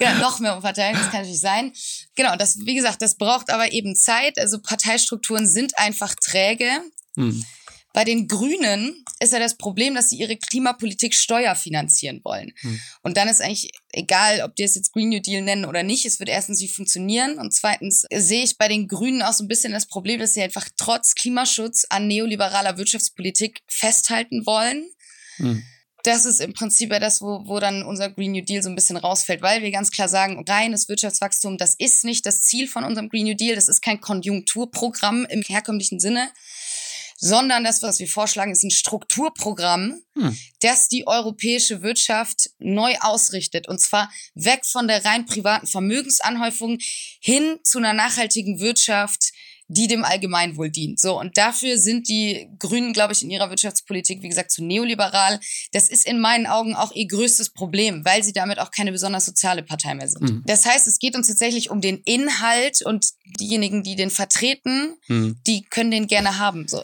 ja, 0.00 0.14
noch 0.20 0.40
mehr 0.40 0.56
Umverteilung, 0.56 1.00
das 1.00 1.10
kann 1.12 1.20
natürlich 1.20 1.40
sein. 1.40 1.72
Genau, 2.16 2.34
das, 2.34 2.58
wie 2.64 2.74
gesagt, 2.74 3.02
das 3.02 3.14
braucht 3.14 3.50
aber 3.50 3.70
eben 3.72 3.94
Zeit. 3.94 4.36
Also 4.40 4.58
Parteistrukturen 4.58 5.46
sind 5.46 5.78
einfach 5.78 6.12
träge. 6.16 6.66
Mhm. 7.14 7.44
Bei 7.92 8.04
den 8.04 8.26
Grünen 8.28 9.04
ist 9.20 9.32
ja 9.32 9.38
das 9.38 9.56
Problem, 9.56 9.94
dass 9.94 10.10
sie 10.10 10.16
ihre 10.16 10.36
Klimapolitik 10.36 11.14
steuerfinanzieren 11.14 12.20
wollen. 12.24 12.52
Hm. 12.60 12.80
Und 13.02 13.16
dann 13.16 13.28
ist 13.28 13.40
eigentlich 13.42 13.72
egal, 13.92 14.40
ob 14.42 14.56
die 14.56 14.62
es 14.62 14.74
jetzt 14.74 14.92
Green 14.92 15.10
New 15.10 15.20
Deal 15.20 15.42
nennen 15.42 15.64
oder 15.64 15.82
nicht, 15.82 16.06
es 16.06 16.18
wird 16.18 16.30
erstens 16.30 16.60
nicht 16.60 16.74
funktionieren 16.74 17.38
und 17.38 17.52
zweitens 17.52 18.06
sehe 18.12 18.44
ich 18.44 18.56
bei 18.58 18.68
den 18.68 18.88
Grünen 18.88 19.22
auch 19.22 19.32
so 19.32 19.44
ein 19.44 19.48
bisschen 19.48 19.72
das 19.72 19.86
Problem, 19.86 20.20
dass 20.20 20.34
sie 20.34 20.42
einfach 20.42 20.68
trotz 20.76 21.14
Klimaschutz 21.14 21.86
an 21.90 22.06
neoliberaler 22.06 22.78
Wirtschaftspolitik 22.78 23.60
festhalten 23.68 24.46
wollen. 24.46 24.86
Hm 25.36 25.62
das 26.02 26.26
ist 26.26 26.40
im 26.40 26.52
Prinzip 26.52 26.90
ja 26.92 26.98
das, 26.98 27.22
wo, 27.22 27.42
wo 27.46 27.60
dann 27.60 27.84
unser 27.84 28.10
Green 28.10 28.32
New 28.32 28.42
Deal 28.42 28.62
so 28.62 28.68
ein 28.68 28.74
bisschen 28.74 28.96
rausfällt, 28.96 29.42
weil 29.42 29.62
wir 29.62 29.70
ganz 29.70 29.90
klar 29.90 30.08
sagen, 30.08 30.44
reines 30.48 30.88
Wirtschaftswachstum, 30.88 31.58
das 31.58 31.74
ist 31.74 32.04
nicht 32.04 32.26
das 32.26 32.42
Ziel 32.42 32.66
von 32.66 32.84
unserem 32.84 33.08
Green 33.08 33.26
New 33.26 33.36
Deal, 33.36 33.54
das 33.54 33.68
ist 33.68 33.82
kein 33.82 34.00
Konjunkturprogramm 34.00 35.26
im 35.26 35.42
herkömmlichen 35.42 36.00
Sinne, 36.00 36.30
sondern 37.24 37.62
das, 37.62 37.82
was 37.82 38.00
wir 38.00 38.08
vorschlagen, 38.08 38.50
ist 38.50 38.64
ein 38.64 38.72
Strukturprogramm, 38.72 40.02
hm. 40.14 40.36
das 40.60 40.88
die 40.88 41.06
europäische 41.06 41.80
Wirtschaft 41.80 42.50
neu 42.58 42.96
ausrichtet. 43.00 43.68
Und 43.68 43.80
zwar 43.80 44.10
weg 44.34 44.66
von 44.66 44.88
der 44.88 45.04
rein 45.04 45.24
privaten 45.24 45.68
Vermögensanhäufung 45.68 46.78
hin 47.20 47.60
zu 47.62 47.78
einer 47.78 47.92
nachhaltigen 47.92 48.58
Wirtschaft, 48.58 49.31
die 49.72 49.86
dem 49.86 50.04
Allgemeinwohl 50.04 50.70
dient. 50.70 51.00
So, 51.00 51.18
und 51.18 51.36
dafür 51.36 51.78
sind 51.78 52.08
die 52.08 52.48
Grünen, 52.58 52.92
glaube 52.92 53.12
ich, 53.12 53.22
in 53.22 53.30
ihrer 53.30 53.50
Wirtschaftspolitik, 53.50 54.22
wie 54.22 54.28
gesagt, 54.28 54.50
zu 54.50 54.64
neoliberal. 54.64 55.40
Das 55.72 55.88
ist 55.88 56.06
in 56.06 56.20
meinen 56.20 56.46
Augen 56.46 56.74
auch 56.74 56.92
ihr 56.92 57.06
größtes 57.06 57.50
Problem, 57.50 58.04
weil 58.04 58.22
sie 58.22 58.32
damit 58.32 58.58
auch 58.58 58.70
keine 58.70 58.92
besonders 58.92 59.26
soziale 59.26 59.62
Partei 59.62 59.94
mehr 59.94 60.08
sind. 60.08 60.22
Mhm. 60.22 60.42
Das 60.46 60.66
heißt, 60.66 60.86
es 60.86 60.98
geht 60.98 61.16
uns 61.16 61.28
tatsächlich 61.28 61.70
um 61.70 61.80
den 61.80 61.98
Inhalt 62.04 62.82
und 62.84 63.06
diejenigen, 63.40 63.82
die 63.82 63.96
den 63.96 64.10
vertreten, 64.10 64.96
mhm. 65.08 65.38
die 65.46 65.62
können 65.62 65.90
den 65.90 66.06
gerne 66.06 66.38
haben. 66.38 66.68
So. 66.68 66.82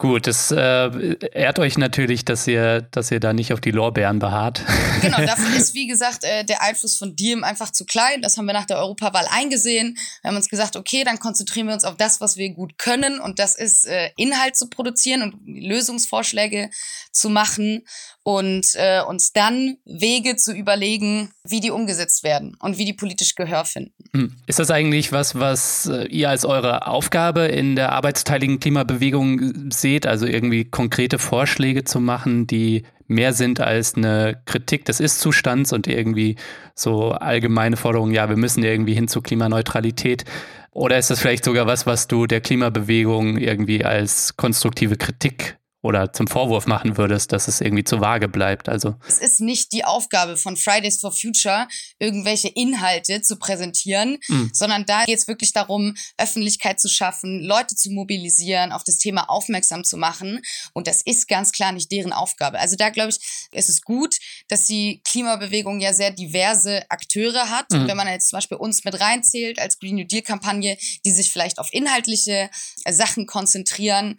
Gut, 0.00 0.28
das 0.28 0.52
äh, 0.52 1.16
ehrt 1.32 1.58
euch 1.58 1.76
natürlich, 1.76 2.24
dass 2.24 2.46
ihr, 2.46 2.82
dass 2.82 3.10
ihr 3.10 3.18
da 3.18 3.32
nicht 3.32 3.52
auf 3.52 3.60
die 3.60 3.72
Lorbeeren 3.72 4.20
beharrt. 4.20 4.62
Genau, 5.00 5.18
dafür 5.18 5.56
ist, 5.56 5.74
wie 5.74 5.86
gesagt, 5.86 6.24
äh, 6.24 6.44
der 6.44 6.60
Einfluss 6.60 6.96
von 6.96 7.14
Diem 7.14 7.44
einfach 7.44 7.70
zu 7.70 7.84
klein. 7.84 8.20
Das 8.20 8.36
haben 8.36 8.46
wir 8.46 8.52
nach 8.52 8.64
der 8.64 8.78
Europawahl 8.78 9.26
eingesehen. 9.30 9.96
Wir 10.22 10.28
haben 10.30 10.36
uns 10.36 10.48
gesagt, 10.48 10.74
okay, 10.74 11.04
dann 11.04 11.20
konzentrieren 11.20 11.68
wir 11.68 11.74
uns 11.74 11.84
auf 11.84 11.96
das, 11.96 12.20
was 12.20 12.36
wir 12.36 12.52
gut 12.52 12.78
können. 12.78 13.20
Und 13.20 13.38
das 13.38 13.54
ist, 13.54 13.86
äh, 13.86 14.10
Inhalt 14.16 14.56
zu 14.56 14.68
produzieren 14.68 15.22
und 15.22 15.34
Lösungsvorschläge 15.46 16.70
zu 17.12 17.30
machen 17.30 17.84
und 18.28 18.74
äh, 18.74 19.00
uns 19.00 19.32
dann 19.32 19.78
Wege 19.86 20.36
zu 20.36 20.52
überlegen, 20.52 21.30
wie 21.44 21.60
die 21.60 21.70
umgesetzt 21.70 22.22
werden 22.24 22.58
und 22.60 22.76
wie 22.76 22.84
die 22.84 22.92
politisch 22.92 23.34
Gehör 23.34 23.64
finden. 23.64 23.94
Hm. 24.14 24.36
Ist 24.46 24.58
das 24.58 24.70
eigentlich 24.70 25.12
was, 25.12 25.40
was 25.40 25.86
äh, 25.86 26.04
ihr 26.08 26.28
als 26.28 26.44
eure 26.44 26.86
Aufgabe 26.88 27.46
in 27.46 27.74
der 27.74 27.92
arbeitsteiligen 27.92 28.60
Klimabewegung 28.60 29.70
seht? 29.72 30.06
Also 30.06 30.26
irgendwie 30.26 30.66
konkrete 30.66 31.18
Vorschläge 31.18 31.84
zu 31.84 32.00
machen, 32.00 32.46
die 32.46 32.82
mehr 33.06 33.32
sind 33.32 33.60
als 33.60 33.94
eine 33.94 34.42
Kritik 34.44 34.84
des 34.84 35.00
Ist-Zustands 35.00 35.72
und 35.72 35.86
irgendwie 35.86 36.36
so 36.74 37.12
allgemeine 37.12 37.78
Forderungen, 37.78 38.12
ja, 38.12 38.28
wir 38.28 38.36
müssen 38.36 38.62
irgendwie 38.62 38.92
hin 38.92 39.08
zu 39.08 39.22
Klimaneutralität. 39.22 40.26
Oder 40.72 40.98
ist 40.98 41.08
das 41.08 41.20
vielleicht 41.20 41.46
sogar 41.46 41.66
was, 41.66 41.86
was 41.86 42.08
du 42.08 42.26
der 42.26 42.42
Klimabewegung 42.42 43.38
irgendwie 43.38 43.86
als 43.86 44.36
konstruktive 44.36 44.96
Kritik 44.96 45.56
oder 45.88 46.12
zum 46.12 46.26
Vorwurf 46.26 46.66
machen 46.66 46.98
würdest, 46.98 47.32
dass 47.32 47.48
es 47.48 47.62
irgendwie 47.62 47.82
zu 47.82 47.98
vage 48.02 48.28
bleibt. 48.28 48.68
Also 48.68 48.96
es 49.08 49.20
ist 49.20 49.40
nicht 49.40 49.72
die 49.72 49.86
Aufgabe 49.86 50.36
von 50.36 50.54
Fridays 50.54 51.00
for 51.00 51.12
Future, 51.12 51.66
irgendwelche 51.98 52.48
Inhalte 52.48 53.22
zu 53.22 53.36
präsentieren, 53.36 54.18
mhm. 54.28 54.50
sondern 54.52 54.84
da 54.84 55.06
geht 55.06 55.18
es 55.18 55.28
wirklich 55.28 55.54
darum, 55.54 55.94
Öffentlichkeit 56.18 56.78
zu 56.78 56.90
schaffen, 56.90 57.42
Leute 57.42 57.74
zu 57.74 57.90
mobilisieren, 57.90 58.70
auf 58.70 58.84
das 58.84 58.98
Thema 58.98 59.30
aufmerksam 59.30 59.82
zu 59.82 59.96
machen. 59.96 60.42
Und 60.74 60.86
das 60.86 61.00
ist 61.00 61.26
ganz 61.26 61.52
klar 61.52 61.72
nicht 61.72 61.90
deren 61.90 62.12
Aufgabe. 62.12 62.58
Also 62.58 62.76
da 62.76 62.90
glaube 62.90 63.08
ich, 63.08 63.48
ist 63.52 63.70
es 63.70 63.80
gut, 63.80 64.14
dass 64.48 64.66
die 64.66 65.00
Klimabewegung 65.04 65.80
ja 65.80 65.94
sehr 65.94 66.10
diverse 66.10 66.82
Akteure 66.90 67.48
hat. 67.48 67.70
Mhm. 67.70 67.80
Und 67.80 67.88
wenn 67.88 67.96
man 67.96 68.08
jetzt 68.08 68.28
zum 68.28 68.36
Beispiel 68.36 68.58
uns 68.58 68.84
mit 68.84 69.00
reinzählt 69.00 69.58
als 69.58 69.78
Green 69.78 69.96
New 69.96 70.04
Deal 70.04 70.20
Kampagne, 70.20 70.76
die 71.06 71.12
sich 71.12 71.30
vielleicht 71.30 71.58
auf 71.58 71.72
inhaltliche 71.72 72.50
Sachen 72.86 73.26
konzentrieren, 73.26 74.18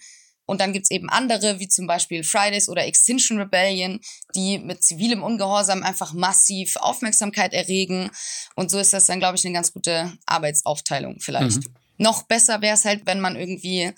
und 0.49 0.61
dann 0.61 0.73
gibt's 0.73 0.89
eben 0.89 1.09
andere, 1.09 1.59
wie 1.59 1.67
zum 1.67 1.85
Beispiel 1.85 2.23
Fridays 2.23 2.69
oder 2.69 2.83
Extinction 2.87 3.37
Rebellion, 3.39 3.99
die 4.33 4.57
mit 4.57 4.83
zivilem 4.83 5.21
Ungehorsam 5.21 5.83
einfach 5.83 6.13
massiv 6.13 6.75
Aufmerksamkeit 6.77 7.53
erregen. 7.53 8.09
Und 8.55 8.71
so 8.71 8.79
ist 8.79 8.91
das 8.91 9.05
dann, 9.05 9.19
glaube 9.19 9.37
ich, 9.37 9.45
eine 9.45 9.53
ganz 9.53 9.71
gute 9.71 10.11
Arbeitsaufteilung 10.25 11.19
vielleicht. 11.19 11.57
Mhm. 11.57 11.75
Noch 11.99 12.23
besser 12.23 12.63
wäre 12.63 12.73
es 12.73 12.83
halt, 12.83 13.05
wenn 13.05 13.19
man 13.19 13.35
irgendwie 13.35 13.93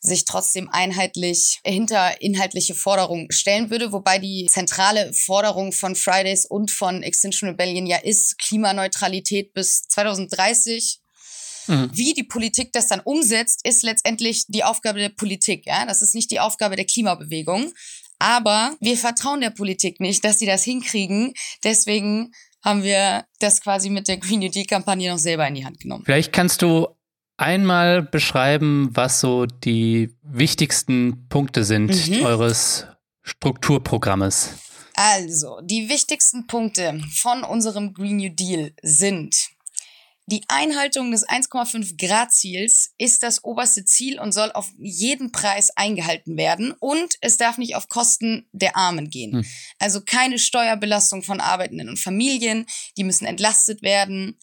sich 0.00 0.24
trotzdem 0.26 0.68
einheitlich 0.70 1.60
hinter 1.64 2.20
inhaltliche 2.20 2.76
Forderungen 2.76 3.32
stellen 3.32 3.70
würde, 3.70 3.90
wobei 3.90 4.20
die 4.20 4.46
zentrale 4.48 5.12
Forderung 5.12 5.72
von 5.72 5.96
Fridays 5.96 6.44
und 6.44 6.70
von 6.70 7.02
Extinction 7.02 7.48
Rebellion 7.48 7.86
ja 7.86 7.96
ist 7.96 8.38
Klimaneutralität 8.38 9.54
bis 9.54 9.82
2030 9.88 11.00
Mhm. 11.66 11.90
Wie 11.92 12.12
die 12.12 12.24
Politik 12.24 12.72
das 12.72 12.86
dann 12.88 13.00
umsetzt, 13.00 13.66
ist 13.66 13.82
letztendlich 13.82 14.44
die 14.48 14.64
Aufgabe 14.64 14.98
der 14.98 15.08
Politik. 15.10 15.66
Ja? 15.66 15.86
Das 15.86 16.02
ist 16.02 16.14
nicht 16.14 16.30
die 16.30 16.40
Aufgabe 16.40 16.76
der 16.76 16.84
Klimabewegung. 16.84 17.72
Aber 18.18 18.76
wir 18.80 18.96
vertrauen 18.96 19.40
der 19.40 19.50
Politik 19.50 20.00
nicht, 20.00 20.24
dass 20.24 20.38
sie 20.38 20.46
das 20.46 20.64
hinkriegen. 20.64 21.34
Deswegen 21.62 22.32
haben 22.62 22.82
wir 22.82 23.26
das 23.40 23.60
quasi 23.60 23.90
mit 23.90 24.08
der 24.08 24.16
Green 24.16 24.40
New 24.40 24.48
Deal-Kampagne 24.48 25.10
noch 25.10 25.18
selber 25.18 25.46
in 25.46 25.54
die 25.54 25.64
Hand 25.66 25.80
genommen. 25.80 26.04
Vielleicht 26.04 26.32
kannst 26.32 26.62
du 26.62 26.88
einmal 27.36 28.02
beschreiben, 28.02 28.90
was 28.92 29.20
so 29.20 29.46
die 29.46 30.14
wichtigsten 30.22 31.28
Punkte 31.28 31.64
sind 31.64 32.08
mhm. 32.08 32.24
eures 32.24 32.86
Strukturprogrammes. 33.22 34.54
Also, 34.94 35.60
die 35.62 35.88
wichtigsten 35.88 36.46
Punkte 36.46 37.00
von 37.12 37.42
unserem 37.42 37.94
Green 37.94 38.16
New 38.16 38.30
Deal 38.30 38.72
sind 38.82 39.34
die 40.26 40.42
Einhaltung 40.48 41.10
des 41.10 41.28
1,5 41.28 41.98
Grad 41.98 42.32
Ziels 42.32 42.94
ist 42.96 43.22
das 43.22 43.44
oberste 43.44 43.84
Ziel 43.84 44.18
und 44.18 44.32
soll 44.32 44.50
auf 44.52 44.70
jeden 44.78 45.32
Preis 45.32 45.70
eingehalten 45.76 46.38
werden. 46.38 46.72
Und 46.78 47.16
es 47.20 47.36
darf 47.36 47.58
nicht 47.58 47.76
auf 47.76 47.88
Kosten 47.88 48.48
der 48.52 48.76
Armen 48.76 49.10
gehen. 49.10 49.32
Hm. 49.32 49.44
Also 49.78 50.00
keine 50.00 50.38
Steuerbelastung 50.38 51.22
von 51.22 51.40
Arbeitenden 51.40 51.90
und 51.90 51.98
Familien. 51.98 52.64
Die 52.96 53.04
müssen 53.04 53.26
entlastet 53.26 53.82
werden. 53.82 54.38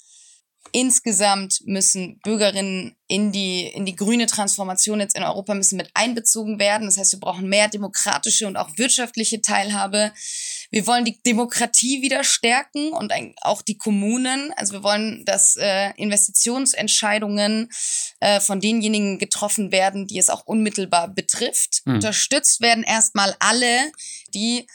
Insgesamt 0.72 1.62
müssen 1.65 2.20
Bürgerinnen 2.20 2.96
in 3.08 3.32
die, 3.32 3.65
in 3.65 3.86
die 3.86 3.96
grüne 3.96 4.28
Transformation 4.28 5.00
jetzt 5.00 5.17
in 5.17 5.24
Europa 5.24 5.56
müssen 5.56 5.78
mit 5.78 5.89
einbezogen 5.96 6.60
werden. 6.60 6.86
Das 6.86 6.98
heißt, 6.98 7.13
wir 7.13 7.20
brauchen 7.20 7.50
mehr 7.50 7.67
demokratische 7.67 8.46
und 8.46 8.56
auch 8.56 8.70
wirtschaftliche 8.78 9.41
Teilhabe. 9.41 10.13
Wir 10.72 10.88
wollen 10.88 11.06
die 11.06 11.22
Demokratie 11.22 12.02
wieder 12.02 12.24
stärken 12.24 12.94
und 12.94 13.14
auch 13.42 13.62
die 13.62 13.78
Kommunen. 13.78 14.52
Also 14.56 14.74
wir 14.74 14.84
wollen, 14.84 15.24
dass 15.26 15.58
äh, 15.58 15.92
Investitionsentscheidungen 15.98 17.70
äh, 18.22 18.40
von 18.40 18.62
denjenigen 18.62 19.20
getroffen 19.20 19.72
werden, 19.72 20.08
die 20.08 20.18
es 20.18 20.30
auch 20.30 20.46
unmittelbar 20.46 21.10
betrifft. 21.10 21.82
Mhm. 21.86 21.96
Unterstützt 21.96 22.62
werden 22.62 22.84
erstmal 22.84 23.36
alle, 23.40 23.92
die 24.34 24.66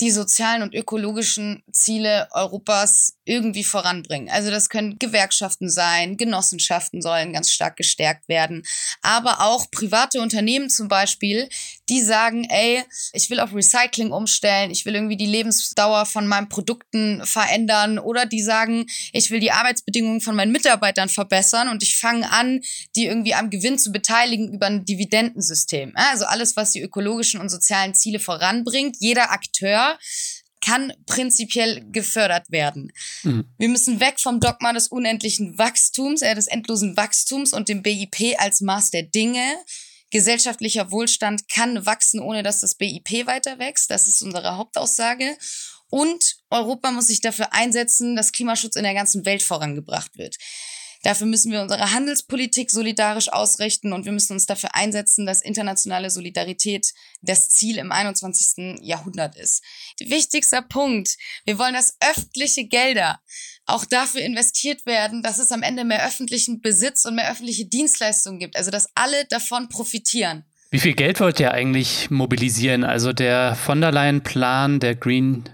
die 0.00 0.10
sozialen 0.10 0.62
und 0.62 0.74
ökologischen 0.74 1.62
Ziele 1.72 2.28
Europas 2.32 3.14
irgendwie 3.24 3.64
voranbringen. 3.64 4.30
Also 4.30 4.50
das 4.50 4.68
können 4.68 4.98
Gewerkschaften 4.98 5.68
sein, 5.68 6.16
Genossenschaften 6.16 7.02
sollen 7.02 7.32
ganz 7.32 7.50
stark 7.50 7.76
gestärkt 7.76 8.28
werden, 8.28 8.64
aber 9.02 9.40
auch 9.40 9.70
private 9.70 10.20
Unternehmen 10.20 10.70
zum 10.70 10.88
Beispiel, 10.88 11.48
die 11.88 12.02
sagen, 12.02 12.44
ey, 12.44 12.82
ich 13.12 13.30
will 13.30 13.40
auf 13.40 13.54
Recycling 13.54 14.12
umstellen, 14.12 14.70
ich 14.70 14.84
will 14.84 14.94
irgendwie 14.94 15.16
die 15.16 15.26
Lebensdauer 15.26 16.06
von 16.06 16.26
meinen 16.26 16.48
Produkten 16.48 17.22
verändern 17.24 17.98
oder 17.98 18.26
die 18.26 18.42
sagen, 18.42 18.86
ich 19.12 19.30
will 19.30 19.40
die 19.40 19.52
Arbeitsbedingungen 19.52 20.20
von 20.20 20.36
meinen 20.36 20.52
Mitarbeitern 20.52 21.08
verbessern 21.08 21.68
und 21.68 21.82
ich 21.82 21.98
fange 21.98 22.30
an, 22.30 22.60
die 22.96 23.06
irgendwie 23.06 23.34
am 23.34 23.50
Gewinn 23.50 23.78
zu 23.78 23.92
beteiligen 23.92 24.52
über 24.52 24.66
ein 24.66 24.84
Dividendensystem. 24.84 25.92
Also 25.94 26.26
alles, 26.26 26.56
was 26.56 26.72
die 26.72 26.82
ökologischen 26.82 27.40
und 27.40 27.48
sozialen 27.48 27.94
Ziele 27.94 28.20
voranbringt. 28.20 28.96
Jeder 29.00 29.30
Akteur 29.30 29.98
kann 30.60 30.92
prinzipiell 31.06 31.84
gefördert 31.92 32.50
werden. 32.50 32.92
Mhm. 33.22 33.44
Wir 33.58 33.68
müssen 33.68 34.00
weg 34.00 34.18
vom 34.18 34.40
Dogma 34.40 34.72
des 34.72 34.88
unendlichen 34.88 35.56
Wachstums, 35.56 36.22
äh, 36.22 36.34
des 36.34 36.46
endlosen 36.46 36.96
Wachstums 36.96 37.52
und 37.52 37.68
dem 37.68 37.82
BIP 37.82 38.34
als 38.38 38.60
Maß 38.60 38.90
der 38.90 39.04
Dinge. 39.04 39.44
Gesellschaftlicher 40.10 40.90
Wohlstand 40.90 41.48
kann 41.48 41.84
wachsen, 41.86 42.20
ohne 42.20 42.42
dass 42.42 42.60
das 42.60 42.74
BIP 42.74 43.26
weiter 43.26 43.58
wächst. 43.58 43.90
Das 43.90 44.06
ist 44.06 44.22
unsere 44.22 44.56
Hauptaussage. 44.56 45.36
Und 45.90 46.36
Europa 46.50 46.90
muss 46.90 47.06
sich 47.06 47.20
dafür 47.20 47.52
einsetzen, 47.52 48.16
dass 48.16 48.32
Klimaschutz 48.32 48.76
in 48.76 48.84
der 48.84 48.94
ganzen 48.94 49.24
Welt 49.24 49.42
vorangebracht 49.42 50.16
wird. 50.18 50.36
Dafür 51.02 51.26
müssen 51.28 51.52
wir 51.52 51.62
unsere 51.62 51.92
Handelspolitik 51.92 52.70
solidarisch 52.70 53.28
ausrichten 53.28 53.92
und 53.92 54.04
wir 54.04 54.12
müssen 54.12 54.32
uns 54.32 54.46
dafür 54.46 54.74
einsetzen, 54.74 55.26
dass 55.26 55.42
internationale 55.42 56.10
Solidarität 56.10 56.92
das 57.22 57.50
Ziel 57.50 57.78
im 57.78 57.92
21. 57.92 58.80
Jahrhundert 58.82 59.36
ist. 59.36 59.62
Wichtigster 60.00 60.60
Punkt. 60.60 61.16
Wir 61.44 61.58
wollen, 61.58 61.74
dass 61.74 61.96
öffentliche 62.00 62.66
Gelder 62.66 63.20
auch 63.68 63.84
dafür 63.84 64.22
investiert 64.22 64.86
werden, 64.86 65.22
dass 65.22 65.38
es 65.38 65.52
am 65.52 65.62
Ende 65.62 65.84
mehr 65.84 66.06
öffentlichen 66.06 66.60
Besitz 66.60 67.04
und 67.04 67.14
mehr 67.14 67.30
öffentliche 67.30 67.66
Dienstleistungen 67.66 68.38
gibt. 68.38 68.56
Also, 68.56 68.70
dass 68.70 68.88
alle 68.94 69.24
davon 69.26 69.68
profitieren. 69.68 70.44
Wie 70.70 70.80
viel 70.80 70.94
Geld 70.94 71.20
wollt 71.20 71.40
ihr 71.40 71.52
eigentlich 71.52 72.10
mobilisieren? 72.10 72.84
Also 72.84 73.12
der 73.12 73.54
von 73.54 73.80
der 73.80 73.90
Leyen-Plan, 73.90 74.80
der 74.80 74.94
Green 74.94 75.44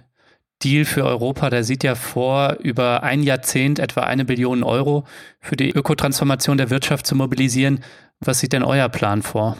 Deal 0.62 0.84
für 0.84 1.04
Europa, 1.04 1.50
der 1.50 1.62
sieht 1.62 1.84
ja 1.84 1.94
vor, 1.94 2.56
über 2.60 3.02
ein 3.02 3.22
Jahrzehnt 3.22 3.78
etwa 3.78 4.02
eine 4.02 4.24
Billion 4.24 4.64
Euro 4.64 5.06
für 5.40 5.56
die 5.56 5.70
Ökotransformation 5.70 6.58
der 6.58 6.70
Wirtschaft 6.70 7.06
zu 7.06 7.14
mobilisieren. 7.14 7.84
Was 8.18 8.40
sieht 8.40 8.52
denn 8.52 8.64
euer 8.64 8.88
Plan 8.88 9.22
vor? 9.22 9.56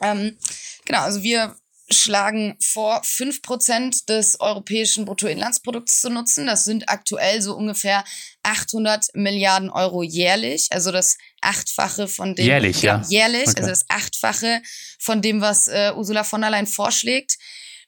Ähm, 0.00 0.36
genau, 0.84 1.00
also 1.00 1.22
wir 1.22 1.54
schlagen 1.90 2.56
vor, 2.60 3.00
fünf 3.04 3.42
Prozent 3.42 4.08
des 4.08 4.40
europäischen 4.40 5.04
Bruttoinlandsprodukts 5.04 6.00
zu 6.00 6.10
nutzen. 6.10 6.46
Das 6.46 6.64
sind 6.64 6.88
aktuell 6.88 7.40
so 7.40 7.54
ungefähr 7.54 8.04
800 8.42 9.14
Milliarden 9.14 9.70
Euro 9.70 10.02
jährlich, 10.02 10.68
also 10.70 10.90
das 10.90 11.16
Achtfache 11.40 12.08
von 12.08 12.34
dem. 12.34 12.44
Jährlich, 12.44 12.82
ja. 12.82 13.02
Jährlich, 13.08 13.48
okay. 13.48 13.58
also 13.58 13.70
das 13.70 13.84
Achtfache 13.88 14.62
von 14.98 15.22
dem, 15.22 15.40
was 15.40 15.68
äh, 15.68 15.92
Ursula 15.94 16.24
von 16.24 16.40
der 16.40 16.50
Leyen 16.50 16.66
vorschlägt 16.66 17.36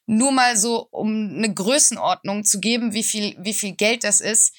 nur 0.09 0.33
mal 0.33 0.57
so, 0.57 0.89
um 0.91 1.35
eine 1.37 1.53
Größenordnung 1.53 2.43
zu 2.43 2.61
geben, 2.61 2.95
wie 2.95 3.05
viel, 3.05 3.37
wie 3.41 3.53
viel 3.53 3.77
Geld 3.77 4.05
das 4.05 4.23
ist, 4.23 4.55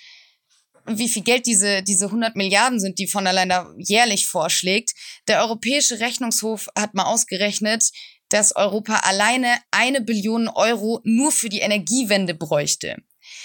wie 0.86 1.10
viel 1.10 1.24
Geld 1.24 1.48
diese, 1.48 1.82
diese 1.82 2.06
100 2.06 2.36
Milliarden 2.36 2.80
sind, 2.80 3.00
die 3.00 3.08
von 3.08 3.24
der 3.24 3.34
Leyen 3.34 3.50
da 3.50 3.74
jährlich 3.78 4.28
vorschlägt. 4.28 4.92
Der 5.28 5.42
Europäische 5.42 6.00
Rechnungshof 6.00 6.68
hat 6.78 6.94
mal 6.94 7.06
ausgerechnet, 7.06 7.90
dass 8.30 8.56
Europa 8.56 8.98
alleine 9.04 9.58
eine 9.72 10.02
Billion 10.02 10.48
Euro 10.48 11.02
nur 11.04 11.32
für 11.32 11.50
die 11.50 11.60
Energiewende 11.60 12.34
bräuchte. 12.34 12.98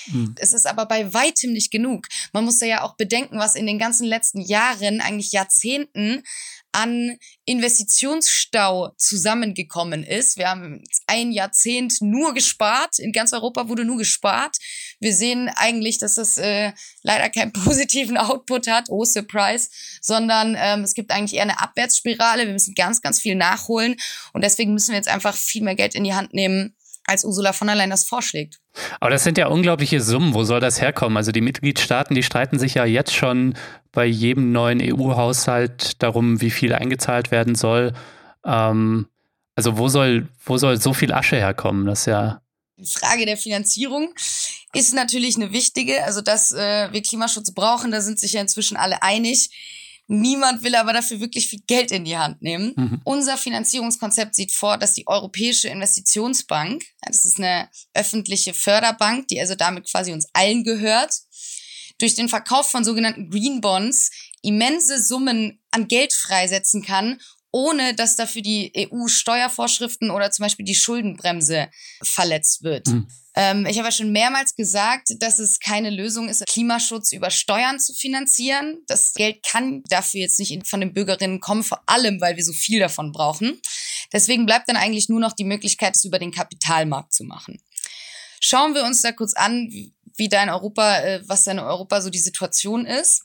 Mhm. 0.07 0.35
Es 0.39 0.53
ist 0.53 0.67
aber 0.67 0.87
bei 0.87 1.13
weitem 1.13 1.53
nicht 1.53 1.71
genug. 1.71 2.07
Man 2.33 2.45
muss 2.45 2.61
ja 2.61 2.83
auch 2.83 2.97
bedenken, 2.97 3.39
was 3.39 3.55
in 3.55 3.67
den 3.67 3.79
ganzen 3.79 4.07
letzten 4.07 4.41
Jahren, 4.41 5.01
eigentlich 5.01 5.33
Jahrzehnten 5.33 6.23
an 6.75 7.17
Investitionsstau 7.45 8.95
zusammengekommen 8.99 10.03
ist. 10.03 10.37
Wir 10.37 10.49
haben 10.49 10.83
ein 11.07 11.31
Jahrzehnt 11.31 12.01
nur 12.01 12.35
gespart. 12.35 12.99
In 12.99 13.13
ganz 13.13 13.33
Europa 13.33 13.69
wurde 13.69 13.85
nur 13.85 13.97
gespart. 13.97 14.57
Wir 14.99 15.15
sehen 15.15 15.49
eigentlich, 15.55 15.99
dass 15.99 16.17
das 16.17 16.37
äh, 16.37 16.73
leider 17.03 17.31
keinen 17.31 17.53
positiven 17.65 18.17
Output 18.17 18.67
hat, 18.67 18.87
oh 18.91 19.05
surprise, 19.05 19.69
sondern 20.01 20.57
ähm, 20.59 20.83
es 20.83 20.95
gibt 20.95 21.13
eigentlich 21.13 21.35
eher 21.35 21.43
eine 21.43 21.61
Abwärtsspirale. 21.61 22.47
Wir 22.47 22.53
müssen 22.53 22.75
ganz, 22.75 23.01
ganz 23.01 23.21
viel 23.21 23.37
nachholen 23.37 23.97
und 24.33 24.43
deswegen 24.43 24.73
müssen 24.75 24.91
wir 24.91 24.97
jetzt 24.97 25.09
einfach 25.09 25.37
viel 25.37 25.63
mehr 25.63 25.77
Geld 25.77 25.95
in 25.95 26.03
die 26.03 26.15
Hand 26.15 26.35
nehmen, 26.35 26.75
als 27.07 27.25
Ursula 27.25 27.53
von 27.53 27.67
der 27.67 27.77
Leyen 27.77 27.91
das 27.91 28.07
vorschlägt. 28.07 28.61
Aber 29.01 29.11
das 29.11 29.25
sind 29.25 29.39
ja 29.39 29.49
unglaubliche 29.49 30.01
Summen. 30.01 30.35
Wo 30.35 30.45
soll 30.45 30.61
das 30.61 30.81
herkommen? 30.81 31.17
Also 31.17 31.33
die 31.33 31.41
Mitgliedstaaten, 31.41 32.15
die 32.15 32.23
streiten 32.23 32.59
sich 32.59 32.75
ja 32.75 32.85
jetzt 32.85 33.15
schon 33.15 33.55
bei 33.93 34.07
jedem 34.07 34.53
neuen 34.53 34.81
EU-Haushalt 34.83 36.03
darum, 36.03 36.41
wie 36.41 36.51
viel 36.51 36.73
eingezahlt 36.75 37.31
werden 37.31 37.55
soll. 37.55 37.93
Ähm, 38.45 39.07
also 39.55 39.79
wo 39.79 39.89
soll, 39.89 40.29
wo 40.45 40.59
soll 40.59 40.81
so 40.81 40.93
viel 40.95 41.13
Asche 41.13 41.37
herkommen? 41.37 41.87
Das 41.87 42.01
ist 42.01 42.07
ja. 42.07 42.41
Die 42.77 42.87
Frage 42.87 43.25
der 43.25 43.37
Finanzierung 43.37 44.13
ist 44.73 44.95
natürlich 44.95 45.37
eine 45.37 45.53
wichtige. 45.53 46.03
Also 46.05 46.23
dass 46.23 46.53
äh, 46.53 46.93
wir 46.93 47.03
Klimaschutz 47.03 47.53
brauchen, 47.53 47.91
da 47.91 48.01
sind 48.01 48.19
sich 48.19 48.33
ja 48.33 48.41
inzwischen 48.41 48.77
alle 48.77 49.03
einig. 49.03 49.51
Niemand 50.07 50.63
will 50.63 50.75
aber 50.75 50.93
dafür 50.93 51.21
wirklich 51.21 51.49
viel 51.49 51.63
Geld 51.67 51.91
in 51.91 52.05
die 52.05 52.19
Hand 52.19 52.43
nehmen. 52.43 52.75
Mhm. 52.77 53.01
Unser 53.05 53.39
Finanzierungskonzept 53.39 54.35
sieht 54.35 54.53
vor, 54.53 54.77
dass 54.77 54.93
die 54.93 55.07
Europäische 55.07 55.69
Investitionsbank, 55.69 56.85
das 57.03 57.25
ist 57.25 57.39
eine 57.39 57.71
öffentliche 57.95 58.53
Förderbank, 58.53 59.29
die 59.29 59.41
also 59.41 59.55
damit 59.55 59.91
quasi 59.91 60.13
uns 60.13 60.29
allen 60.35 60.63
gehört, 60.63 61.15
durch 61.99 62.15
den 62.15 62.29
Verkauf 62.29 62.71
von 62.71 62.85
sogenannten 62.85 63.31
Green 63.31 63.61
Bonds 63.61 64.11
immense 64.43 65.03
Summen 65.03 65.63
an 65.71 65.89
Geld 65.89 66.13
freisetzen 66.13 66.83
kann, 66.83 67.19
ohne 67.51 67.95
dass 67.95 68.17
dafür 68.17 68.43
die 68.43 68.73
EU-Steuervorschriften 68.77 70.11
oder 70.11 70.31
zum 70.31 70.43
Beispiel 70.43 70.67
die 70.67 70.75
Schuldenbremse 70.75 71.71
verletzt 72.03 72.63
wird. 72.63 72.89
Mhm. 72.89 73.09
Ähm, 73.37 73.67
ich 73.67 73.79
habe 73.79 73.89
ja 73.89 73.93
schon 73.93 74.13
mehrmals 74.13 74.55
gesagt, 74.55 75.09
dass 75.19 75.39
es 75.39 75.59
keine 75.59 75.91
Lösung 75.91 76.29
ist, 76.29 76.47
Klimaschutz 76.47 77.13
über 77.13 77.31
Steuern 77.31 77.81
zu 77.81 77.93
finanzieren. 77.93 78.79
Das 78.87 79.15
Geld 79.15 79.43
kann 79.43 79.83
dafür 79.89 80.21
jetzt 80.21 80.39
nicht 80.39 80.67
von 80.69 80.81
den 80.81 80.93
Bürgerinnen 80.93 81.41
kommen, 81.41 81.65
vor 81.65 81.83
allem, 81.87 82.21
weil 82.21 82.37
wir 82.37 82.45
so 82.45 82.53
viel 82.53 82.79
davon 82.79 83.13
brauchen. 83.13 83.61
Deswegen 84.13 84.47
bleibt 84.47 84.69
dann 84.69 84.77
eigentlich 84.77 85.09
nur 85.09 85.21
noch 85.21 85.33
die 85.33 85.45
Möglichkeit, 85.45 85.97
es 85.97 86.05
über 86.05 86.19
den 86.19 86.31
Kapitalmarkt 86.31 87.13
zu 87.13 87.25
machen. 87.25 87.61
Schauen 88.41 88.75
wir 88.75 88.85
uns 88.85 89.03
da 89.03 89.11
kurz 89.11 89.35
an, 89.35 89.69
wie 90.17 90.29
da 90.29 90.43
in 90.43 90.51
Europa, 90.51 91.01
äh, 91.01 91.23
was 91.27 91.45
da 91.45 91.53
in 91.53 91.59
Europa 91.59 92.01
so 92.01 92.11
die 92.11 92.19
Situation 92.19 92.87
ist. 92.87 93.23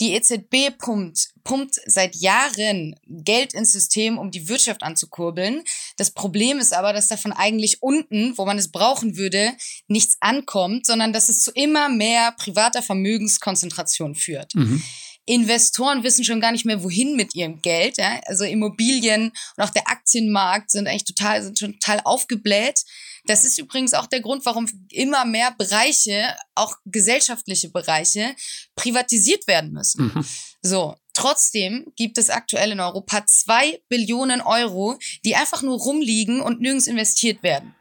Die 0.00 0.12
EZB 0.14 0.76
pumpt, 0.78 1.30
pumpt 1.44 1.80
seit 1.86 2.16
Jahren 2.16 2.96
Geld 3.06 3.54
ins 3.54 3.72
System, 3.72 4.18
um 4.18 4.30
die 4.30 4.48
Wirtschaft 4.48 4.82
anzukurbeln. 4.82 5.62
Das 5.96 6.10
Problem 6.10 6.58
ist 6.58 6.72
aber, 6.72 6.92
dass 6.92 7.08
davon 7.08 7.32
eigentlich 7.32 7.82
unten, 7.82 8.36
wo 8.38 8.46
man 8.46 8.58
es 8.58 8.72
brauchen 8.72 9.16
würde, 9.16 9.52
nichts 9.88 10.16
ankommt, 10.20 10.86
sondern 10.86 11.12
dass 11.12 11.28
es 11.28 11.42
zu 11.42 11.50
immer 11.52 11.88
mehr 11.88 12.32
privater 12.32 12.82
Vermögenskonzentration 12.82 14.14
führt. 14.14 14.54
Mhm. 14.54 14.82
Investoren 15.26 16.02
wissen 16.02 16.24
schon 16.24 16.40
gar 16.40 16.50
nicht 16.50 16.64
mehr, 16.64 16.82
wohin 16.82 17.14
mit 17.14 17.34
ihrem 17.34 17.62
Geld. 17.62 17.98
Ja? 17.98 18.20
Also 18.26 18.44
Immobilien 18.44 19.32
und 19.56 19.64
auch 19.64 19.70
der 19.70 19.88
Aktienmarkt 19.88 20.70
sind 20.70 20.88
eigentlich 20.88 21.04
total, 21.04 21.42
sind 21.42 21.58
schon 21.58 21.74
total 21.74 22.00
aufgebläht. 22.04 22.84
Das 23.26 23.44
ist 23.44 23.58
übrigens 23.58 23.94
auch 23.94 24.06
der 24.06 24.20
Grund, 24.20 24.44
warum 24.46 24.68
immer 24.90 25.24
mehr 25.24 25.54
Bereiche, 25.58 26.36
auch 26.54 26.74
gesellschaftliche 26.84 27.68
Bereiche, 27.70 28.34
privatisiert 28.74 29.46
werden 29.46 29.72
müssen. 29.72 30.12
Mhm. 30.14 30.24
So. 30.62 30.96
Trotzdem 31.12 31.92
gibt 31.96 32.18
es 32.18 32.30
aktuell 32.30 32.70
in 32.70 32.80
Europa 32.80 33.26
zwei 33.26 33.82
Billionen 33.88 34.40
Euro, 34.40 34.96
die 35.24 35.34
einfach 35.34 35.60
nur 35.60 35.76
rumliegen 35.76 36.40
und 36.40 36.60
nirgends 36.60 36.86
investiert 36.86 37.42
werden. 37.42 37.74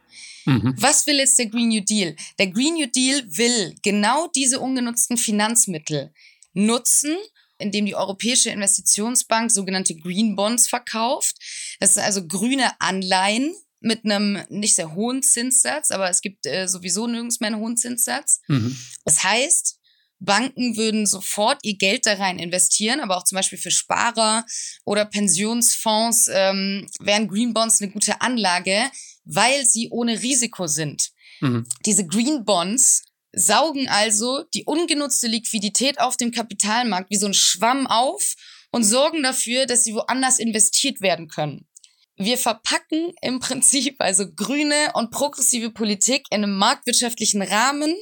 Mhm. 0.45 0.73
Was 0.77 1.05
will 1.05 1.17
jetzt 1.17 1.37
der 1.37 1.45
Green 1.45 1.69
New 1.69 1.81
Deal? 1.81 2.15
Der 2.39 2.47
Green 2.47 2.73
New 2.73 2.87
Deal 2.87 3.23
will 3.27 3.75
genau 3.83 4.27
diese 4.35 4.59
ungenutzten 4.59 5.15
Finanzmittel 5.15 6.11
nutzen, 6.53 7.15
indem 7.59 7.85
die 7.85 7.95
Europäische 7.95 8.49
Investitionsbank 8.49 9.51
sogenannte 9.51 9.95
Green 9.95 10.35
Bonds 10.35 10.67
verkauft. 10.67 11.35
Das 11.79 11.93
sind 11.93 12.03
also 12.03 12.25
grüne 12.25 12.71
Anleihen, 12.79 13.53
mit 13.81 14.05
einem 14.05 14.43
nicht 14.49 14.75
sehr 14.75 14.93
hohen 14.93 15.23
Zinssatz, 15.23 15.91
aber 15.91 16.09
es 16.09 16.21
gibt 16.21 16.45
äh, 16.45 16.67
sowieso 16.67 17.07
nirgends 17.07 17.39
mehr 17.39 17.47
einen 17.47 17.61
hohen 17.61 17.77
Zinssatz. 17.77 18.41
Mhm. 18.47 18.77
Das 19.05 19.23
heißt, 19.23 19.79
Banken 20.19 20.75
würden 20.75 21.05
sofort 21.05 21.59
ihr 21.63 21.77
Geld 21.77 22.05
da 22.05 22.13
rein 22.13 22.39
investieren, 22.39 22.99
aber 22.99 23.17
auch 23.17 23.23
zum 23.23 23.37
Beispiel 23.37 23.57
für 23.57 23.71
Sparer 23.71 24.45
oder 24.83 25.05
Pensionsfonds 25.05 26.29
ähm, 26.31 26.87
wären 26.99 27.29
Green 27.29 27.53
Bonds 27.53 27.81
eine 27.81 27.91
gute 27.91 28.19
Anlage, 28.19 28.91
weil 29.23 29.65
sie 29.65 29.89
ohne 29.91 30.21
Risiko 30.21 30.67
sind. 30.67 31.11
Mhm. 31.39 31.65
Diese 31.85 32.05
Green 32.05 32.43
Bonds 32.43 33.03
saugen 33.31 33.87
also 33.87 34.43
die 34.53 34.65
ungenutzte 34.65 35.27
Liquidität 35.27 36.01
auf 36.01 36.17
dem 36.17 36.31
Kapitalmarkt 36.31 37.09
wie 37.11 37.17
so 37.17 37.27
ein 37.27 37.33
Schwamm 37.33 37.87
auf 37.87 38.33
und 38.71 38.83
sorgen 38.83 39.23
dafür, 39.23 39.67
dass 39.67 39.85
sie 39.85 39.93
woanders 39.93 40.39
investiert 40.39 40.99
werden 40.99 41.29
können 41.29 41.68
wir 42.19 42.37
verpacken 42.37 43.13
im 43.21 43.39
Prinzip 43.39 43.95
also 43.99 44.25
grüne 44.31 44.91
und 44.93 45.09
progressive 45.09 45.71
Politik 45.71 46.25
in 46.29 46.43
einem 46.43 46.57
marktwirtschaftlichen 46.57 47.41
Rahmen. 47.41 47.95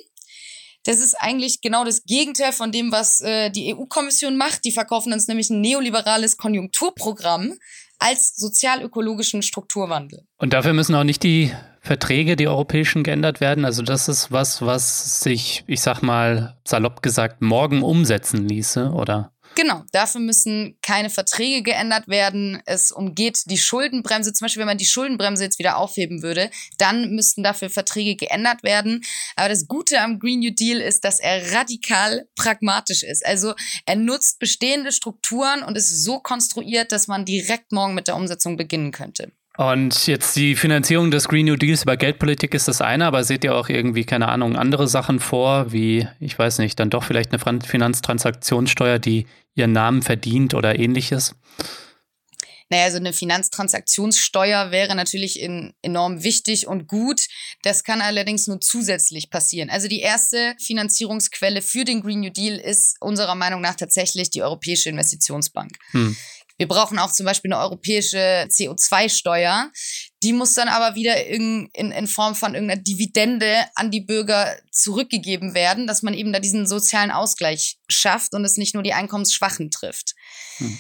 Das 0.83 0.99
ist 0.99 1.15
eigentlich 1.15 1.61
genau 1.61 1.85
das 1.85 2.03
Gegenteil 2.03 2.51
von 2.51 2.71
dem, 2.71 2.91
was 2.91 3.21
äh, 3.21 3.51
die 3.51 3.75
EU-Kommission 3.75 4.35
macht. 4.37 4.65
Die 4.65 4.71
verkaufen 4.71 5.13
uns 5.13 5.27
nämlich 5.27 5.49
ein 5.49 5.61
neoliberales 5.61 6.37
Konjunkturprogramm 6.37 7.53
als 7.99 8.35
sozial-ökologischen 8.35 9.41
Strukturwandel. 9.41 10.25
Und 10.37 10.53
dafür 10.53 10.73
müssen 10.73 10.95
auch 10.95 11.03
nicht 11.03 11.23
die 11.23 11.51
Verträge, 11.81 12.35
die 12.35 12.47
europäischen, 12.47 13.03
geändert 13.03 13.39
werden. 13.39 13.65
Also 13.65 13.81
das 13.81 14.07
ist 14.07 14.31
was, 14.31 14.61
was 14.61 15.21
sich, 15.21 15.63
ich 15.67 15.81
sag 15.81 16.01
mal, 16.01 16.57
salopp 16.65 17.01
gesagt, 17.01 17.41
morgen 17.41 17.81
umsetzen 17.81 18.47
ließe, 18.47 18.91
oder? 18.91 19.31
Genau, 19.57 19.83
dafür 19.91 20.21
müssen 20.21 20.77
keine 20.83 21.09
Verträge 21.09 21.63
geändert 21.63 22.07
werden. 22.07 22.61
Es 22.67 22.91
umgeht 22.91 23.39
die 23.47 23.57
Schuldenbremse. 23.57 24.31
Zum 24.31 24.45
Beispiel, 24.45 24.59
wenn 24.59 24.67
man 24.67 24.77
die 24.77 24.85
Schuldenbremse 24.85 25.45
jetzt 25.45 25.57
wieder 25.57 25.77
aufheben 25.77 26.21
würde, 26.21 26.51
dann 26.77 27.15
müssten 27.15 27.41
dafür 27.41 27.71
Verträge 27.71 28.15
geändert 28.15 28.61
werden. 28.61 29.03
Aber 29.35 29.49
das 29.49 29.67
Gute 29.67 29.99
am 29.99 30.19
Green 30.19 30.41
New 30.41 30.53
Deal 30.53 30.79
ist, 30.79 31.03
dass 31.03 31.19
er 31.19 31.53
radikal 31.53 32.27
pragmatisch 32.35 33.01
ist. 33.01 33.25
Also 33.25 33.55
er 33.87 33.95
nutzt 33.95 34.37
bestehende 34.37 34.91
Strukturen 34.91 35.63
und 35.63 35.75
ist 35.75 36.03
so 36.03 36.19
konstruiert, 36.19 36.91
dass 36.91 37.07
man 37.07 37.25
direkt 37.25 37.71
morgen 37.71 37.95
mit 37.95 38.07
der 38.07 38.15
Umsetzung 38.15 38.57
beginnen 38.57 38.91
könnte. 38.91 39.31
Und 39.57 40.05
jetzt 40.05 40.35
die 40.35 40.55
Finanzierung 40.55 41.09
des 41.09 41.27
Green 41.27 41.47
New 41.47 41.55
Deals 41.55 41.81
über 41.81 41.97
Geldpolitik 41.97 42.53
ist 42.53 42.67
das 42.67 42.79
eine, 42.79 43.07
aber 43.07 43.23
seht 43.23 43.43
ihr 43.43 43.55
auch 43.55 43.69
irgendwie, 43.69 44.05
keine 44.05 44.27
Ahnung, 44.27 44.55
andere 44.55 44.87
Sachen 44.87 45.19
vor, 45.19 45.71
wie, 45.71 46.07
ich 46.19 46.37
weiß 46.37 46.59
nicht, 46.59 46.79
dann 46.79 46.91
doch 46.91 47.03
vielleicht 47.03 47.31
eine 47.33 47.61
Finanztransaktionssteuer, 47.61 48.99
die 48.99 49.25
ihren 49.55 49.71
Namen 49.71 50.03
verdient 50.03 50.53
oder 50.53 50.77
ähnliches? 50.77 51.33
Naja, 52.69 52.83
also 52.83 52.97
eine 52.97 53.13
Finanztransaktionssteuer 53.13 54.71
wäre 54.71 54.93
natürlich 54.93 55.39
in, 55.39 55.73
enorm 55.81 56.23
wichtig 56.23 56.67
und 56.67 56.87
gut. 56.87 57.21
Das 57.63 57.83
kann 57.83 58.01
allerdings 58.01 58.47
nur 58.47 58.59
zusätzlich 58.59 59.29
passieren. 59.29 59.69
Also 59.69 59.87
die 59.87 60.01
erste 60.01 60.53
Finanzierungsquelle 60.59 61.61
für 61.61 61.85
den 61.85 62.01
Green 62.01 62.19
New 62.19 62.29
Deal 62.29 62.57
ist 62.57 62.97
unserer 62.99 63.35
Meinung 63.35 63.61
nach 63.61 63.75
tatsächlich 63.75 64.29
die 64.29 64.43
Europäische 64.43 64.89
Investitionsbank. 64.89 65.71
Hm. 65.91 66.15
Wir 66.57 66.67
brauchen 66.67 66.97
auch 66.97 67.11
zum 67.11 67.25
Beispiel 67.25 67.53
eine 67.53 67.61
europäische 67.61 68.47
CO2-Steuer. 68.49 69.71
Die 70.23 70.33
muss 70.33 70.55
dann 70.55 70.67
aber 70.67 70.95
wieder 70.95 71.25
in, 71.27 71.69
in, 71.73 71.91
in 71.91 72.07
Form 72.07 72.35
von 72.35 72.55
irgendeiner 72.55 72.81
Dividende 72.81 73.65
an 73.75 73.91
die 73.91 74.01
Bürger 74.01 74.57
zurückgegeben 74.71 75.53
werden, 75.53 75.85
dass 75.85 76.01
man 76.01 76.15
eben 76.15 76.33
da 76.33 76.39
diesen 76.39 76.65
sozialen 76.65 77.11
Ausgleich 77.11 77.77
schafft 77.87 78.33
und 78.33 78.43
es 78.43 78.57
nicht 78.57 78.73
nur 78.73 78.83
die 78.83 78.93
Einkommensschwachen 78.93 79.69
trifft. 79.69 80.15
Hm. 80.57 80.79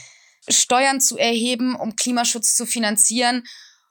Steuern 0.49 0.99
zu 0.99 1.17
erheben, 1.17 1.75
um 1.75 1.95
Klimaschutz 1.95 2.55
zu 2.55 2.65
finanzieren, 2.65 3.43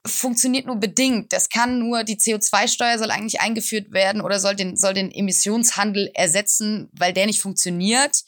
funktioniert 0.05 0.65
nur 0.65 0.77
bedingt. 0.77 1.31
Das 1.31 1.49
kann 1.49 1.79
nur, 1.79 2.03
die 2.03 2.17
CO2-Steuer 2.17 2.97
soll 2.97 3.11
eigentlich 3.11 3.39
eingeführt 3.41 3.91
werden 3.91 4.21
oder 4.21 4.39
soll 4.39 4.55
den, 4.55 4.75
soll 4.75 4.93
den 4.93 5.11
Emissionshandel 5.11 6.11
ersetzen, 6.13 6.89
weil 6.93 7.13
der 7.13 7.25
nicht 7.25 7.41
funktioniert. 7.41 8.23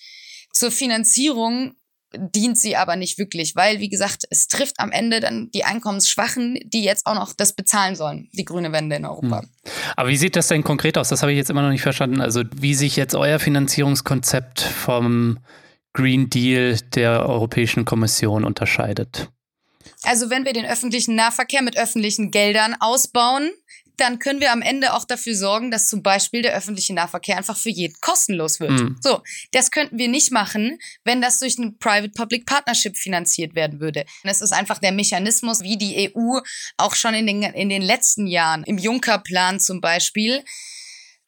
Zur 0.54 0.72
Finanzierung 0.72 1.76
dient 2.13 2.58
sie 2.58 2.76
aber 2.76 2.95
nicht 2.95 3.17
wirklich, 3.17 3.56
weil, 3.56 3.80
wie 3.80 3.89
gesagt, 3.89 4.26
es 4.30 4.48
trifft 4.48 4.80
am 4.80 4.91
Ende 4.91 5.19
dann 5.19 5.52
die 5.52 5.63
Einkommensschwachen, 5.63 6.60
die 6.65 6.84
jetzt 6.84 7.06
auch 7.06 7.15
noch 7.15 7.34
das 7.34 7.54
bezahlen 7.54 7.95
sollen, 7.95 8.30
die 8.34 8.45
grüne 8.45 8.72
Wende 8.72 8.95
in 8.95 9.06
Europa. 9.06 9.41
Hm. 9.41 9.50
Aber 9.95 10.10
wie 10.10 10.17
sieht 10.17 10.36
das 10.36 10.48
denn 10.48 10.63
konkret 10.63 10.98
aus? 10.98 11.10
Das 11.10 11.22
habe 11.22 11.32
ich 11.32 11.38
jetzt 11.38 11.50
immer 11.50 11.62
noch 11.62 11.69
nicht 11.69 11.82
verstanden. 11.82 12.22
Also 12.22 12.43
wie 12.56 12.74
sich 12.74 12.95
jetzt 12.95 13.15
euer 13.15 13.39
Finanzierungskonzept 13.39 14.62
vom 14.62 15.39
Green 15.93 16.30
Deal 16.30 16.78
der 16.95 17.28
Europäischen 17.28 17.86
Kommission 17.86 18.43
unterscheidet? 18.43 19.30
Also 20.04 20.30
wenn 20.30 20.45
wir 20.45 20.54
den 20.54 20.65
öffentlichen 20.65 21.15
Nahverkehr 21.15 21.62
mit 21.62 21.78
öffentlichen 21.78 22.32
Geldern 22.32 22.76
ausbauen, 22.80 23.52
dann 24.00 24.20
können 24.20 24.40
wir 24.40 24.52
am 24.52 24.62
Ende 24.62 24.94
auch 24.94 25.06
dafür 25.06 25.36
sorgen, 25.36 25.72
dass 25.72 25.88
zum 25.88 26.04
Beispiel 26.04 26.42
der 26.42 26.56
öffentliche 26.56 26.94
Nahverkehr 26.94 27.38
einfach 27.38 27.58
für 27.58 27.70
jeden 27.70 27.96
kostenlos 28.02 28.60
wird. 28.60 28.72
Mhm. 28.72 28.98
So, 29.02 29.22
das 29.52 29.72
könnten 29.72 29.98
wir 29.98 30.08
nicht 30.08 30.32
machen, 30.32 30.80
wenn 31.04 31.22
das 31.22 31.40
durch 31.40 31.58
ein 31.58 31.78
Private-Public 31.78 32.46
Partnership 32.46 32.98
finanziert 32.98 33.56
werden 33.56 33.80
würde. 33.80 34.06
Es 34.24 34.42
ist 34.42 34.52
einfach 34.52 34.80
der 34.80 34.92
Mechanismus, 34.92 35.62
wie 35.62 35.78
die 35.78 36.12
EU 36.16 36.40
auch 36.78 36.96
schon 36.96 37.14
in 37.14 37.28
den, 37.28 37.44
in 37.44 37.70
den 37.70 37.82
letzten 37.82 38.28
Jahren, 38.28 38.64
im 38.64 38.78
Juncker-Plan 38.78 39.60
zum 39.60 39.82
Beispiel, 39.82 40.44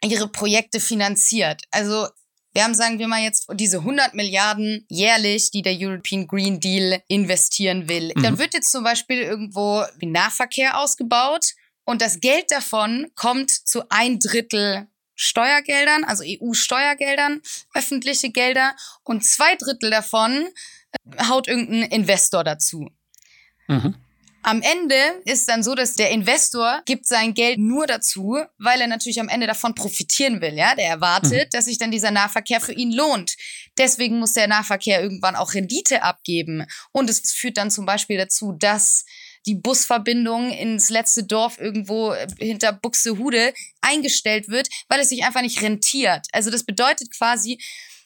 ihre 0.04 0.28
Projekte 0.28 0.80
finanziert. 0.80 1.64
Also 1.72 2.08
wir 2.54 2.64
haben, 2.64 2.74
sagen 2.74 3.00
wir 3.00 3.08
mal 3.08 3.22
jetzt, 3.22 3.48
diese 3.54 3.78
100 3.78 4.14
Milliarden 4.14 4.86
jährlich, 4.90 5.52
die 5.52 5.62
der 5.62 5.76
European 5.78 6.28
Green 6.28 6.60
Deal 6.60 7.02
investieren 7.08 7.88
will. 7.88 8.12
Mhm. 8.16 8.24
Dann 8.24 8.40
wird 8.40 8.54
jetzt 8.54 8.72
zum 8.72 8.84
Beispiel 8.84 9.22
irgendwo 9.22 9.86
Nahverkehr 10.02 10.78
ausgebaut 10.78 11.54
und 11.86 12.02
das 12.02 12.20
Geld 12.20 12.52
davon 12.52 13.12
kommt 13.16 13.52
zu 13.52 13.84
ein 13.90 14.20
Drittel 14.20 14.88
Steuergeldern, 15.16 16.04
also 16.04 16.24
EU-Steuergeldern, 16.26 17.42
öffentliche 17.76 18.32
Gelder 18.32 18.76
und 19.04 19.24
zwei 19.24 19.56
Drittel 19.56 19.92
davon 19.92 20.48
äh, 20.92 21.24
haut 21.26 21.48
irgendein 21.48 21.92
Investor 21.92 22.44
dazu. 22.44 22.90
Mhm. 23.68 23.96
Am 24.44 24.64
Ende 24.64 24.96
ist 25.26 25.48
dann 25.48 25.62
so, 25.62 25.76
dass 25.76 25.94
der 25.94 26.10
Investor 26.10 26.82
gibt 26.86 27.06
sein 27.06 27.36
Geld 27.36 27.60
nur 27.60 27.86
dazu, 27.86 28.40
weil 28.58 28.82
er 28.82 28.88
natürlich 28.88 29.20
am 29.20 29.30
Ende 29.30 29.46
davon 29.46 29.76
profitieren 29.76 30.42
will. 30.42 30.56
Ja, 30.56 30.74
der 30.74 30.88
erwartet, 30.88 31.46
mhm. 31.46 31.50
dass 31.52 31.66
sich 31.66 31.78
dann 31.78 31.92
dieser 31.92 32.10
Nahverkehr 32.10 32.60
für 32.60 32.74
ihn 32.74 32.92
lohnt. 32.92 33.36
Deswegen 33.78 34.18
muss 34.18 34.34
der 34.34 34.48
Nahverkehr 34.48 35.04
irgendwann 35.04 35.36
auch 35.36 35.54
Rendite 35.54 36.02
abgeben. 36.02 36.66
Und 36.92 37.12
es 37.12 37.32
führt 37.32 37.58
dann 37.58 37.70
zum 37.70 37.86
Beispiel 37.86 38.18
dazu, 38.18 38.54
dass 38.54 39.06
die 39.46 39.56
Busverbindung 39.56 40.52
ins 40.52 40.90
letzte 40.90 41.24
Dorf 41.24 41.60
irgendwo 41.60 42.14
äh, 42.14 42.28
hinter 42.38 42.74
Buxtehude 42.74 43.54
eingestellt 43.82 44.50
wird, 44.50 44.68
weil 44.88 45.00
es 45.00 45.10
sich 45.10 45.24
einfach 45.24 45.42
nicht 45.42 45.62
rentiert. 45.62 46.28
Also 46.32 46.50
das 46.50 46.64
bedeutet 46.64 47.12
quasi, 47.16 47.60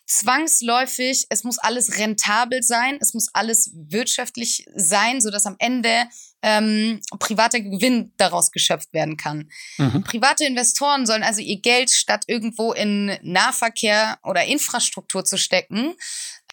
zwangsläufig, 0.08 1.26
es 1.30 1.44
muss 1.44 1.58
alles 1.58 1.98
rentabel 1.98 2.62
sein, 2.62 2.98
es 3.02 3.14
muss 3.14 3.30
alles 3.34 3.72
wirtschaftlich 3.74 4.66
sein, 4.76 5.20
so 5.20 5.32
dass 5.32 5.48
am 5.48 5.56
Ende 5.58 6.08
ähm, 6.44 7.02
privater 7.18 7.60
Gewinn 7.60 8.14
daraus 8.18 8.52
geschöpft 8.52 8.94
werden 8.94 9.18
kann. 9.18 9.50
Mhm. 9.78 10.04
Private 10.04 10.46
Investoren 10.46 11.08
sollen 11.08 11.24
also 11.24 11.42
ihr 11.42 11.60
Geld 11.60 11.90
statt 11.90 12.26
irgendwo 12.28 12.72
in 12.72 13.18
Nahverkehr 13.24 14.20
oder 14.24 14.46
Infrastruktur 14.46 15.26
zu 15.26 15.38
stecken, 15.38 15.96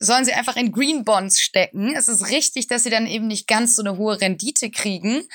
sollen 0.02 0.24
sie 0.24 0.32
einfach 0.32 0.56
in 0.56 0.72
Green 0.72 1.04
Bonds 1.04 1.40
stecken. 1.40 1.94
Es 1.96 2.08
ist 2.08 2.30
richtig, 2.30 2.66
dass 2.66 2.84
sie 2.84 2.90
dann 2.90 3.06
eben 3.06 3.26
nicht 3.26 3.46
ganz 3.46 3.76
so 3.76 3.82
eine 3.82 3.96
hohe 3.96 4.20
Rendite 4.20 4.70
kriegen 4.70 5.26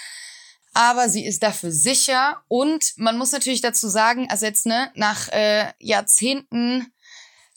aber 0.77 1.10
sie 1.10 1.25
ist 1.25 1.41
dafür 1.41 1.71
sicher 1.71 2.43
und 2.47 2.93
man 2.97 3.17
muss 3.17 3.32
natürlich 3.32 3.62
dazu 3.62 3.88
sagen, 3.88 4.27
also 4.30 4.45
jetzt 4.45 4.67
ne, 4.67 4.91
nach 4.93 5.27
äh, 5.30 5.71
Jahrzehnten 5.80 6.86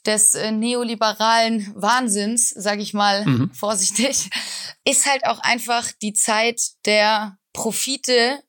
des 0.07 0.33
äh, 0.33 0.51
neoliberalen 0.51 1.71
Wahnsinns, 1.75 2.49
sage 2.49 2.81
ich 2.81 2.95
mal 2.95 3.23
mhm. 3.25 3.53
vorsichtig, 3.53 4.31
ist 4.85 5.05
halt 5.05 5.23
auch 5.27 5.37
einfach 5.37 5.91
die 6.01 6.13
Zeit 6.13 6.59
der 6.85 7.37
Profite 7.53 8.41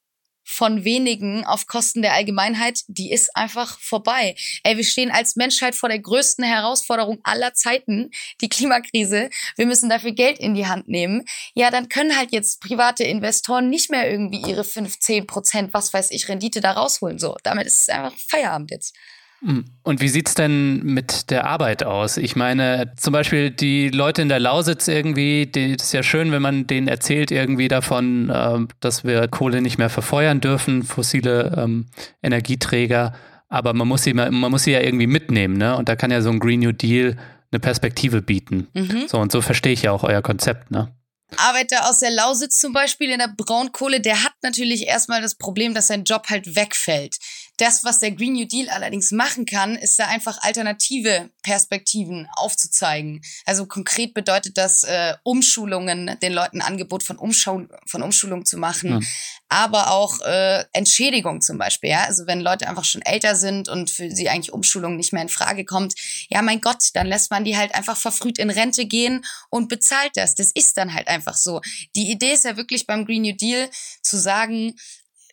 von 0.52 0.84
wenigen 0.84 1.46
auf 1.46 1.66
Kosten 1.66 2.02
der 2.02 2.12
Allgemeinheit, 2.12 2.80
die 2.86 3.10
ist 3.10 3.34
einfach 3.34 3.80
vorbei. 3.80 4.34
Ey, 4.64 4.76
wir 4.76 4.84
stehen 4.84 5.10
als 5.10 5.34
Menschheit 5.34 5.74
vor 5.74 5.88
der 5.88 5.98
größten 5.98 6.44
Herausforderung 6.44 7.20
aller 7.22 7.54
Zeiten, 7.54 8.10
die 8.42 8.50
Klimakrise. 8.50 9.30
Wir 9.56 9.64
müssen 9.64 9.88
dafür 9.88 10.12
Geld 10.12 10.38
in 10.38 10.54
die 10.54 10.66
Hand 10.66 10.88
nehmen. 10.88 11.24
Ja, 11.54 11.70
dann 11.70 11.88
können 11.88 12.18
halt 12.18 12.32
jetzt 12.32 12.60
private 12.60 13.02
Investoren 13.02 13.70
nicht 13.70 13.90
mehr 13.90 14.10
irgendwie 14.10 14.42
ihre 14.46 14.62
15 14.62 15.26
Prozent, 15.26 15.72
was 15.72 15.94
weiß 15.94 16.10
ich, 16.10 16.28
Rendite 16.28 16.60
da 16.60 16.72
rausholen. 16.72 17.18
So, 17.18 17.34
damit 17.42 17.66
ist 17.66 17.82
es 17.82 17.88
einfach 17.88 18.14
Feierabend 18.28 18.70
jetzt. 18.70 18.94
Und 19.44 20.00
wie 20.00 20.08
sieht 20.08 20.28
es 20.28 20.34
denn 20.34 20.84
mit 20.84 21.30
der 21.30 21.46
Arbeit 21.46 21.82
aus? 21.82 22.16
Ich 22.16 22.36
meine, 22.36 22.92
zum 22.96 23.12
Beispiel 23.12 23.50
die 23.50 23.88
Leute 23.88 24.22
in 24.22 24.28
der 24.28 24.38
Lausitz 24.38 24.86
irgendwie, 24.86 25.46
die, 25.46 25.76
das 25.76 25.88
ist 25.88 25.92
ja 25.92 26.04
schön, 26.04 26.30
wenn 26.30 26.42
man 26.42 26.68
denen 26.68 26.86
erzählt 26.86 27.32
irgendwie 27.32 27.66
davon, 27.66 28.30
äh, 28.30 28.58
dass 28.78 29.02
wir 29.02 29.26
Kohle 29.26 29.60
nicht 29.60 29.78
mehr 29.78 29.90
verfeuern 29.90 30.40
dürfen, 30.40 30.84
fossile 30.84 31.54
ähm, 31.56 31.86
Energieträger. 32.22 33.14
Aber 33.48 33.74
man 33.74 33.88
muss, 33.88 34.04
sie, 34.04 34.14
man 34.14 34.32
muss 34.32 34.62
sie 34.62 34.72
ja 34.72 34.80
irgendwie 34.80 35.08
mitnehmen, 35.08 35.58
ne? 35.58 35.76
Und 35.76 35.88
da 35.88 35.96
kann 35.96 36.10
ja 36.10 36.22
so 36.22 36.30
ein 36.30 36.38
Green 36.38 36.60
New 36.60 36.72
Deal 36.72 37.16
eine 37.50 37.60
Perspektive 37.60 38.22
bieten. 38.22 38.68
Mhm. 38.72 39.08
So, 39.08 39.18
und 39.18 39.30
so 39.30 39.42
verstehe 39.42 39.72
ich 39.72 39.82
ja 39.82 39.92
auch 39.92 40.04
euer 40.04 40.22
Konzept, 40.22 40.70
ne? 40.70 40.94
Arbeiter 41.36 41.88
aus 41.88 42.00
der 42.00 42.10
Lausitz 42.10 42.58
zum 42.58 42.72
Beispiel 42.72 43.10
in 43.10 43.18
der 43.18 43.32
Braunkohle, 43.36 44.00
der 44.00 44.22
hat 44.22 44.34
natürlich 44.42 44.86
erstmal 44.86 45.20
das 45.20 45.34
Problem, 45.34 45.74
dass 45.74 45.86
sein 45.86 46.04
Job 46.04 46.26
halt 46.28 46.56
wegfällt. 46.56 47.16
Das, 47.58 47.84
was 47.84 47.98
der 47.98 48.12
Green 48.12 48.32
New 48.32 48.46
Deal 48.46 48.68
allerdings 48.68 49.12
machen 49.12 49.44
kann, 49.44 49.76
ist 49.76 49.98
da 49.98 50.06
einfach 50.06 50.42
alternative 50.42 51.30
Perspektiven 51.42 52.26
aufzuzeigen. 52.36 53.20
Also 53.44 53.66
konkret 53.66 54.14
bedeutet 54.14 54.56
das 54.56 54.84
äh, 54.84 55.14
Umschulungen, 55.22 56.16
den 56.22 56.32
Leuten 56.32 56.62
Angebot 56.62 57.02
von, 57.02 57.18
Umschul 57.18 57.68
von 57.86 58.02
Umschulung 58.02 58.46
zu 58.46 58.56
machen, 58.56 58.90
ja. 58.90 59.00
aber 59.48 59.90
auch 59.90 60.20
äh, 60.22 60.64
Entschädigung 60.72 61.40
zum 61.40 61.58
Beispiel. 61.58 61.90
Ja? 61.90 62.04
Also 62.04 62.26
wenn 62.26 62.40
Leute 62.40 62.68
einfach 62.68 62.84
schon 62.84 63.02
älter 63.02 63.36
sind 63.36 63.68
und 63.68 63.90
für 63.90 64.10
sie 64.10 64.28
eigentlich 64.28 64.52
Umschulung 64.52 64.96
nicht 64.96 65.12
mehr 65.12 65.22
in 65.22 65.28
Frage 65.28 65.64
kommt, 65.64 65.94
ja 66.30 66.42
mein 66.42 66.60
Gott, 66.60 66.82
dann 66.94 67.06
lässt 67.06 67.30
man 67.30 67.44
die 67.44 67.56
halt 67.56 67.74
einfach 67.74 67.96
verfrüht 67.96 68.38
in 68.38 68.50
Rente 68.50 68.86
gehen 68.86 69.24
und 69.50 69.68
bezahlt 69.68 70.12
das. 70.16 70.34
Das 70.34 70.50
ist 70.54 70.76
dann 70.76 70.94
halt 70.94 71.08
einfach 71.08 71.36
so. 71.36 71.60
Die 71.94 72.10
Idee 72.10 72.32
ist 72.32 72.44
ja 72.44 72.56
wirklich 72.56 72.86
beim 72.86 73.04
Green 73.04 73.22
New 73.22 73.36
Deal 73.36 73.68
zu 74.02 74.16
sagen, 74.18 74.74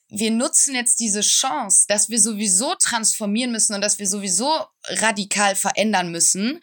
wir 0.10 0.32
nutzen 0.32 0.76
jetzt 0.76 1.00
diese 1.00 1.22
Chance, 1.22 1.86
dass 1.88 2.10
wir 2.10 2.20
sowieso 2.20 2.76
transformieren 2.76 3.52
müssen 3.52 3.76
und 3.76 3.82
dass 3.82 4.00
wir 4.00 4.08
sowieso 4.08 4.50
radikal 4.88 5.56
verändern 5.56 6.12
müssen 6.12 6.60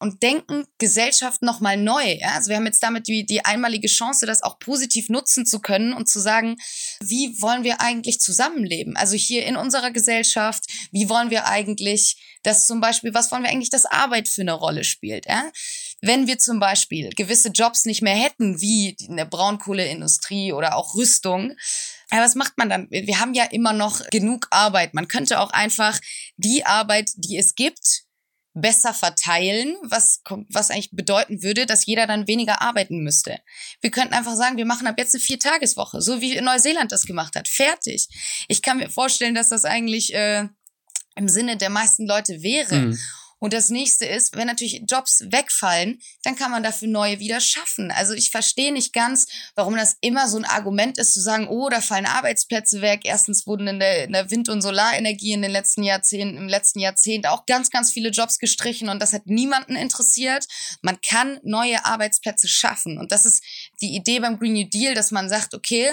und 0.00 0.22
denken 0.22 0.64
Gesellschaft 0.78 1.42
nochmal 1.42 1.76
neu. 1.76 2.14
Ja? 2.20 2.34
Also 2.34 2.50
wir 2.50 2.56
haben 2.56 2.66
jetzt 2.66 2.82
damit 2.82 3.08
die, 3.08 3.26
die 3.26 3.44
einmalige 3.44 3.88
Chance, 3.88 4.26
das 4.26 4.42
auch 4.42 4.58
positiv 4.58 5.08
nutzen 5.08 5.44
zu 5.44 5.60
können 5.60 5.92
und 5.92 6.08
zu 6.08 6.20
sagen, 6.20 6.56
wie 7.00 7.40
wollen 7.40 7.64
wir 7.64 7.80
eigentlich 7.80 8.20
zusammenleben? 8.20 8.96
Also 8.96 9.16
hier 9.16 9.44
in 9.46 9.56
unserer 9.56 9.90
Gesellschaft, 9.90 10.64
wie 10.92 11.08
wollen 11.08 11.30
wir 11.30 11.46
eigentlich, 11.46 12.38
dass 12.42 12.66
zum 12.66 12.80
Beispiel, 12.80 13.12
was 13.14 13.30
wollen 13.32 13.42
wir 13.42 13.50
eigentlich, 13.50 13.70
dass 13.70 13.86
Arbeit 13.86 14.28
für 14.28 14.42
eine 14.42 14.52
Rolle 14.52 14.84
spielt? 14.84 15.26
Ja? 15.26 15.50
Wenn 16.00 16.26
wir 16.26 16.38
zum 16.38 16.60
Beispiel 16.60 17.10
gewisse 17.10 17.48
Jobs 17.48 17.84
nicht 17.84 18.02
mehr 18.02 18.14
hätten, 18.14 18.60
wie 18.60 18.96
in 19.00 19.16
der 19.16 19.24
Braunkohleindustrie 19.24 20.52
oder 20.52 20.76
auch 20.76 20.94
Rüstung, 20.94 21.56
ja, 22.10 22.20
was 22.20 22.34
macht 22.34 22.56
man 22.56 22.68
dann? 22.68 22.88
Wir 22.90 23.20
haben 23.20 23.34
ja 23.34 23.44
immer 23.44 23.72
noch 23.72 24.08
genug 24.10 24.46
Arbeit. 24.50 24.94
Man 24.94 25.08
könnte 25.08 25.40
auch 25.40 25.50
einfach 25.50 25.98
die 26.36 26.64
Arbeit, 26.64 27.10
die 27.16 27.36
es 27.36 27.54
gibt, 27.54 28.04
besser 28.54 28.94
verteilen, 28.94 29.76
was, 29.82 30.22
was 30.50 30.70
eigentlich 30.70 30.90
bedeuten 30.90 31.42
würde, 31.42 31.66
dass 31.66 31.86
jeder 31.86 32.06
dann 32.06 32.26
weniger 32.26 32.60
arbeiten 32.62 33.02
müsste. 33.02 33.38
Wir 33.80 33.90
könnten 33.90 34.14
einfach 34.14 34.34
sagen, 34.34 34.56
wir 34.56 34.64
machen 34.64 34.86
ab 34.86 34.96
jetzt 34.98 35.14
eine 35.14 35.22
Viertageswoche, 35.22 36.00
so 36.00 36.20
wie 36.20 36.40
Neuseeland 36.40 36.90
das 36.90 37.04
gemacht 37.04 37.36
hat. 37.36 37.46
Fertig. 37.46 38.08
Ich 38.48 38.62
kann 38.62 38.78
mir 38.78 38.90
vorstellen, 38.90 39.34
dass 39.34 39.50
das 39.50 39.64
eigentlich 39.64 40.14
äh, 40.14 40.48
im 41.14 41.28
Sinne 41.28 41.56
der 41.56 41.70
meisten 41.70 42.06
Leute 42.06 42.42
wäre. 42.42 42.74
Mhm. 42.74 42.98
Und 43.38 43.52
das 43.52 43.68
nächste 43.68 44.04
ist, 44.04 44.36
wenn 44.36 44.46
natürlich 44.46 44.82
Jobs 44.88 45.24
wegfallen, 45.30 46.00
dann 46.22 46.36
kann 46.36 46.50
man 46.50 46.62
dafür 46.62 46.88
neue 46.88 47.20
wieder 47.20 47.40
schaffen. 47.40 47.90
Also 47.90 48.14
ich 48.14 48.30
verstehe 48.30 48.72
nicht 48.72 48.92
ganz, 48.92 49.26
warum 49.54 49.76
das 49.76 49.96
immer 50.00 50.28
so 50.28 50.38
ein 50.38 50.44
Argument 50.44 50.98
ist, 50.98 51.14
zu 51.14 51.20
sagen, 51.20 51.48
oh, 51.48 51.68
da 51.68 51.80
fallen 51.80 52.06
Arbeitsplätze 52.06 52.80
weg. 52.80 53.02
Erstens 53.04 53.46
wurden 53.46 53.68
in 53.68 53.78
der, 53.78 54.04
in 54.04 54.12
der 54.12 54.30
Wind- 54.30 54.48
und 54.48 54.62
Solarenergie 54.62 55.32
in 55.32 55.42
den 55.42 55.50
letzten 55.50 55.82
Jahrzehnten, 55.82 56.36
im 56.36 56.48
letzten 56.48 56.80
Jahrzehnt 56.80 57.26
auch 57.26 57.46
ganz, 57.46 57.70
ganz 57.70 57.92
viele 57.92 58.10
Jobs 58.10 58.38
gestrichen 58.38 58.88
und 58.88 59.00
das 59.00 59.12
hat 59.12 59.26
niemanden 59.26 59.76
interessiert. 59.76 60.46
Man 60.82 61.00
kann 61.00 61.38
neue 61.42 61.84
Arbeitsplätze 61.84 62.48
schaffen. 62.48 62.98
Und 62.98 63.12
das 63.12 63.24
ist 63.24 63.42
die 63.80 63.94
Idee 63.94 64.20
beim 64.20 64.38
Green 64.38 64.54
New 64.54 64.68
Deal, 64.68 64.94
dass 64.94 65.10
man 65.10 65.28
sagt, 65.28 65.54
okay, 65.54 65.90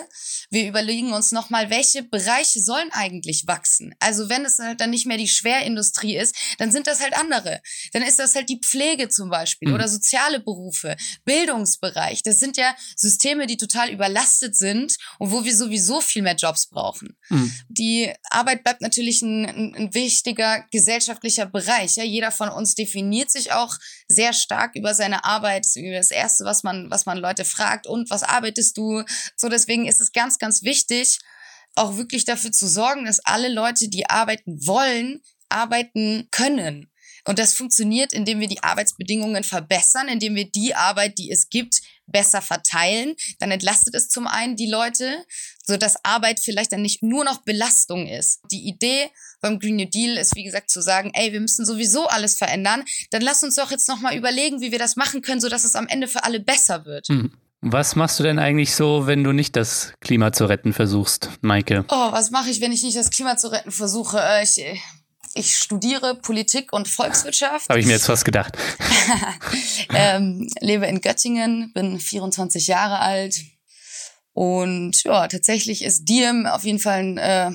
wir 0.50 0.68
überlegen 0.68 1.14
uns 1.14 1.32
nochmal, 1.32 1.70
welche 1.70 2.04
Bereiche 2.04 2.60
sollen 2.60 2.90
eigentlich 2.92 3.48
wachsen? 3.48 3.94
Also 4.00 4.30
wenn 4.30 4.46
es 4.46 4.60
halt 4.60 4.82
dann 4.82 4.90
nicht 4.90 5.06
mehr 5.06 5.18
die 5.18 5.28
Schwerindustrie 5.28 6.18
ist, 6.18 6.36
dann 6.58 6.72
sind 6.72 6.88
das 6.88 7.02
halt 7.02 7.16
andere. 7.18 7.62
Dann 7.94 8.02
ist 8.02 8.20
das 8.20 8.36
halt 8.36 8.50
die 8.50 8.60
Pflege 8.60 9.10
zum 9.10 9.30
Beispiel 9.30 9.70
mhm. 9.70 9.76
oder 9.76 9.88
soziale 9.88 10.40
Berufe, 10.40 10.96
Bildungsbereich. 11.26 12.24
Das 12.24 12.40
sind 12.40 12.58
ja 12.58 12.76
Systeme, 12.96 13.48
die 13.48 13.58
total 13.58 13.90
überlastet 13.90 14.56
sind 14.56 14.98
und 15.20 15.32
wo 15.32 15.44
wir 15.44 15.56
sowieso 15.56 16.02
viel 16.02 16.22
mehr 16.22 16.36
Jobs 16.36 16.68
brauchen. 16.68 17.16
Mhm. 17.30 17.54
Die 17.70 18.14
Arbeit 18.30 18.64
bleibt 18.64 18.82
natürlich 18.82 19.22
ein, 19.22 19.76
ein, 19.76 19.94
wichtiger 19.94 20.66
gesellschaftlicher 20.72 21.46
Bereich. 21.46 21.96
Ja, 21.96 22.04
jeder 22.04 22.32
von 22.32 22.50
uns 22.50 22.76
definiert 22.76 23.32
sich 23.32 23.52
auch 23.52 23.76
sehr 24.08 24.34
stark 24.34 24.76
über 24.76 24.94
seine 24.94 25.24
Arbeit. 25.24 25.66
Das, 25.66 25.74
das 25.74 26.12
Erste, 26.12 26.46
was 26.46 26.64
man, 26.64 26.90
was 26.90 27.06
man 27.06 27.18
Leute 27.18 27.46
fragt. 27.46 27.75
Und 27.84 28.10
was 28.10 28.24
arbeitest 28.24 28.78
du? 28.78 29.04
So, 29.36 29.50
deswegen 29.50 29.86
ist 29.86 30.02
es 30.02 30.12
ganz, 30.12 30.40
ganz 30.40 30.64
wichtig, 30.64 31.20
auch 31.76 31.98
wirklich 31.98 32.26
dafür 32.26 32.52
zu 32.52 32.68
sorgen, 32.68 33.06
dass 33.06 33.20
alle 33.20 33.50
Leute, 33.50 33.90
die 33.90 34.10
arbeiten 34.10 34.66
wollen, 34.66 35.22
arbeiten 35.50 36.28
können. 36.32 36.90
Und 37.28 37.40
das 37.40 37.54
funktioniert, 37.54 38.14
indem 38.14 38.40
wir 38.40 38.48
die 38.48 38.62
Arbeitsbedingungen 38.64 39.44
verbessern, 39.44 40.08
indem 40.08 40.36
wir 40.36 40.50
die 40.50 40.76
Arbeit, 40.76 41.18
die 41.18 41.32
es 41.32 41.50
gibt, 41.50 41.82
besser 42.06 42.42
verteilen. 42.42 43.16
Dann 43.40 43.50
entlastet 43.50 43.96
es 43.96 44.10
zum 44.10 44.28
einen 44.28 44.56
die 44.56 44.70
Leute, 44.70 45.26
so 45.66 45.76
dass 45.76 46.04
Arbeit 46.06 46.40
vielleicht 46.40 46.72
dann 46.72 46.84
nicht 46.84 47.02
nur 47.02 47.24
noch 47.24 47.42
Belastung 47.44 48.08
ist. 48.08 48.42
Die 48.52 48.68
Idee 48.68 49.10
beim 49.42 49.60
Green 49.60 49.76
New 49.76 49.90
Deal 49.90 50.18
ist, 50.18 50.36
wie 50.36 50.44
gesagt, 50.44 50.70
zu 50.70 50.82
sagen, 50.82 51.12
ey, 51.16 51.34
wir 51.34 51.42
müssen 51.42 51.66
sowieso 51.66 52.08
alles 52.08 52.38
verändern. 52.38 52.84
Dann 53.10 53.24
lass 53.24 53.44
uns 53.44 53.56
doch 53.56 53.72
jetzt 53.72 53.90
nochmal 53.90 54.16
überlegen, 54.16 54.62
wie 54.62 54.72
wir 54.72 54.80
das 54.80 54.96
machen 54.96 55.24
können, 55.24 55.42
so 55.42 55.50
dass 55.50 55.64
es 55.64 55.76
am 55.76 55.88
Ende 55.88 56.08
für 56.08 56.24
alle 56.24 56.40
besser 56.40 56.86
wird. 56.86 57.10
Mhm. 57.10 57.32
Was 57.68 57.96
machst 57.96 58.20
du 58.20 58.24
denn 58.24 58.38
eigentlich 58.38 58.76
so, 58.76 59.08
wenn 59.08 59.24
du 59.24 59.32
nicht 59.32 59.56
das 59.56 59.94
Klima 60.00 60.32
zu 60.32 60.46
retten 60.46 60.72
versuchst, 60.72 61.32
Maike? 61.42 61.84
Oh, 61.90 62.12
was 62.12 62.30
mache 62.30 62.52
ich, 62.52 62.62
wenn 62.62 62.72
ich 62.72 62.84
nicht 62.84 62.96
das 62.96 63.10
Klima 63.10 63.38
zu 63.38 63.52
retten 63.52 63.72
versuche? 63.72 64.20
Äh, 64.20 64.44
ich, 64.44 64.64
ich 65.34 65.56
studiere 65.56 66.14
Politik 66.14 66.74
und 66.74 66.88
Volkswirtschaft. 66.88 67.68
Habe 67.68 67.80
ich 67.80 67.88
mir 67.88 67.94
jetzt 67.94 68.06
fast 68.06 68.24
gedacht. 68.24 68.56
ähm, 69.96 70.48
lebe 70.60 70.86
in 70.86 71.02
Göttingen, 71.02 71.74
bin 71.74 72.00
24 72.00 72.68
Jahre 72.68 73.00
alt. 73.00 73.42
Und 74.34 75.04
ja, 75.04 75.28
tatsächlich 75.28 75.84
ist 75.84 76.06
Diem 76.06 76.46
auf 76.46 76.66
jeden 76.66 76.80
Fall 76.80 77.00
ein 77.00 77.18
äh, 77.18 77.52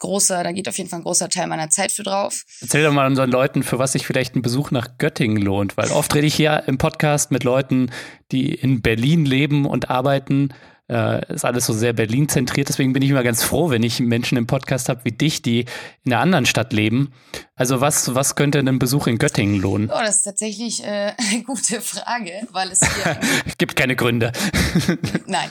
großer, 0.00 0.42
da 0.42 0.52
geht 0.52 0.68
auf 0.68 0.76
jeden 0.76 0.90
Fall 0.90 1.00
ein 1.00 1.04
großer 1.04 1.28
Teil 1.28 1.46
meiner 1.46 1.70
Zeit 1.70 1.92
für 1.92 2.02
drauf. 2.02 2.44
Erzähl 2.60 2.82
doch 2.82 2.92
mal 2.92 3.06
unseren 3.06 3.30
Leuten, 3.30 3.62
für 3.62 3.78
was 3.78 3.92
sich 3.92 4.06
vielleicht 4.06 4.34
ein 4.34 4.42
Besuch 4.42 4.70
nach 4.72 4.98
Göttingen 4.98 5.40
lohnt, 5.40 5.76
weil 5.76 5.90
oft 5.92 6.14
rede 6.14 6.26
ich 6.26 6.34
hier 6.34 6.64
im 6.66 6.78
Podcast 6.78 7.30
mit 7.30 7.44
Leuten, 7.44 7.90
die 8.32 8.52
in 8.52 8.82
Berlin 8.82 9.24
leben 9.24 9.66
und 9.66 9.90
arbeiten 9.90 10.50
äh, 10.90 11.32
ist 11.32 11.44
alles 11.44 11.66
so 11.66 11.72
sehr 11.72 11.92
Berlin 11.92 12.28
zentriert. 12.28 12.68
Deswegen 12.68 12.92
bin 12.92 13.02
ich 13.02 13.10
immer 13.10 13.22
ganz 13.22 13.42
froh, 13.44 13.70
wenn 13.70 13.82
ich 13.82 14.00
Menschen 14.00 14.36
im 14.36 14.46
Podcast 14.46 14.88
habe 14.88 15.04
wie 15.04 15.12
dich, 15.12 15.40
die 15.40 15.66
in 16.04 16.12
einer 16.12 16.20
anderen 16.20 16.46
Stadt 16.46 16.72
leben. 16.72 17.12
Also 17.54 17.80
was, 17.80 18.14
was 18.14 18.34
könnte 18.34 18.58
ein 18.58 18.78
Besuch 18.78 19.06
in 19.06 19.18
Göttingen 19.18 19.60
lohnen? 19.60 19.90
Oh, 19.90 19.98
das 20.00 20.16
ist 20.16 20.22
tatsächlich 20.24 20.82
äh, 20.82 21.12
eine 21.30 21.42
gute 21.44 21.80
Frage, 21.80 22.32
weil 22.50 22.72
es 22.72 22.80
hier 22.80 23.20
gibt 23.58 23.76
keine 23.76 23.94
Gründe. 23.94 24.32
nein, 25.26 25.50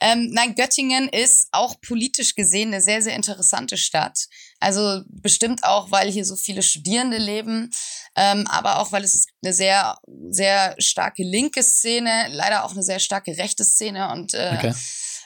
ähm, 0.00 0.30
nein, 0.32 0.54
Göttingen 0.54 1.08
ist 1.08 1.48
auch 1.52 1.80
politisch 1.80 2.34
gesehen 2.34 2.68
eine 2.68 2.80
sehr 2.80 3.02
sehr 3.02 3.14
interessante 3.14 3.76
Stadt. 3.76 4.26
Also 4.58 5.02
bestimmt 5.08 5.64
auch, 5.64 5.90
weil 5.90 6.10
hier 6.10 6.24
so 6.24 6.36
viele 6.36 6.62
Studierende 6.62 7.16
leben, 7.16 7.70
ähm, 8.16 8.46
aber 8.48 8.80
auch, 8.80 8.92
weil 8.92 9.04
es 9.04 9.26
eine 9.42 9.52
sehr, 9.52 9.98
sehr 10.30 10.74
starke 10.78 11.22
linke 11.22 11.62
Szene, 11.62 12.28
leider 12.30 12.64
auch 12.64 12.72
eine 12.72 12.82
sehr 12.82 12.98
starke 12.98 13.36
rechte 13.38 13.64
Szene 13.64 14.10
und 14.10 14.34
äh, 14.34 14.54
okay. 14.56 14.74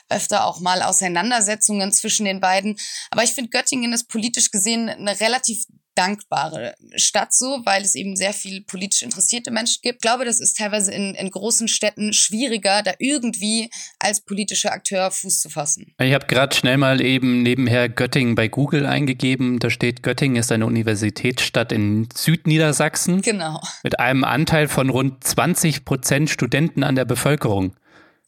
öfter 0.09 0.45
auch 0.45 0.59
mal 0.59 0.81
Auseinandersetzungen 0.81 1.91
zwischen 1.91 2.25
den 2.25 2.39
beiden. 2.39 2.77
Aber 3.09 3.23
ich 3.23 3.31
finde, 3.31 3.49
Göttingen 3.49 3.93
ist 3.93 4.07
politisch 4.07 4.51
gesehen 4.51 4.89
eine 4.89 5.19
relativ 5.19 5.65
dankbare 5.95 6.75
Stadt 6.95 7.33
so, 7.33 7.61
weil 7.65 7.81
es 7.81 7.95
eben 7.95 8.15
sehr 8.15 8.33
viel 8.33 8.61
politisch 8.61 9.01
interessierte 9.01 9.51
Menschen 9.51 9.79
gibt. 9.81 9.95
Ich 9.95 10.01
glaube, 10.01 10.25
das 10.25 10.39
ist 10.39 10.57
teilweise 10.57 10.91
in, 10.91 11.15
in 11.15 11.29
großen 11.29 11.67
Städten 11.67 12.13
schwieriger, 12.13 12.83
da 12.83 12.93
irgendwie 12.99 13.69
als 13.99 14.21
politischer 14.21 14.71
Akteur 14.71 15.09
Fuß 15.09 15.41
zu 15.41 15.49
fassen. 15.49 15.93
Ich 15.99 16.13
habe 16.13 16.27
gerade 16.27 16.55
schnell 16.55 16.77
mal 16.77 17.01
eben 17.01 17.41
nebenher 17.41 17.89
Göttingen 17.89 18.35
bei 18.35 18.47
Google 18.47 18.85
eingegeben. 18.85 19.59
Da 19.59 19.69
steht, 19.69 20.03
Göttingen 20.03 20.37
ist 20.37 20.51
eine 20.51 20.65
Universitätsstadt 20.65 21.71
in 21.71 22.07
Südniedersachsen. 22.13 23.21
Genau. 23.21 23.61
Mit 23.83 23.99
einem 23.99 24.23
Anteil 24.23 24.67
von 24.67 24.89
rund 24.89 25.23
20 25.23 25.85
Prozent 25.85 26.29
Studenten 26.29 26.83
an 26.83 26.95
der 26.95 27.05
Bevölkerung. 27.05 27.75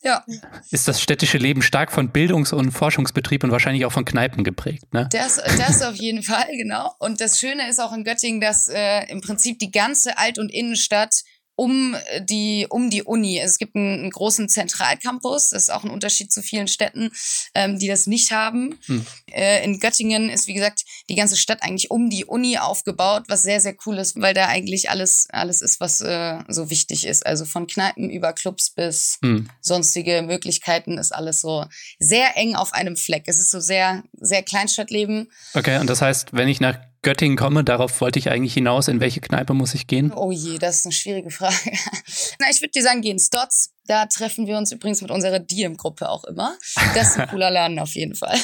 Ja. 0.07 0.23
Ist 0.71 0.87
das 0.87 1.01
städtische 1.01 1.37
Leben 1.37 1.61
stark 1.61 1.91
von 1.91 2.11
Bildungs- 2.11 2.53
und 2.53 2.71
Forschungsbetrieb 2.71 3.43
und 3.43 3.51
wahrscheinlich 3.51 3.85
auch 3.85 3.91
von 3.91 4.05
Kneipen 4.05 4.45
geprägt, 4.45 4.93
ne? 4.93 5.09
Das, 5.11 5.35
das 5.57 5.81
auf 5.81 5.95
jeden 5.95 6.23
Fall, 6.23 6.47
genau. 6.55 6.93
Und 6.99 7.19
das 7.19 7.39
Schöne 7.39 7.69
ist 7.69 7.81
auch 7.81 7.91
in 7.91 8.05
Göttingen, 8.05 8.39
dass 8.39 8.69
äh, 8.69 9.03
im 9.09 9.19
Prinzip 9.19 9.59
die 9.59 9.69
ganze 9.69 10.17
Alt- 10.17 10.39
und 10.39 10.49
Innenstadt 10.49 11.23
um 11.57 11.95
die, 12.21 12.67
um 12.69 12.91
die 12.91 13.01
Uni. 13.01 13.39
Es 13.39 13.57
gibt 13.57 13.75
einen, 13.75 13.99
einen, 13.99 14.09
großen 14.11 14.47
Zentralcampus, 14.47 15.49
das 15.49 15.63
ist 15.63 15.69
auch 15.71 15.83
ein 15.83 15.89
Unterschied 15.89 16.31
zu 16.31 16.43
vielen 16.43 16.67
Städten, 16.67 17.09
ähm, 17.55 17.79
die 17.79 17.87
das 17.87 18.05
nicht 18.05 18.31
haben. 18.31 18.77
Hm. 18.85 19.05
Äh, 19.31 19.65
in 19.65 19.79
Göttingen 19.79 20.29
ist, 20.29 20.45
wie 20.45 20.53
gesagt, 20.53 20.85
die 21.09 21.15
ganze 21.15 21.35
Stadt 21.35 21.63
eigentlich 21.63 21.89
um 21.89 22.11
die 22.11 22.25
Uni 22.25 22.59
aufgebaut, 22.59 23.23
was 23.27 23.41
sehr, 23.41 23.59
sehr 23.59 23.75
cool 23.87 23.97
ist, 23.97 24.21
weil 24.21 24.35
da 24.35 24.47
eigentlich 24.47 24.91
alles, 24.91 25.27
alles 25.31 25.63
ist, 25.63 25.79
was 25.79 25.99
äh, 25.99 26.37
so 26.47 26.69
wichtig 26.69 27.07
ist. 27.07 27.25
Also 27.25 27.45
von 27.45 27.65
Kneipen 27.65 28.11
über 28.11 28.33
Clubs 28.33 28.69
bis 28.69 29.17
hm. 29.23 29.49
sonstige 29.59 30.21
Möglichkeiten 30.21 30.99
ist 30.99 31.11
alles 31.11 31.41
so 31.41 31.65
sehr 31.97 32.37
eng 32.37 32.55
auf 32.55 32.73
einem 32.73 32.95
Fleck. 32.95 33.23
Es 33.25 33.39
ist 33.39 33.49
so 33.49 33.59
sehr, 33.59 34.03
sehr 34.13 34.43
Kleinstadtleben. 34.43 35.31
Okay, 35.55 35.79
und 35.79 35.89
das 35.89 36.03
heißt, 36.03 36.33
wenn 36.33 36.49
ich 36.49 36.61
nach 36.61 36.77
Göttingen 37.01 37.37
komme, 37.37 37.63
darauf 37.63 38.01
wollte 38.01 38.19
ich 38.19 38.29
eigentlich 38.29 38.53
hinaus. 38.53 38.87
In 38.87 38.99
welche 38.99 39.21
Kneipe 39.21 39.53
muss 39.53 39.73
ich 39.73 39.87
gehen? 39.87 40.11
Oh 40.13 40.31
je, 40.31 40.57
das 40.57 40.79
ist 40.79 40.85
eine 40.85 40.93
schwierige 40.93 41.29
Frage. 41.29 41.55
Na, 42.39 42.47
ich 42.49 42.61
würde 42.61 42.71
dir 42.71 42.83
sagen, 42.83 43.01
gehen 43.01 43.19
Stotts. 43.19 43.73
Da 43.85 44.05
treffen 44.05 44.47
wir 44.47 44.57
uns 44.57 44.71
übrigens 44.71 45.01
mit 45.01 45.11
unserer 45.11 45.39
Diem-Gruppe 45.39 46.09
auch 46.09 46.25
immer. 46.25 46.57
Das 46.93 47.11
ist 47.11 47.19
ein 47.19 47.29
cooler 47.29 47.49
Laden 47.49 47.79
auf 47.79 47.95
jeden 47.95 48.15
Fall. 48.15 48.37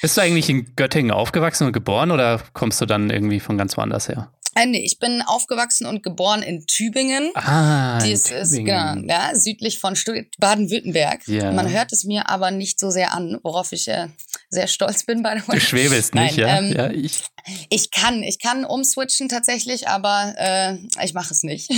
Bist 0.00 0.16
du 0.16 0.20
eigentlich 0.20 0.48
in 0.48 0.74
Göttingen 0.76 1.10
aufgewachsen 1.10 1.66
und 1.66 1.72
geboren 1.72 2.10
oder 2.10 2.40
kommst 2.52 2.80
du 2.80 2.86
dann 2.86 3.10
irgendwie 3.10 3.40
von 3.40 3.58
ganz 3.58 3.76
woanders 3.76 4.08
her? 4.08 4.32
Äh, 4.58 4.66
nee, 4.66 4.84
ich 4.84 4.98
bin 4.98 5.22
aufgewachsen 5.22 5.86
und 5.86 6.02
geboren 6.02 6.42
in 6.42 6.66
Tübingen. 6.66 7.30
Ah, 7.34 7.98
die 7.98 8.12
ist, 8.12 8.30
ist 8.30 8.56
genau, 8.56 8.96
ja, 9.06 9.34
südlich 9.34 9.78
von 9.78 9.96
Baden-Württemberg. 10.38 11.26
Ja. 11.28 11.52
Man 11.52 11.70
hört 11.70 11.92
es 11.92 12.04
mir 12.04 12.28
aber 12.28 12.50
nicht 12.50 12.80
so 12.80 12.90
sehr 12.90 13.12
an, 13.12 13.38
worauf 13.42 13.72
ich 13.72 13.88
äh, 13.88 14.08
sehr 14.50 14.66
stolz 14.66 15.04
bin 15.04 15.22
bei 15.22 15.36
Du 15.36 15.60
schwebelst 15.60 16.14
nicht, 16.14 16.36
ja? 16.36 16.58
Ähm, 16.58 16.72
ja 16.72 16.90
ich. 16.90 17.22
ich 17.70 17.90
kann, 17.90 18.22
ich 18.22 18.38
kann 18.38 18.64
umswitchen 18.64 19.28
tatsächlich, 19.28 19.88
aber 19.88 20.34
äh, 20.36 21.04
ich 21.04 21.14
mache 21.14 21.32
es 21.32 21.42
nicht. 21.42 21.70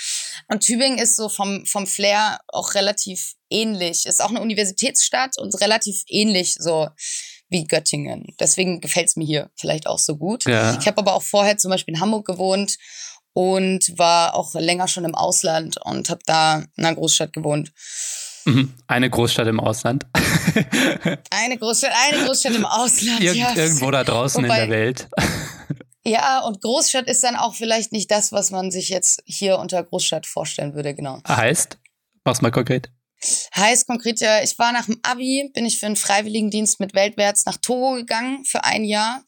und 0.48 0.60
Tübingen 0.60 0.98
ist 0.98 1.16
so 1.16 1.28
vom, 1.28 1.66
vom 1.66 1.86
Flair 1.86 2.38
auch 2.48 2.74
relativ 2.74 3.34
ähnlich. 3.50 4.06
Ist 4.06 4.22
auch 4.22 4.30
eine 4.30 4.40
Universitätsstadt 4.40 5.38
und 5.38 5.60
relativ 5.60 6.02
ähnlich 6.08 6.56
so 6.58 6.88
wie 7.48 7.66
Göttingen. 7.66 8.34
Deswegen 8.38 8.80
gefällt 8.80 9.08
es 9.08 9.16
mir 9.16 9.24
hier 9.24 9.50
vielleicht 9.56 9.86
auch 9.86 9.98
so 9.98 10.16
gut. 10.16 10.44
Ja. 10.44 10.76
Ich 10.78 10.86
habe 10.86 10.98
aber 10.98 11.14
auch 11.14 11.22
vorher 11.22 11.58
zum 11.58 11.70
Beispiel 11.70 11.94
in 11.94 12.00
Hamburg 12.00 12.26
gewohnt 12.26 12.76
und 13.32 13.98
war 13.98 14.34
auch 14.34 14.54
länger 14.54 14.88
schon 14.88 15.04
im 15.04 15.14
Ausland 15.14 15.78
und 15.84 16.10
habe 16.10 16.20
da 16.26 16.64
in 16.76 16.84
einer 16.84 16.94
Großstadt 16.94 17.32
gewohnt. 17.32 17.72
Mhm. 18.44 18.74
Eine 18.86 19.10
Großstadt 19.10 19.46
im 19.46 19.60
Ausland. 19.60 20.06
eine 21.30 21.58
Großstadt, 21.58 21.92
eine 22.10 22.24
Großstadt 22.24 22.54
im 22.54 22.64
Ausland. 22.64 23.20
Ir 23.20 23.34
ja. 23.34 23.54
Irgendwo 23.54 23.90
da 23.90 24.04
draußen 24.04 24.44
Wobei, 24.44 24.64
in 24.64 24.70
der 24.70 24.78
Welt. 24.78 25.08
Ja, 26.06 26.40
und 26.40 26.62
Großstadt 26.62 27.06
ist 27.06 27.22
dann 27.22 27.36
auch 27.36 27.54
vielleicht 27.54 27.92
nicht 27.92 28.10
das, 28.10 28.32
was 28.32 28.50
man 28.50 28.70
sich 28.70 28.88
jetzt 28.88 29.22
hier 29.26 29.58
unter 29.58 29.82
Großstadt 29.82 30.26
vorstellen 30.26 30.72
würde, 30.74 30.94
genau. 30.94 31.20
Heißt? 31.28 31.76
Mach's 32.24 32.40
mal 32.40 32.50
konkret. 32.50 32.90
Heißt 33.56 33.86
konkret 33.86 34.20
ja, 34.20 34.42
ich 34.42 34.58
war 34.58 34.72
nach 34.72 34.86
dem 34.86 34.98
Abi, 35.02 35.50
bin 35.52 35.66
ich 35.66 35.78
für 35.78 35.86
einen 35.86 35.96
Freiwilligendienst 35.96 36.80
mit 36.80 36.94
Weltwärts 36.94 37.44
nach 37.46 37.56
Togo 37.56 37.94
gegangen 37.94 38.44
für 38.44 38.64
ein 38.64 38.84
Jahr 38.84 39.24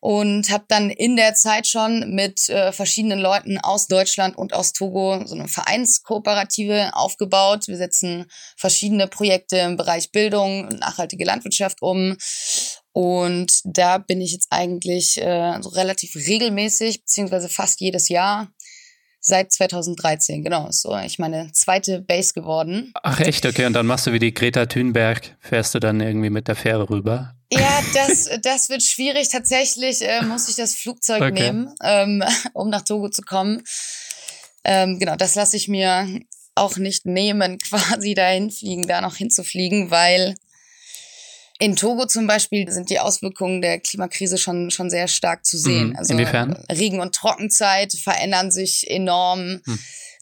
und 0.00 0.50
habe 0.50 0.64
dann 0.68 0.88
in 0.88 1.16
der 1.16 1.34
Zeit 1.34 1.66
schon 1.66 2.14
mit 2.14 2.48
äh, 2.48 2.72
verschiedenen 2.72 3.18
Leuten 3.18 3.58
aus 3.58 3.86
Deutschland 3.86 4.36
und 4.36 4.54
aus 4.54 4.72
Togo 4.72 5.22
so 5.26 5.34
eine 5.34 5.46
Vereinskooperative 5.46 6.92
aufgebaut. 6.94 7.68
Wir 7.68 7.76
setzen 7.76 8.26
verschiedene 8.56 9.06
Projekte 9.06 9.58
im 9.58 9.76
Bereich 9.76 10.10
Bildung 10.10 10.66
und 10.66 10.80
nachhaltige 10.80 11.24
Landwirtschaft 11.24 11.82
um. 11.82 12.16
Und 12.92 13.60
da 13.64 13.98
bin 13.98 14.22
ich 14.22 14.32
jetzt 14.32 14.48
eigentlich 14.50 15.20
äh, 15.20 15.58
so 15.60 15.68
relativ 15.68 16.16
regelmäßig, 16.16 17.02
beziehungsweise 17.02 17.50
fast 17.50 17.80
jedes 17.80 18.08
Jahr 18.08 18.50
seit 19.20 19.52
2013, 19.52 20.42
genau. 20.42 20.68
So 20.70 20.96
ich 20.98 21.18
meine 21.18 21.52
zweite 21.52 22.00
Base 22.00 22.32
geworden. 22.32 22.92
Ach 23.02 23.20
echt, 23.20 23.46
okay. 23.46 23.66
Und 23.66 23.74
dann 23.74 23.86
machst 23.86 24.06
du 24.06 24.12
wie 24.12 24.18
die 24.18 24.34
Greta 24.34 24.66
Thunberg, 24.66 25.36
fährst 25.40 25.74
du 25.74 25.78
dann 25.78 26.00
irgendwie 26.00 26.30
mit 26.30 26.48
der 26.48 26.56
Fähre 26.56 26.88
rüber? 26.88 27.34
Ja, 27.52 27.80
das, 27.94 28.30
das 28.42 28.68
wird 28.68 28.82
schwierig. 28.82 29.28
Tatsächlich 29.28 30.02
äh, 30.02 30.22
muss 30.22 30.48
ich 30.48 30.56
das 30.56 30.74
Flugzeug 30.74 31.22
okay. 31.22 31.32
nehmen, 31.32 31.74
ähm, 31.82 32.22
um 32.52 32.70
nach 32.70 32.82
Togo 32.82 33.08
zu 33.08 33.22
kommen. 33.22 33.62
Ähm, 34.64 34.98
genau, 34.98 35.16
das 35.16 35.34
lasse 35.34 35.56
ich 35.56 35.68
mir 35.68 36.06
auch 36.54 36.76
nicht 36.76 37.06
nehmen, 37.06 37.58
quasi 37.68 38.14
dahin 38.14 38.50
fliegen, 38.50 38.86
da 38.86 39.00
noch 39.00 39.16
hinzufliegen, 39.16 39.90
weil 39.90 40.34
in 41.60 41.76
Togo 41.76 42.06
zum 42.06 42.26
Beispiel 42.26 42.70
sind 42.72 42.90
die 42.90 42.98
Auswirkungen 42.98 43.60
der 43.60 43.78
Klimakrise 43.78 44.38
schon, 44.38 44.70
schon 44.70 44.90
sehr 44.90 45.08
stark 45.08 45.44
zu 45.44 45.58
sehen. 45.58 45.90
Mhm. 45.90 45.96
Also 45.96 46.14
Inwiefern? 46.14 46.54
Regen- 46.72 47.00
und 47.00 47.14
Trockenzeit 47.14 47.92
verändern 47.92 48.50
sich 48.50 48.90
enorm. 48.90 49.60
Mhm. 49.64 49.78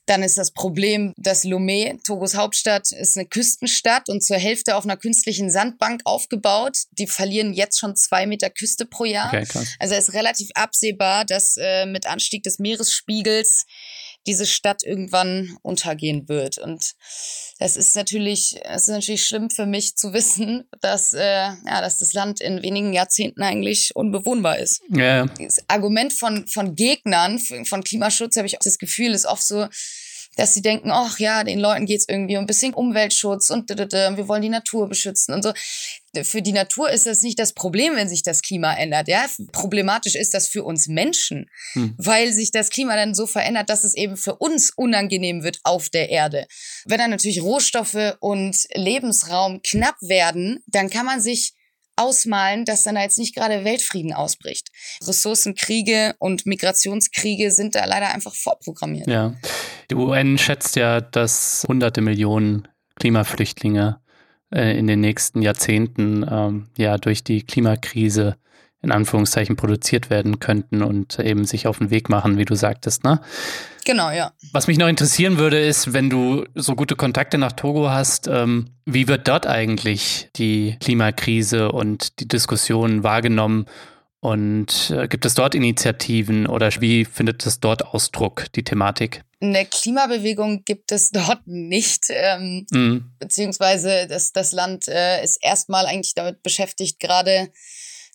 Dann 0.06 0.22
ist 0.22 0.38
das 0.38 0.52
Problem, 0.52 1.12
dass 1.18 1.44
Lomé, 1.44 2.02
Togos 2.02 2.34
Hauptstadt, 2.34 2.90
ist 2.92 3.16
eine 3.16 3.26
Küstenstadt 3.26 4.08
und 4.08 4.24
zur 4.24 4.38
Hälfte 4.38 4.74
auf 4.74 4.84
einer 4.84 4.96
künstlichen 4.96 5.50
Sandbank 5.50 6.00
aufgebaut. 6.04 6.78
Die 6.92 7.06
verlieren 7.06 7.52
jetzt 7.52 7.78
schon 7.78 7.94
zwei 7.94 8.26
Meter 8.26 8.48
Küste 8.48 8.86
pro 8.86 9.04
Jahr. 9.04 9.28
Okay, 9.28 9.46
also 9.78 9.94
es 9.94 10.08
ist 10.08 10.14
relativ 10.14 10.48
absehbar, 10.54 11.26
dass 11.26 11.56
äh, 11.58 11.84
mit 11.84 12.06
Anstieg 12.06 12.42
des 12.42 12.58
Meeresspiegels 12.58 13.66
diese 14.28 14.46
Stadt 14.46 14.84
irgendwann 14.84 15.56
untergehen 15.62 16.28
wird. 16.28 16.58
Und 16.58 16.92
das 17.58 17.76
ist 17.76 17.96
natürlich, 17.96 18.60
es 18.62 18.82
ist 18.82 18.94
natürlich 18.94 19.26
schlimm 19.26 19.50
für 19.50 19.66
mich 19.66 19.96
zu 19.96 20.12
wissen, 20.12 20.68
dass, 20.80 21.14
äh, 21.14 21.48
ja, 21.66 21.80
dass 21.80 21.98
das 21.98 22.12
Land 22.12 22.40
in 22.40 22.62
wenigen 22.62 22.92
Jahrzehnten 22.92 23.42
eigentlich 23.42 23.96
unbewohnbar 23.96 24.58
ist. 24.58 24.82
Ja. 24.90 25.26
Das 25.26 25.58
Argument 25.68 26.12
von, 26.12 26.46
von 26.46 26.76
Gegnern 26.76 27.40
von 27.64 27.82
Klimaschutz 27.82 28.36
habe 28.36 28.46
ich 28.46 28.56
auch 28.56 28.64
das 28.64 28.78
Gefühl, 28.78 29.12
ist 29.12 29.26
oft 29.26 29.42
so, 29.42 29.66
dass 30.36 30.54
sie 30.54 30.62
denken, 30.62 30.90
ach 30.92 31.18
ja, 31.18 31.42
den 31.42 31.58
Leuten 31.58 31.84
geht's 31.84 32.06
irgendwie 32.08 32.36
um 32.36 32.44
ein 32.44 32.46
bisschen 32.46 32.72
Umweltschutz 32.72 33.50
und 33.50 33.68
wir 33.68 34.28
wollen 34.28 34.42
die 34.42 34.48
Natur 34.48 34.88
beschützen 34.88 35.34
und 35.34 35.42
so. 35.42 35.52
Für 36.24 36.42
die 36.42 36.52
Natur 36.52 36.90
ist 36.90 37.06
das 37.06 37.22
nicht 37.22 37.38
das 37.38 37.52
Problem, 37.52 37.96
wenn 37.96 38.08
sich 38.08 38.22
das 38.22 38.42
Klima 38.42 38.74
ändert. 38.74 39.08
Ja, 39.08 39.26
problematisch 39.52 40.14
ist 40.14 40.34
das 40.34 40.48
für 40.48 40.64
uns 40.64 40.88
Menschen, 40.88 41.50
hm. 41.72 41.94
weil 41.98 42.32
sich 42.32 42.50
das 42.50 42.70
Klima 42.70 42.96
dann 42.96 43.14
so 43.14 43.26
verändert, 43.26 43.70
dass 43.70 43.84
es 43.84 43.94
eben 43.94 44.16
für 44.16 44.36
uns 44.36 44.70
unangenehm 44.74 45.42
wird 45.42 45.60
auf 45.64 45.88
der 45.88 46.10
Erde. 46.10 46.46
Wenn 46.84 46.98
dann 46.98 47.10
natürlich 47.10 47.42
Rohstoffe 47.42 48.16
und 48.20 48.56
Lebensraum 48.74 49.60
knapp 49.62 49.96
werden, 50.00 50.60
dann 50.66 50.90
kann 50.90 51.06
man 51.06 51.20
sich 51.20 51.54
ausmalen, 51.98 52.64
dass 52.64 52.84
dann 52.84 52.94
da 52.94 53.02
jetzt 53.02 53.18
nicht 53.18 53.34
gerade 53.34 53.64
Weltfrieden 53.64 54.12
ausbricht. 54.12 54.68
Ressourcenkriege 55.06 56.14
und 56.18 56.46
Migrationskriege 56.46 57.50
sind 57.50 57.74
da 57.74 57.84
leider 57.84 58.14
einfach 58.14 58.34
vorprogrammiert. 58.34 59.08
Ja. 59.08 59.34
Die 59.90 59.96
UN 59.96 60.38
schätzt 60.38 60.76
ja, 60.76 61.00
dass 61.00 61.64
hunderte 61.68 62.00
Millionen 62.00 62.68
Klimaflüchtlinge 62.96 64.00
in 64.50 64.86
den 64.86 65.00
nächsten 65.00 65.42
Jahrzehnten 65.42 66.24
ähm, 66.28 66.66
ja 66.76 66.96
durch 66.96 67.22
die 67.24 67.42
Klimakrise 67.42 68.36
in 68.80 68.92
Anführungszeichen 68.92 69.56
produziert 69.56 70.08
werden 70.08 70.38
könnten 70.38 70.82
und 70.82 71.18
eben 71.18 71.44
sich 71.44 71.66
auf 71.66 71.78
den 71.78 71.90
Weg 71.90 72.08
machen, 72.08 72.38
wie 72.38 72.44
du 72.44 72.54
sagtest, 72.54 73.02
ne? 73.02 73.20
Genau, 73.84 74.10
ja. 74.10 74.32
Was 74.52 74.68
mich 74.68 74.78
noch 74.78 74.86
interessieren 74.86 75.38
würde, 75.38 75.58
ist, 75.58 75.92
wenn 75.92 76.10
du 76.10 76.44
so 76.54 76.76
gute 76.76 76.94
Kontakte 76.94 77.38
nach 77.38 77.52
Togo 77.52 77.90
hast, 77.90 78.28
ähm, 78.28 78.66
wie 78.84 79.08
wird 79.08 79.26
dort 79.26 79.46
eigentlich 79.46 80.28
die 80.36 80.76
Klimakrise 80.80 81.72
und 81.72 82.20
die 82.20 82.28
Diskussion 82.28 83.02
wahrgenommen? 83.02 83.66
Und 84.20 84.90
äh, 84.90 85.06
gibt 85.06 85.24
es 85.24 85.34
dort 85.34 85.54
Initiativen 85.54 86.46
oder 86.46 86.70
wie 86.80 87.04
findet 87.04 87.46
es 87.46 87.60
dort 87.60 87.84
Ausdruck, 87.84 88.46
die 88.54 88.64
Thematik? 88.64 89.22
Eine 89.40 89.64
Klimabewegung 89.64 90.64
gibt 90.64 90.90
es 90.90 91.10
dort 91.12 91.46
nicht, 91.46 92.06
ähm, 92.10 92.66
mhm. 92.70 93.12
beziehungsweise 93.20 94.08
das, 94.08 94.32
das 94.32 94.50
Land 94.50 94.88
äh, 94.88 95.22
ist 95.22 95.38
erstmal 95.40 95.86
eigentlich 95.86 96.14
damit 96.14 96.42
beschäftigt, 96.42 96.98
gerade 96.98 97.52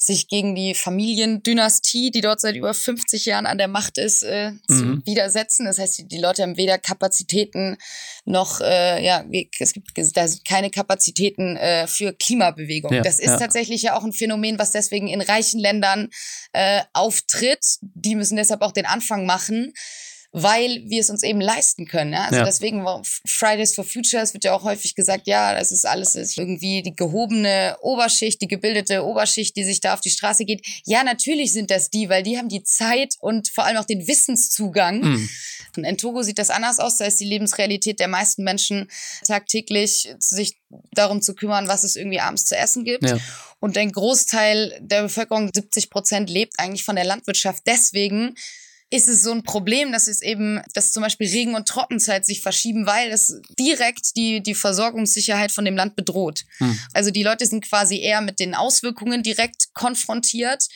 sich 0.05 0.27
gegen 0.27 0.53
die 0.55 0.73
Familiendynastie, 0.73 2.11
die 2.11 2.21
dort 2.21 2.41
seit 2.41 2.55
über 2.55 2.73
50 2.73 3.25
Jahren 3.25 3.45
an 3.45 3.57
der 3.57 3.67
Macht 3.67 3.97
ist, 3.97 4.23
äh, 4.23 4.51
mhm. 4.51 4.59
zu 4.67 5.05
widersetzen. 5.05 5.65
Das 5.65 5.79
heißt, 5.79 5.97
die, 5.97 6.07
die, 6.07 6.19
Leute 6.19 6.43
haben 6.43 6.57
weder 6.57 6.77
Kapazitäten 6.77 7.77
noch, 8.25 8.59
äh, 8.59 9.03
ja, 9.03 9.23
es 9.59 9.73
gibt 9.73 9.91
da 9.95 10.27
sind 10.27 10.45
keine 10.45 10.69
Kapazitäten 10.69 11.55
äh, 11.55 11.87
für 11.87 12.13
Klimabewegung. 12.13 12.93
Ja, 12.93 13.01
das 13.01 13.19
ist 13.19 13.27
ja. 13.27 13.37
tatsächlich 13.37 13.81
ja 13.83 13.97
auch 13.97 14.03
ein 14.03 14.13
Phänomen, 14.13 14.59
was 14.59 14.71
deswegen 14.71 15.07
in 15.07 15.21
reichen 15.21 15.59
Ländern 15.59 16.09
äh, 16.51 16.81
auftritt. 16.93 17.77
Die 17.81 18.15
müssen 18.15 18.35
deshalb 18.35 18.61
auch 18.61 18.71
den 18.71 18.85
Anfang 18.85 19.25
machen 19.25 19.73
weil 20.35 20.81
wir 20.87 20.99
es 20.99 21.11
uns 21.11 21.21
eben 21.21 21.39
leisten 21.39 21.85
können. 21.85 22.11
Ja? 22.11 22.23
Also 22.23 22.37
ja. 22.37 22.43
deswegen 22.43 22.83
Fridays 23.23 23.75
for 23.75 23.83
Future, 23.83 24.23
es 24.23 24.33
wird 24.33 24.43
ja 24.43 24.53
auch 24.53 24.63
häufig 24.63 24.95
gesagt, 24.95 25.27
ja, 25.27 25.53
das 25.53 25.71
ist 25.71 25.85
alles 25.85 26.15
ist 26.15 26.39
irgendwie 26.39 26.81
die 26.81 26.95
gehobene 26.95 27.77
Oberschicht, 27.81 28.41
die 28.41 28.47
gebildete 28.47 29.05
Oberschicht, 29.05 29.55
die 29.55 29.63
sich 29.63 29.79
da 29.79 29.93
auf 29.93 30.01
die 30.01 30.09
Straße 30.09 30.45
geht. 30.45 30.65
Ja, 30.85 31.03
natürlich 31.03 31.53
sind 31.53 31.69
das 31.69 31.91
die, 31.91 32.09
weil 32.09 32.23
die 32.23 32.39
haben 32.39 32.49
die 32.49 32.63
Zeit 32.63 33.13
und 33.19 33.49
vor 33.49 33.65
allem 33.65 33.77
auch 33.77 33.85
den 33.85 34.07
Wissenszugang. 34.07 35.01
Mhm. 35.01 35.29
In 35.75 35.97
Togo 35.99 36.23
sieht 36.23 36.39
das 36.39 36.49
anders 36.49 36.79
aus. 36.79 36.97
Da 36.97 37.05
ist 37.05 37.19
die 37.19 37.25
Lebensrealität 37.25 37.99
der 37.99 38.07
meisten 38.07 38.43
Menschen 38.43 38.89
tagtäglich, 39.25 40.15
sich 40.17 40.57
darum 40.93 41.21
zu 41.21 41.35
kümmern, 41.35 41.67
was 41.67 41.83
es 41.83 41.95
irgendwie 41.95 42.19
abends 42.19 42.45
zu 42.45 42.57
essen 42.57 42.83
gibt. 42.83 43.07
Ja. 43.07 43.17
Und 43.59 43.77
ein 43.77 43.91
Großteil 43.91 44.79
der 44.81 45.03
Bevölkerung, 45.03 45.51
70 45.53 45.91
Prozent, 45.91 46.29
lebt 46.29 46.59
eigentlich 46.59 46.83
von 46.83 46.95
der 46.95 47.05
Landwirtschaft. 47.05 47.63
Deswegen 47.67 48.35
ist 48.93 49.07
es 49.07 49.23
so 49.23 49.31
ein 49.31 49.41
Problem, 49.41 49.91
dass 49.91 50.05
es 50.05 50.21
eben, 50.21 50.61
dass 50.75 50.91
zum 50.91 51.01
Beispiel 51.01 51.27
Regen- 51.27 51.55
und 51.55 51.67
Trockenzeit 51.67 52.27
sich 52.27 52.41
verschieben, 52.41 52.85
weil 52.85 53.09
es 53.09 53.41
direkt 53.57 54.15
die, 54.15 54.43
die 54.43 54.53
Versorgungssicherheit 54.53 55.51
von 55.51 55.65
dem 55.65 55.75
Land 55.75 55.95
bedroht. 55.95 56.43
Hm. 56.59 56.77
Also 56.93 57.09
die 57.09 57.23
Leute 57.23 57.47
sind 57.47 57.67
quasi 57.67 57.99
eher 57.99 58.21
mit 58.21 58.39
den 58.39 58.53
Auswirkungen 58.53 59.23
direkt 59.23 59.73
konfrontiert. 59.73 60.67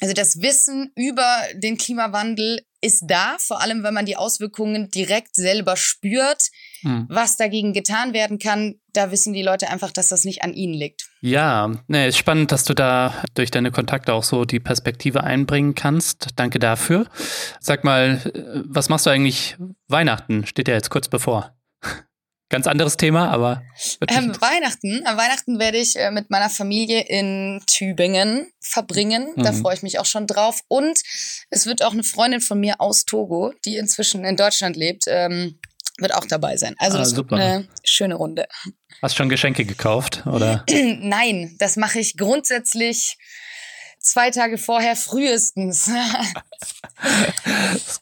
Also 0.00 0.12
das 0.12 0.42
Wissen 0.42 0.92
über 0.96 1.24
den 1.54 1.78
Klimawandel 1.78 2.60
ist 2.82 3.04
da, 3.06 3.36
vor 3.38 3.62
allem 3.62 3.82
wenn 3.82 3.94
man 3.94 4.04
die 4.04 4.16
Auswirkungen 4.16 4.90
direkt 4.90 5.34
selber 5.34 5.78
spürt. 5.78 6.50
Hm. 6.82 7.06
Was 7.08 7.38
dagegen 7.38 7.72
getan 7.72 8.12
werden 8.12 8.38
kann, 8.38 8.81
da 8.92 9.10
wissen 9.10 9.32
die 9.32 9.42
Leute 9.42 9.68
einfach, 9.70 9.90
dass 9.90 10.08
das 10.08 10.24
nicht 10.24 10.42
an 10.42 10.52
ihnen 10.52 10.74
liegt. 10.74 11.08
Ja, 11.20 11.72
ne, 11.86 12.08
ist 12.08 12.18
spannend, 12.18 12.52
dass 12.52 12.64
du 12.64 12.74
da 12.74 13.14
durch 13.34 13.50
deine 13.50 13.70
Kontakte 13.70 14.12
auch 14.12 14.24
so 14.24 14.44
die 14.44 14.60
Perspektive 14.60 15.24
einbringen 15.24 15.74
kannst. 15.74 16.28
Danke 16.36 16.58
dafür. 16.58 17.06
Sag 17.60 17.84
mal, 17.84 18.20
was 18.66 18.88
machst 18.88 19.06
du 19.06 19.10
eigentlich 19.10 19.56
Weihnachten? 19.88 20.46
Steht 20.46 20.68
ja 20.68 20.74
jetzt 20.74 20.90
kurz 20.90 21.08
bevor. 21.08 21.54
Ganz 22.52 22.66
anderes 22.66 22.98
Thema, 22.98 23.30
aber. 23.30 23.62
Ähm, 24.08 24.38
Weihnachten. 24.42 25.06
Am 25.06 25.16
Weihnachten 25.16 25.58
werde 25.58 25.78
ich 25.78 25.96
äh, 25.96 26.10
mit 26.10 26.28
meiner 26.28 26.50
Familie 26.50 27.00
in 27.00 27.62
Tübingen 27.66 28.52
verbringen. 28.60 29.32
Mhm. 29.34 29.42
Da 29.42 29.54
freue 29.54 29.74
ich 29.74 29.82
mich 29.82 29.98
auch 29.98 30.04
schon 30.04 30.26
drauf. 30.26 30.60
Und 30.68 31.00
es 31.48 31.64
wird 31.64 31.82
auch 31.82 31.92
eine 31.92 32.04
Freundin 32.04 32.42
von 32.42 32.60
mir 32.60 32.78
aus 32.82 33.06
Togo, 33.06 33.54
die 33.64 33.78
inzwischen 33.78 34.26
in 34.26 34.36
Deutschland 34.36 34.76
lebt, 34.76 35.04
ähm, 35.06 35.58
wird 36.02 36.14
auch 36.14 36.26
dabei 36.26 36.56
sein. 36.56 36.74
Also 36.78 36.96
ah, 36.96 37.00
das 37.00 37.10
super. 37.10 37.36
wird 37.36 37.42
eine 37.42 37.68
schöne 37.84 38.14
Runde. 38.14 38.46
Hast 39.00 39.14
du 39.14 39.18
schon 39.18 39.28
Geschenke 39.28 39.64
gekauft, 39.64 40.24
oder? 40.26 40.64
Nein, 40.70 41.56
das 41.58 41.76
mache 41.76 42.00
ich 42.00 42.16
grundsätzlich 42.16 43.16
zwei 44.02 44.30
Tage 44.30 44.58
vorher 44.58 44.96
frühestens. 44.96 45.88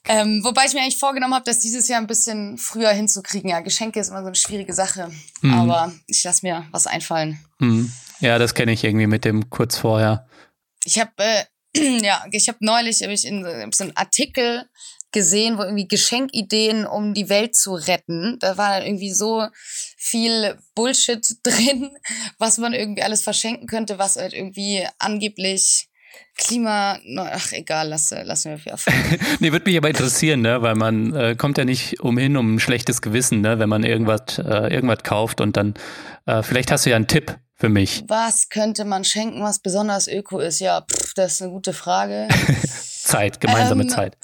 ähm, 0.09 0.43
wobei 0.43 0.65
ich 0.67 0.75
mir 0.75 0.81
eigentlich 0.81 0.99
vorgenommen 0.99 1.35
habe, 1.35 1.45
das 1.45 1.61
dieses 1.61 1.87
Jahr 1.89 2.01
ein 2.01 2.07
bisschen 2.07 2.59
früher 2.59 2.91
hinzukriegen. 2.91 3.51
Ja, 3.51 3.61
Geschenke 3.61 4.01
ist 4.01 4.09
immer 4.09 4.23
so 4.23 4.27
eine 4.27 4.35
schwierige 4.35 4.73
Sache. 4.73 5.11
Mhm. 5.43 5.55
Aber 5.55 5.93
ich 6.07 6.25
lasse 6.25 6.45
mir 6.45 6.67
was 6.73 6.87
einfallen. 6.87 7.39
Mhm. 7.59 7.93
Ja, 8.21 8.39
das 8.39 8.55
kenne 8.55 8.73
ich 8.73 8.85
irgendwie 8.85 9.07
mit 9.07 9.25
dem 9.25 9.51
kurz 9.51 9.77
vorher. 9.77 10.27
Ich 10.85 10.99
habe 10.99 11.13
äh, 11.19 11.45
ja, 12.03 12.25
ich 12.31 12.49
habe 12.49 12.59
neulich 12.61 13.03
hab 13.03 13.11
ich 13.11 13.25
in 13.25 13.45
so 13.73 13.85
einem 13.85 13.93
Artikel 13.95 14.69
gesehen, 15.13 15.59
wo 15.59 15.63
irgendwie 15.63 15.89
Geschenkideen, 15.89 16.87
um 16.87 17.15
die 17.15 17.29
Welt 17.29 17.55
zu 17.55 17.75
retten. 17.75 18.37
Da 18.41 18.57
war 18.57 18.79
dann 18.79 18.87
irgendwie 18.87 19.13
so 19.13 19.47
viel 19.97 20.59
Bullshit 20.75 21.27
drin, 21.43 21.91
was 22.39 22.59
man 22.59 22.73
irgendwie 22.73 23.03
alles 23.03 23.23
verschenken 23.23 23.67
könnte, 23.67 23.99
was 23.99 24.17
halt 24.17 24.33
irgendwie 24.33 24.87
angeblich 24.99 25.87
Klima, 26.37 26.99
ach 27.19 27.53
egal, 27.53 27.89
lass, 27.89 28.11
lassen 28.11 28.51
wir 28.51 28.77
für 28.79 28.91
Nee, 29.41 29.53
würde 29.53 29.69
mich 29.69 29.77
aber 29.77 29.89
interessieren, 29.89 30.41
ne? 30.41 30.63
weil 30.63 30.75
man 30.75 31.15
äh, 31.15 31.37
kommt 31.37 31.59
ja 31.59 31.65
nicht 31.65 32.01
umhin 32.01 32.37
um 32.37 32.55
ein 32.55 32.61
schlechtes 32.61 33.03
Gewissen, 33.03 33.43
ne? 33.43 33.59
wenn 33.59 33.69
man 33.69 33.85
irgendwas, 33.85 34.39
äh, 34.39 34.73
irgendwas 34.73 35.03
kauft 35.03 35.41
und 35.41 35.57
dann, 35.57 35.75
äh, 36.27 36.43
vielleicht 36.43 36.71
hast 36.71 36.87
du 36.87 36.91
ja 36.91 36.97
einen 36.97 37.09
Tipp 37.09 37.37
für 37.61 37.69
mich. 37.69 38.03
Was 38.09 38.49
könnte 38.49 38.85
man 38.87 39.05
schenken, 39.05 39.43
was 39.43 39.59
besonders 39.59 40.09
öko 40.09 40.39
ist? 40.39 40.61
Ja, 40.61 40.81
pff, 40.81 41.13
das 41.15 41.35
ist 41.35 41.43
eine 41.43 41.53
gute 41.53 41.75
Frage. 41.75 42.27
Zeit, 43.05 43.41
gemeinsame 43.41 43.83
ähm, 43.83 43.89
Zeit. 43.89 44.17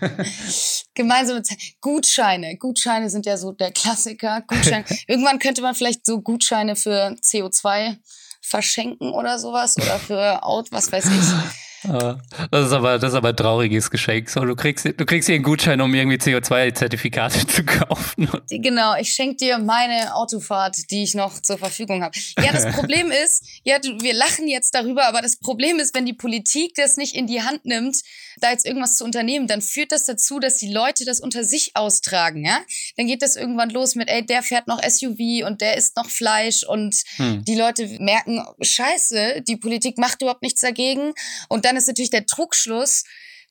gemeinsame 0.94 1.42
Zeit. 1.42 1.58
Gutscheine. 1.80 2.56
Gutscheine 2.56 3.10
sind 3.10 3.26
ja 3.26 3.36
so 3.36 3.50
der 3.52 3.72
Klassiker. 3.72 4.42
Gutscheine. 4.46 4.84
Irgendwann 5.08 5.40
könnte 5.40 5.60
man 5.60 5.74
vielleicht 5.74 6.06
so 6.06 6.20
Gutscheine 6.20 6.76
für 6.76 7.16
CO2 7.20 7.96
verschenken 8.40 9.12
oder 9.12 9.38
sowas 9.38 9.76
oder 9.76 9.98
für 9.98 10.44
Out, 10.44 10.70
was 10.70 10.92
weiß 10.92 11.06
ich. 11.06 11.73
Das 11.84 12.66
ist 12.66 12.72
aber, 12.72 12.98
das 12.98 13.10
ist 13.10 13.16
aber 13.16 13.28
ein 13.30 13.36
trauriges 13.36 13.90
Geschenk. 13.90 14.30
So, 14.30 14.40
du 14.40 14.56
kriegst, 14.56 14.84
du 14.84 15.06
kriegst 15.06 15.26
hier 15.26 15.34
einen 15.34 15.44
Gutschein, 15.44 15.80
um 15.80 15.94
irgendwie 15.94 16.16
CO2-Zertifikate 16.16 17.46
zu 17.46 17.64
kaufen. 17.64 18.28
Genau, 18.50 18.94
ich 18.96 19.12
schenke 19.12 19.36
dir 19.36 19.58
meine 19.58 20.14
Autofahrt, 20.14 20.90
die 20.90 21.02
ich 21.02 21.14
noch 21.14 21.40
zur 21.40 21.58
Verfügung 21.58 22.02
habe. 22.02 22.16
Ja, 22.38 22.52
das 22.52 22.66
Problem 22.76 23.10
ist, 23.10 23.44
ja, 23.64 23.76
wir 23.82 24.14
lachen 24.14 24.48
jetzt 24.48 24.74
darüber, 24.74 25.06
aber 25.06 25.20
das 25.20 25.36
Problem 25.36 25.78
ist, 25.78 25.94
wenn 25.94 26.06
die 26.06 26.12
Politik 26.12 26.74
das 26.76 26.96
nicht 26.96 27.14
in 27.14 27.26
die 27.26 27.42
Hand 27.42 27.64
nimmt, 27.64 27.96
da 28.40 28.50
jetzt 28.50 28.66
irgendwas 28.66 28.96
zu 28.96 29.04
unternehmen, 29.04 29.46
dann 29.46 29.62
führt 29.62 29.92
das 29.92 30.06
dazu, 30.06 30.40
dass 30.40 30.56
die 30.56 30.72
Leute 30.72 31.04
das 31.04 31.20
unter 31.20 31.44
sich 31.44 31.76
austragen, 31.76 32.44
ja? 32.44 32.60
Dann 32.96 33.06
geht 33.06 33.22
das 33.22 33.36
irgendwann 33.36 33.70
los 33.70 33.94
mit, 33.94 34.08
ey, 34.08 34.24
der 34.24 34.42
fährt 34.42 34.66
noch 34.66 34.82
SUV 34.82 35.46
und 35.46 35.60
der 35.60 35.76
isst 35.76 35.96
noch 35.96 36.08
Fleisch 36.08 36.64
und 36.64 36.96
hm. 37.16 37.44
die 37.44 37.54
Leute 37.54 37.86
merken, 38.00 38.42
scheiße, 38.60 39.42
die 39.42 39.56
Politik 39.56 39.98
macht 39.98 40.22
überhaupt 40.22 40.42
nichts 40.42 40.60
dagegen 40.60 41.12
und 41.48 41.64
dann 41.64 41.73
dann 41.74 41.80
ist 41.80 41.88
natürlich 41.88 42.10
der 42.10 42.26
Trugschluss, 42.26 43.04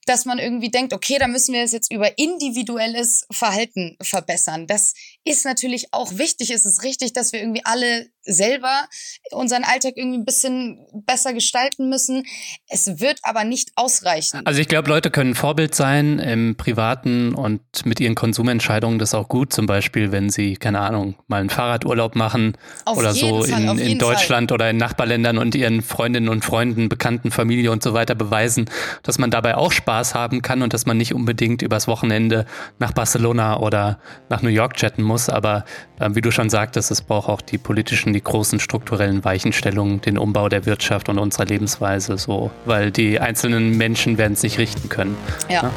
dass 0.06 0.26
man 0.26 0.40
irgendwie 0.40 0.70
denkt, 0.70 0.94
okay, 0.94 1.18
da 1.20 1.28
müssen 1.28 1.54
wir 1.54 1.62
es 1.62 1.72
jetzt 1.72 1.92
über 1.92 2.18
individuelles 2.18 3.26
Verhalten 3.32 3.98
verbessern. 4.02 4.68
Das 4.68 4.94
ist 5.26 5.46
natürlich 5.46 5.94
auch 5.94 6.18
wichtig. 6.18 6.50
Es 6.52 6.66
ist 6.66 6.84
richtig, 6.84 7.14
dass 7.14 7.32
wir 7.32 7.40
irgendwie 7.40 7.64
alle 7.66 8.08
selber 8.26 8.88
unseren 9.32 9.64
Alltag 9.64 9.94
irgendwie 9.96 10.18
ein 10.18 10.26
bisschen 10.26 10.86
besser 10.94 11.34
gestalten 11.34 11.90
müssen. 11.90 12.26
Es 12.68 13.00
wird 13.00 13.20
aber 13.24 13.44
nicht 13.44 13.72
ausreichen. 13.76 14.42
Also 14.46 14.62
ich 14.62 14.68
glaube, 14.68 14.90
Leute 14.90 15.12
können 15.12 15.36
Vorbild 15.36 15.76
sein 15.76 16.20
im 16.20 16.56
Privaten 16.56 17.36
und 17.36 17.62
mit 17.86 18.00
ihren 18.00 18.16
Konsumentscheidungen 18.16 19.00
das 19.00 19.14
auch 19.14 19.28
gut. 19.28 19.52
Zum 19.54 19.66
Beispiel, 19.66 20.12
wenn 20.12 20.30
sie, 20.30 20.56
keine 20.56 20.80
Ahnung, 20.80 21.16
mal 21.28 21.42
einen 21.42 21.50
Fahrradurlaub 21.50 22.16
machen 22.16 22.58
auf 22.86 22.98
oder 22.98 23.14
so 23.14 23.44
Fall, 23.44 23.78
in, 23.78 23.78
in 23.78 24.00
Deutschland 24.00 24.52
Fall. 24.52 24.56
oder 24.56 24.70
in 24.70 24.78
Nachbarländern 24.78 25.38
und 25.38 25.56
ihren 25.56 25.82
Freundinnen 25.82 26.30
und 26.30 26.46
Freunden, 26.46 26.90
Bekannten, 26.90 27.32
Familie 27.32 27.72
und 27.72 27.84
so 27.84 27.94
weiter 27.94 28.16
beweisen, 28.16 28.70
dass 29.04 29.20
man 29.20 29.32
dabei 29.32 29.56
auch 29.56 29.72
Spaß 29.72 30.16
haben 30.16 30.42
kann 30.42 30.62
und 30.62 30.74
dass 30.74 30.86
man 30.86 30.98
nicht 30.98 31.14
unbedingt 31.14 31.62
übers 31.62 31.88
Wochenende 31.88 32.46
nach 32.80 32.94
Barcelona 32.94 33.60
oder 33.60 34.00
nach 34.30 34.42
New 34.42 34.50
York 34.50 34.76
chatten 34.76 35.04
muss. 35.04 35.13
Aber 35.30 35.66
äh, 36.00 36.10
wie 36.14 36.22
du 36.22 36.32
schon 36.32 36.50
sagtest, 36.50 36.92
es 36.92 37.02
braucht 37.02 37.30
auch 37.30 37.42
die 37.42 37.58
politischen 37.58 38.14
die 38.14 38.24
großen 38.24 38.60
strukturellen 38.60 39.24
Weichenstellungen, 39.24 40.02
den 40.02 40.18
Umbau 40.18 40.50
der 40.50 40.66
Wirtschaft 40.66 41.10
und 41.10 41.18
unserer 41.18 41.46
Lebensweise 41.46 42.18
so, 42.18 42.52
weil 42.66 42.92
die 42.92 43.20
einzelnen 43.20 43.78
Menschen 43.78 44.18
werden 44.18 44.36
sich 44.36 44.58
richten 44.58 44.90
können. 44.90 45.18
ja? 45.50 45.64
ja? 45.64 45.72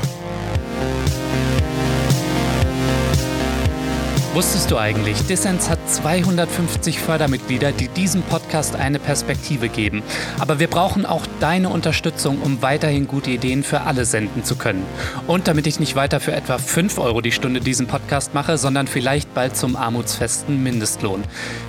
Wusstest 4.37 4.70
du 4.70 4.76
eigentlich, 4.76 5.16
Dissens 5.22 5.70
hat 5.70 5.78
250 5.89 6.99
Fördermitglieder, 6.99 7.72
die 7.72 7.89
diesem 7.89 8.20
Podcast 8.20 8.76
eine 8.76 8.99
Perspektive 8.99 9.70
geben. 9.70 10.03
Aber 10.39 10.59
wir 10.59 10.66
brauchen 10.68 11.07
auch 11.07 11.24
deine 11.41 11.70
Unterstützung, 11.70 12.43
um 12.43 12.61
weiterhin 12.61 13.09
gute 13.09 13.30
Ideen 13.30 13.62
für 13.62 13.80
alle 13.80 14.05
senden 14.05 14.45
zu 14.45 14.57
können. 14.57 14.84
Und 15.26 15.49
damit 15.49 15.66
ich 15.66 15.80
nicht 15.80 15.97
weiter 15.97 16.20
für 16.20 16.32
etwa 16.32 16.59
5 16.59 16.99
Euro 16.99 17.22
die 17.22 17.32
Stunde 17.32 17.61
diesen 17.61 17.87
Podcast 17.87 18.34
mache, 18.34 18.59
sondern 18.59 18.89
vielleicht 18.89 19.32
bald 19.32 19.57
zum 19.57 19.74
armutsfesten 19.74 20.62
Mindestlohn. 20.62 21.24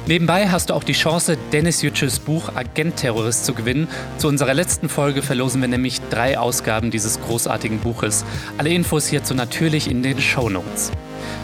Nebenbei 0.05 0.49
hast 0.49 0.69
du 0.69 0.73
auch 0.73 0.83
die 0.83 0.91
Chance, 0.91 1.37
Dennis 1.53 1.81
Yücels 1.81 2.19
Buch 2.19 2.53
Agent 2.53 2.97
Terrorist 2.97 3.45
zu 3.45 3.53
gewinnen. 3.53 3.87
Zu 4.17 4.27
unserer 4.27 4.53
letzten 4.53 4.89
Folge 4.89 5.21
verlosen 5.21 5.61
wir 5.61 5.69
nämlich 5.69 6.01
drei 6.09 6.37
Ausgaben 6.37 6.91
dieses 6.91 7.21
großartigen 7.21 7.79
Buches. 7.79 8.25
Alle 8.57 8.71
Infos 8.71 9.07
hierzu 9.07 9.35
natürlich 9.35 9.89
in 9.89 10.03
den 10.03 10.19
Show 10.19 10.49
Notes. 10.49 10.91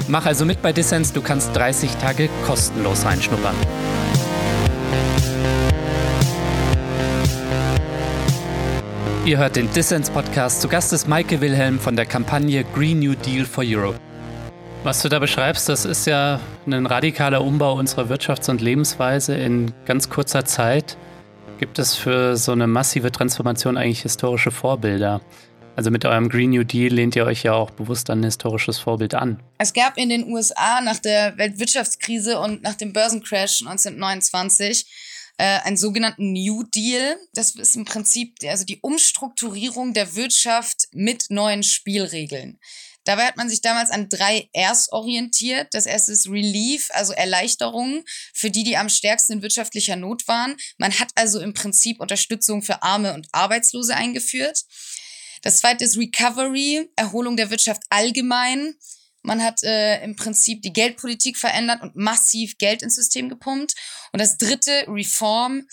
Mach 0.08 0.26
also 0.26 0.46
mit 0.46 0.62
bei 0.62 0.74
Dissens, 0.74 1.14
du 1.14 1.22
kannst 1.22 1.56
30 1.56 1.92
Tage 1.98 2.30
kostenlos 2.46 3.06
reinschnuppern. 3.06 3.56
Ihr 9.26 9.38
hört 9.38 9.56
den 9.56 9.72
Dissens 9.72 10.10
Podcast. 10.10 10.62
Zu 10.62 10.68
Gast 10.68 10.92
ist 10.92 11.08
Maike 11.08 11.40
Wilhelm 11.40 11.80
von 11.80 11.96
der 11.96 12.06
Kampagne 12.06 12.66
Green 12.76 13.00
New 13.00 13.16
Deal 13.16 13.46
for 13.46 13.64
Europe. 13.66 13.98
Was 14.84 15.02
du 15.02 15.08
da 15.08 15.20
beschreibst, 15.20 15.70
das 15.70 15.86
ist 15.86 16.06
ja 16.08 16.42
ein 16.68 16.86
radikaler 16.86 17.42
Umbau 17.42 17.74
unserer 17.80 18.10
Wirtschafts- 18.10 18.50
und 18.50 18.60
Lebensweise 18.60 19.34
in 19.34 19.72
ganz 19.86 20.10
kurzer 20.10 20.44
Zeit. 20.44 20.98
Gibt 21.58 21.80
es 21.80 21.96
für 21.96 22.36
so 22.36 22.52
eine 22.52 22.68
massive 22.68 23.10
Transformation 23.14 23.78
eigentlich 23.78 24.02
historische 24.02 24.52
Vorbilder? 24.52 25.22
Also 25.76 25.90
mit 25.90 26.06
eurem 26.06 26.30
Green 26.30 26.52
New 26.52 26.64
Deal 26.64 26.94
lehnt 26.94 27.16
ihr 27.16 27.26
euch 27.26 27.44
ja 27.44 27.54
auch 27.54 27.72
bewusst 27.72 28.10
an 28.10 28.20
ein 28.20 28.26
historisches 28.26 28.78
Vorbild 28.78 29.16
an. 29.16 29.42
Es 29.58 29.74
gab 29.74 29.98
in 29.98 30.10
den 30.10 30.32
USA 30.32 30.82
nach 30.82 31.00
der 31.00 31.38
Weltwirtschaftskrise 31.38 32.40
und 32.40 32.62
nach 32.62 32.76
dem 32.76 32.94
Börsencrash 32.94 33.62
1929 33.62 34.86
äh, 35.38 35.60
einen 35.62 35.78
sogenannten 35.78 36.32
New 36.32 36.64
Deal. 36.64 37.18
Das 37.34 37.56
ist 37.56 37.76
im 37.76 37.86
Prinzip 37.86 38.36
also 38.46 38.66
die 38.66 38.80
Umstrukturierung 38.82 39.94
der 39.94 40.16
Wirtschaft 40.16 40.88
mit 40.92 41.26
neuen 41.30 41.64
Spielregeln. 41.64 42.60
Dabei 43.06 43.26
hat 43.26 43.38
man 43.38 43.50
sich 43.50 43.62
damals 43.62 43.90
an 43.92 44.08
drei 44.10 44.50
Rs 44.56 44.92
orientiert. 44.92 45.68
Das 45.72 45.86
erste 45.86 46.14
ist 46.14 46.30
Relief, 46.30 46.90
also 46.94 47.14
Erleichterung 47.14 48.04
für 48.34 48.50
die, 48.50 48.64
die 48.64 48.78
am 48.78 48.90
stärksten 48.90 49.34
in 49.34 49.42
wirtschaftlicher 49.42 49.96
Not 49.96 50.28
waren. 50.28 50.56
Man 50.78 50.98
hat 50.98 51.10
also 51.16 51.40
im 51.40 51.54
Prinzip 51.54 52.00
Unterstützung 52.00 52.62
für 52.62 52.82
Arme 52.82 53.14
und 53.14 53.28
Arbeitslose 53.32 53.96
eingeführt. 53.96 54.64
Das 55.44 55.58
zweite 55.58 55.84
ist 55.84 55.98
Recovery, 55.98 56.90
Erholung 56.96 57.38
der 57.38 57.52
Wirtschaft 57.52 57.84
allgemein. 57.90 58.76
Man 59.22 59.44
hat 59.44 59.62
äh, 59.64 60.04
im 60.04 60.16
Prinzip 60.16 60.62
die 60.62 60.74
Geldpolitik 60.74 61.38
verändert 61.38 61.82
und 61.82 61.96
massiv 61.96 62.58
Geld 62.58 62.82
ins 62.82 62.96
System 62.96 63.30
gepumpt. 63.30 63.76
Und 64.12 64.20
das 64.20 64.38
dritte, 64.38 64.86
Reform. 64.88 65.68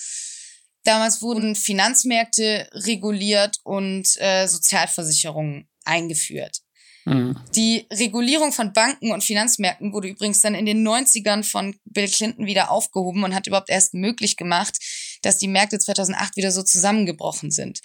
Damals 0.85 1.23
wurden 1.23 1.57
Finanzmärkte 1.57 2.69
reguliert 2.73 3.59
und 3.65 4.09
äh, 4.21 4.47
Sozialversicherungen 4.47 5.69
eingeführt. 5.85 6.63
Mhm. 7.05 7.37
Die 7.55 7.87
Regulierung 7.93 8.53
von 8.53 8.73
Banken 8.73 9.13
und 9.13 9.25
Finanzmärkten 9.25 9.93
wurde 9.93 10.09
übrigens 10.09 10.41
dann 10.41 10.55
in 10.55 10.67
den 10.67 10.87
90ern 10.87 11.43
von 11.45 11.77
Bill 11.85 12.09
Clinton 12.09 12.47
wieder 12.47 12.71
aufgehoben 12.71 13.25
und 13.25 13.35
hat 13.35 13.47
überhaupt 13.47 13.71
erst 13.71 13.95
möglich 13.95 14.37
gemacht, 14.37 14.79
dass 15.23 15.39
die 15.39 15.49
Märkte 15.49 15.79
2008 15.79 16.37
wieder 16.37 16.53
so 16.53 16.63
zusammengebrochen 16.63 17.51
sind. 17.51 17.81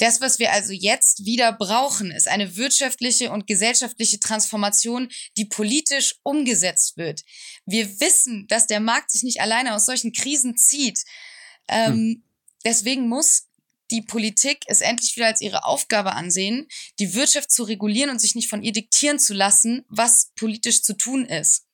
Das, 0.00 0.22
was 0.22 0.38
wir 0.38 0.50
also 0.52 0.72
jetzt 0.72 1.26
wieder 1.26 1.52
brauchen, 1.52 2.10
ist 2.10 2.26
eine 2.26 2.56
wirtschaftliche 2.56 3.30
und 3.30 3.46
gesellschaftliche 3.46 4.18
Transformation, 4.18 5.10
die 5.36 5.44
politisch 5.44 6.16
umgesetzt 6.22 6.96
wird. 6.96 7.20
Wir 7.66 8.00
wissen, 8.00 8.46
dass 8.48 8.66
der 8.66 8.80
Markt 8.80 9.10
sich 9.10 9.24
nicht 9.24 9.42
alleine 9.42 9.74
aus 9.74 9.84
solchen 9.84 10.12
Krisen 10.12 10.56
zieht. 10.56 11.04
Ähm, 11.68 11.92
hm. 11.92 12.24
Deswegen 12.64 13.08
muss 13.08 13.48
die 13.90 14.00
Politik 14.00 14.62
es 14.68 14.80
endlich 14.80 15.16
wieder 15.16 15.26
als 15.26 15.42
ihre 15.42 15.64
Aufgabe 15.66 16.12
ansehen, 16.14 16.66
die 16.98 17.12
Wirtschaft 17.12 17.50
zu 17.50 17.64
regulieren 17.64 18.08
und 18.08 18.20
sich 18.20 18.34
nicht 18.34 18.48
von 18.48 18.62
ihr 18.62 18.72
diktieren 18.72 19.18
zu 19.18 19.34
lassen, 19.34 19.84
was 19.88 20.32
politisch 20.34 20.82
zu 20.82 20.96
tun 20.96 21.26
ist. 21.26 21.66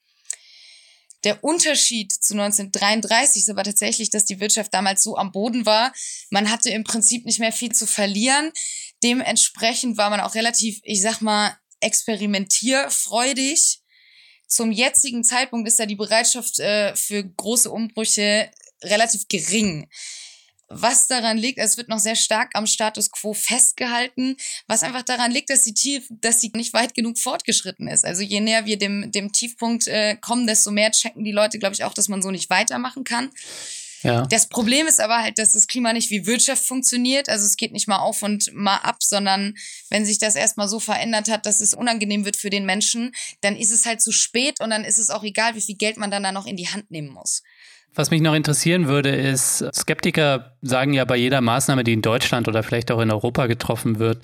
Der 1.26 1.42
Unterschied 1.42 2.12
zu 2.12 2.34
1933 2.34 3.42
ist 3.42 3.50
aber 3.50 3.64
tatsächlich, 3.64 4.10
dass 4.10 4.26
die 4.26 4.38
Wirtschaft 4.38 4.72
damals 4.72 5.02
so 5.02 5.16
am 5.16 5.32
Boden 5.32 5.66
war. 5.66 5.92
Man 6.30 6.52
hatte 6.52 6.70
im 6.70 6.84
Prinzip 6.84 7.26
nicht 7.26 7.40
mehr 7.40 7.50
viel 7.50 7.72
zu 7.72 7.84
verlieren. 7.84 8.52
Dementsprechend 9.02 9.96
war 9.96 10.08
man 10.08 10.20
auch 10.20 10.36
relativ, 10.36 10.78
ich 10.84 11.02
sag 11.02 11.22
mal, 11.22 11.58
experimentierfreudig. 11.80 13.80
Zum 14.46 14.70
jetzigen 14.70 15.24
Zeitpunkt 15.24 15.66
ist 15.66 15.80
da 15.80 15.86
die 15.86 15.96
Bereitschaft 15.96 16.60
äh, 16.60 16.94
für 16.94 17.24
große 17.24 17.72
Umbrüche 17.72 18.48
relativ 18.84 19.26
gering 19.26 19.88
was 20.68 21.06
daran 21.06 21.38
liegt, 21.38 21.58
es 21.58 21.76
wird 21.76 21.88
noch 21.88 21.98
sehr 21.98 22.16
stark 22.16 22.50
am 22.54 22.66
Status 22.66 23.10
quo 23.10 23.34
festgehalten, 23.34 24.36
was 24.66 24.82
einfach 24.82 25.02
daran 25.02 25.30
liegt, 25.30 25.50
dass 25.50 25.62
die 25.62 25.74
Tief, 25.74 26.06
dass 26.10 26.40
sie 26.40 26.50
nicht 26.54 26.72
weit 26.72 26.94
genug 26.94 27.18
fortgeschritten 27.18 27.88
ist. 27.88 28.04
Also 28.04 28.22
je 28.22 28.40
näher 28.40 28.66
wir 28.66 28.78
dem, 28.78 29.12
dem 29.12 29.32
Tiefpunkt 29.32 29.86
äh, 29.86 30.16
kommen, 30.16 30.46
desto 30.46 30.70
mehr 30.70 30.90
checken 30.90 31.24
die 31.24 31.32
Leute, 31.32 31.58
glaube 31.58 31.74
ich, 31.74 31.84
auch, 31.84 31.94
dass 31.94 32.08
man 32.08 32.22
so 32.22 32.30
nicht 32.30 32.50
weitermachen 32.50 33.04
kann. 33.04 33.30
Ja. 34.02 34.26
Das 34.26 34.48
Problem 34.48 34.86
ist 34.86 35.00
aber 35.00 35.22
halt, 35.22 35.38
dass 35.38 35.54
das 35.54 35.66
Klima 35.66 35.92
nicht 35.92 36.10
wie 36.10 36.26
Wirtschaft 36.26 36.64
funktioniert. 36.64 37.28
Also 37.28 37.44
es 37.44 37.56
geht 37.56 37.72
nicht 37.72 37.88
mal 37.88 37.98
auf 37.98 38.22
und 38.22 38.52
mal 38.52 38.76
ab, 38.76 39.02
sondern 39.02 39.54
wenn 39.90 40.04
sich 40.04 40.18
das 40.18 40.36
erstmal 40.36 40.68
so 40.68 40.78
verändert 40.78 41.28
hat, 41.28 41.46
dass 41.46 41.60
es 41.60 41.74
unangenehm 41.74 42.24
wird 42.24 42.36
für 42.36 42.50
den 42.50 42.66
Menschen, 42.66 43.12
dann 43.40 43.56
ist 43.56 43.72
es 43.72 43.86
halt 43.86 44.00
zu 44.00 44.12
spät 44.12 44.60
und 44.60 44.70
dann 44.70 44.84
ist 44.84 44.98
es 44.98 45.10
auch 45.10 45.24
egal, 45.24 45.54
wie 45.54 45.60
viel 45.60 45.76
Geld 45.76 45.96
man 45.96 46.10
dann 46.10 46.22
da 46.22 46.32
noch 46.32 46.46
in 46.46 46.56
die 46.56 46.68
Hand 46.68 46.90
nehmen 46.90 47.08
muss. 47.08 47.42
Was 47.96 48.10
mich 48.10 48.20
noch 48.20 48.34
interessieren 48.34 48.88
würde, 48.88 49.08
ist, 49.08 49.64
Skeptiker 49.74 50.52
sagen 50.60 50.92
ja 50.92 51.06
bei 51.06 51.16
jeder 51.16 51.40
Maßnahme, 51.40 51.82
die 51.82 51.94
in 51.94 52.02
Deutschland 52.02 52.46
oder 52.46 52.62
vielleicht 52.62 52.92
auch 52.92 53.00
in 53.00 53.10
Europa 53.10 53.46
getroffen 53.46 53.98
wird, 53.98 54.18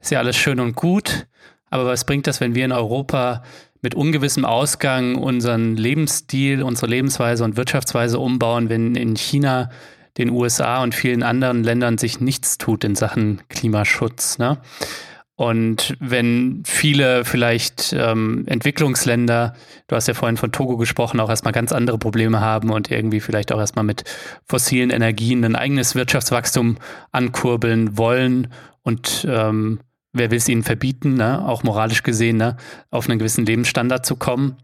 ist 0.00 0.10
ja 0.10 0.18
alles 0.18 0.36
schön 0.36 0.58
und 0.58 0.74
gut. 0.74 1.28
Aber 1.70 1.86
was 1.86 2.04
bringt 2.04 2.26
das, 2.26 2.40
wenn 2.40 2.56
wir 2.56 2.64
in 2.64 2.72
Europa 2.72 3.44
mit 3.80 3.94
ungewissem 3.94 4.44
Ausgang 4.44 5.14
unseren 5.14 5.76
Lebensstil, 5.76 6.64
unsere 6.64 6.88
Lebensweise 6.88 7.44
und 7.44 7.56
Wirtschaftsweise 7.56 8.18
umbauen, 8.18 8.68
wenn 8.68 8.96
in 8.96 9.14
China, 9.14 9.70
den 10.18 10.28
USA 10.28 10.82
und 10.82 10.92
vielen 10.92 11.22
anderen 11.22 11.62
Ländern 11.62 11.98
sich 11.98 12.20
nichts 12.20 12.58
tut 12.58 12.82
in 12.82 12.96
Sachen 12.96 13.40
Klimaschutz? 13.48 14.38
Ne? 14.38 14.58
Und 15.42 15.96
wenn 15.98 16.62
viele 16.64 17.24
vielleicht 17.24 17.92
ähm, 17.98 18.44
Entwicklungsländer, 18.46 19.54
du 19.88 19.96
hast 19.96 20.06
ja 20.06 20.14
vorhin 20.14 20.36
von 20.36 20.52
Togo 20.52 20.76
gesprochen, 20.76 21.18
auch 21.18 21.28
erstmal 21.28 21.52
ganz 21.52 21.72
andere 21.72 21.98
Probleme 21.98 22.40
haben 22.40 22.70
und 22.70 22.92
irgendwie 22.92 23.18
vielleicht 23.18 23.50
auch 23.50 23.58
erstmal 23.58 23.84
mit 23.84 24.04
fossilen 24.44 24.90
Energien 24.90 25.44
ein 25.44 25.56
eigenes 25.56 25.96
Wirtschaftswachstum 25.96 26.78
ankurbeln 27.10 27.98
wollen 27.98 28.52
und 28.82 29.26
ähm, 29.28 29.80
wer 30.12 30.30
will 30.30 30.38
es 30.38 30.48
ihnen 30.48 30.62
verbieten, 30.62 31.14
ne? 31.14 31.44
auch 31.44 31.64
moralisch 31.64 32.04
gesehen, 32.04 32.36
ne? 32.36 32.56
auf 32.92 33.08
einen 33.10 33.18
gewissen 33.18 33.44
Lebensstandard 33.44 34.06
zu 34.06 34.14
kommen. 34.14 34.58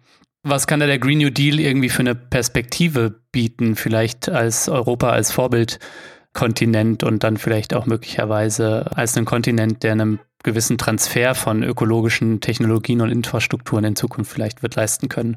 Was 0.44 0.68
kann 0.68 0.78
da 0.78 0.86
der 0.86 1.00
Green 1.00 1.18
New 1.18 1.30
Deal 1.30 1.58
irgendwie 1.58 1.88
für 1.88 2.02
eine 2.02 2.14
Perspektive 2.14 3.20
bieten, 3.32 3.74
vielleicht 3.74 4.28
als 4.28 4.68
Europa 4.68 5.10
als 5.10 5.32
Vorbildkontinent 5.32 7.02
und 7.02 7.24
dann 7.24 7.36
vielleicht 7.36 7.74
auch 7.74 7.86
möglicherweise 7.86 8.88
als 8.94 9.16
ein 9.16 9.24
Kontinent, 9.24 9.82
der 9.82 9.90
einem 9.90 10.20
gewissen 10.42 10.78
Transfer 10.78 11.34
von 11.34 11.62
ökologischen 11.62 12.40
Technologien 12.40 13.00
und 13.00 13.10
Infrastrukturen 13.10 13.84
in 13.84 13.96
Zukunft 13.96 14.32
vielleicht 14.32 14.62
wird 14.62 14.76
leisten 14.76 15.08
können? 15.08 15.36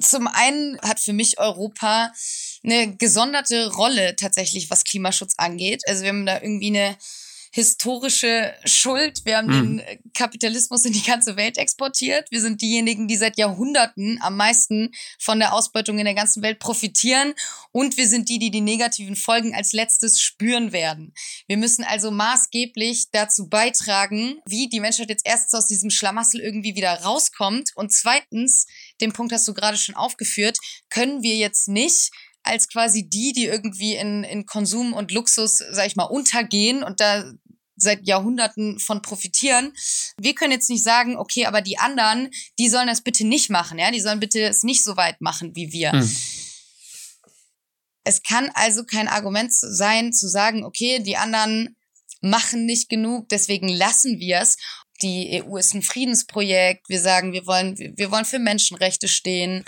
Zum 0.00 0.26
einen 0.26 0.78
hat 0.80 0.98
für 0.98 1.12
mich 1.12 1.38
Europa 1.38 2.10
eine 2.64 2.96
gesonderte 2.96 3.70
Rolle 3.72 4.16
tatsächlich, 4.16 4.70
was 4.70 4.84
Klimaschutz 4.84 5.34
angeht. 5.36 5.82
Also 5.86 6.02
wir 6.02 6.08
haben 6.08 6.24
da 6.24 6.40
irgendwie 6.40 6.68
eine 6.68 6.96
historische 7.54 8.52
Schuld. 8.64 9.24
Wir 9.24 9.36
haben 9.36 9.46
mhm. 9.46 9.76
den 9.78 10.12
Kapitalismus 10.12 10.84
in 10.86 10.92
die 10.92 11.04
ganze 11.04 11.36
Welt 11.36 11.56
exportiert. 11.56 12.28
Wir 12.32 12.40
sind 12.40 12.60
diejenigen, 12.60 13.06
die 13.06 13.14
seit 13.14 13.38
Jahrhunderten 13.38 14.18
am 14.22 14.36
meisten 14.36 14.90
von 15.20 15.38
der 15.38 15.54
Ausbeutung 15.54 16.00
in 16.00 16.04
der 16.04 16.16
ganzen 16.16 16.42
Welt 16.42 16.58
profitieren. 16.58 17.32
Und 17.70 17.96
wir 17.96 18.08
sind 18.08 18.28
die, 18.28 18.40
die 18.40 18.50
die 18.50 18.60
negativen 18.60 19.14
Folgen 19.14 19.54
als 19.54 19.72
letztes 19.72 20.20
spüren 20.20 20.72
werden. 20.72 21.14
Wir 21.46 21.56
müssen 21.56 21.84
also 21.84 22.10
maßgeblich 22.10 23.12
dazu 23.12 23.48
beitragen, 23.48 24.40
wie 24.46 24.68
die 24.68 24.80
Menschheit 24.80 25.08
jetzt 25.08 25.24
erstens 25.24 25.54
aus 25.54 25.68
diesem 25.68 25.90
Schlamassel 25.90 26.40
irgendwie 26.40 26.74
wieder 26.74 26.92
rauskommt. 27.04 27.70
Und 27.76 27.92
zweitens, 27.92 28.66
den 29.00 29.12
Punkt 29.12 29.32
hast 29.32 29.46
du 29.46 29.54
gerade 29.54 29.76
schon 29.76 29.94
aufgeführt, 29.94 30.58
können 30.90 31.22
wir 31.22 31.36
jetzt 31.36 31.68
nicht 31.68 32.10
als 32.44 32.68
quasi 32.68 33.08
die, 33.08 33.32
die 33.32 33.46
irgendwie 33.46 33.94
in, 33.94 34.22
in 34.22 34.44
Konsum 34.44 34.92
und 34.92 35.10
Luxus, 35.10 35.58
sag 35.58 35.86
ich 35.86 35.96
mal, 35.96 36.04
untergehen 36.04 36.84
und 36.84 37.00
da 37.00 37.32
seit 37.76 38.06
Jahrhunderten 38.06 38.78
von 38.78 39.02
profitieren. 39.02 39.72
Wir 40.18 40.34
können 40.34 40.52
jetzt 40.52 40.70
nicht 40.70 40.82
sagen, 40.82 41.16
okay, 41.16 41.46
aber 41.46 41.60
die 41.60 41.78
anderen, 41.78 42.30
die 42.58 42.68
sollen 42.68 42.86
das 42.86 43.02
bitte 43.02 43.26
nicht 43.26 43.50
machen, 43.50 43.78
ja, 43.78 43.90
die 43.90 44.00
sollen 44.00 44.20
bitte 44.20 44.42
es 44.42 44.62
nicht 44.62 44.84
so 44.84 44.96
weit 44.96 45.20
machen 45.20 45.54
wie 45.54 45.72
wir. 45.72 45.92
Hm. 45.92 46.16
Es 48.04 48.22
kann 48.22 48.50
also 48.54 48.84
kein 48.84 49.08
Argument 49.08 49.52
sein, 49.52 50.12
zu 50.12 50.28
sagen, 50.28 50.64
okay, 50.64 51.02
die 51.02 51.16
anderen 51.16 51.76
machen 52.20 52.66
nicht 52.66 52.88
genug, 52.88 53.28
deswegen 53.28 53.68
lassen 53.68 54.18
wir 54.18 54.40
es. 54.40 54.56
Die 55.02 55.42
EU 55.42 55.56
ist 55.56 55.74
ein 55.74 55.82
Friedensprojekt. 55.82 56.88
Wir 56.88 57.00
sagen, 57.00 57.32
wir 57.32 57.46
wollen, 57.46 57.76
wir 57.96 58.10
wollen 58.10 58.24
für 58.24 58.38
Menschenrechte 58.38 59.08
stehen. 59.08 59.64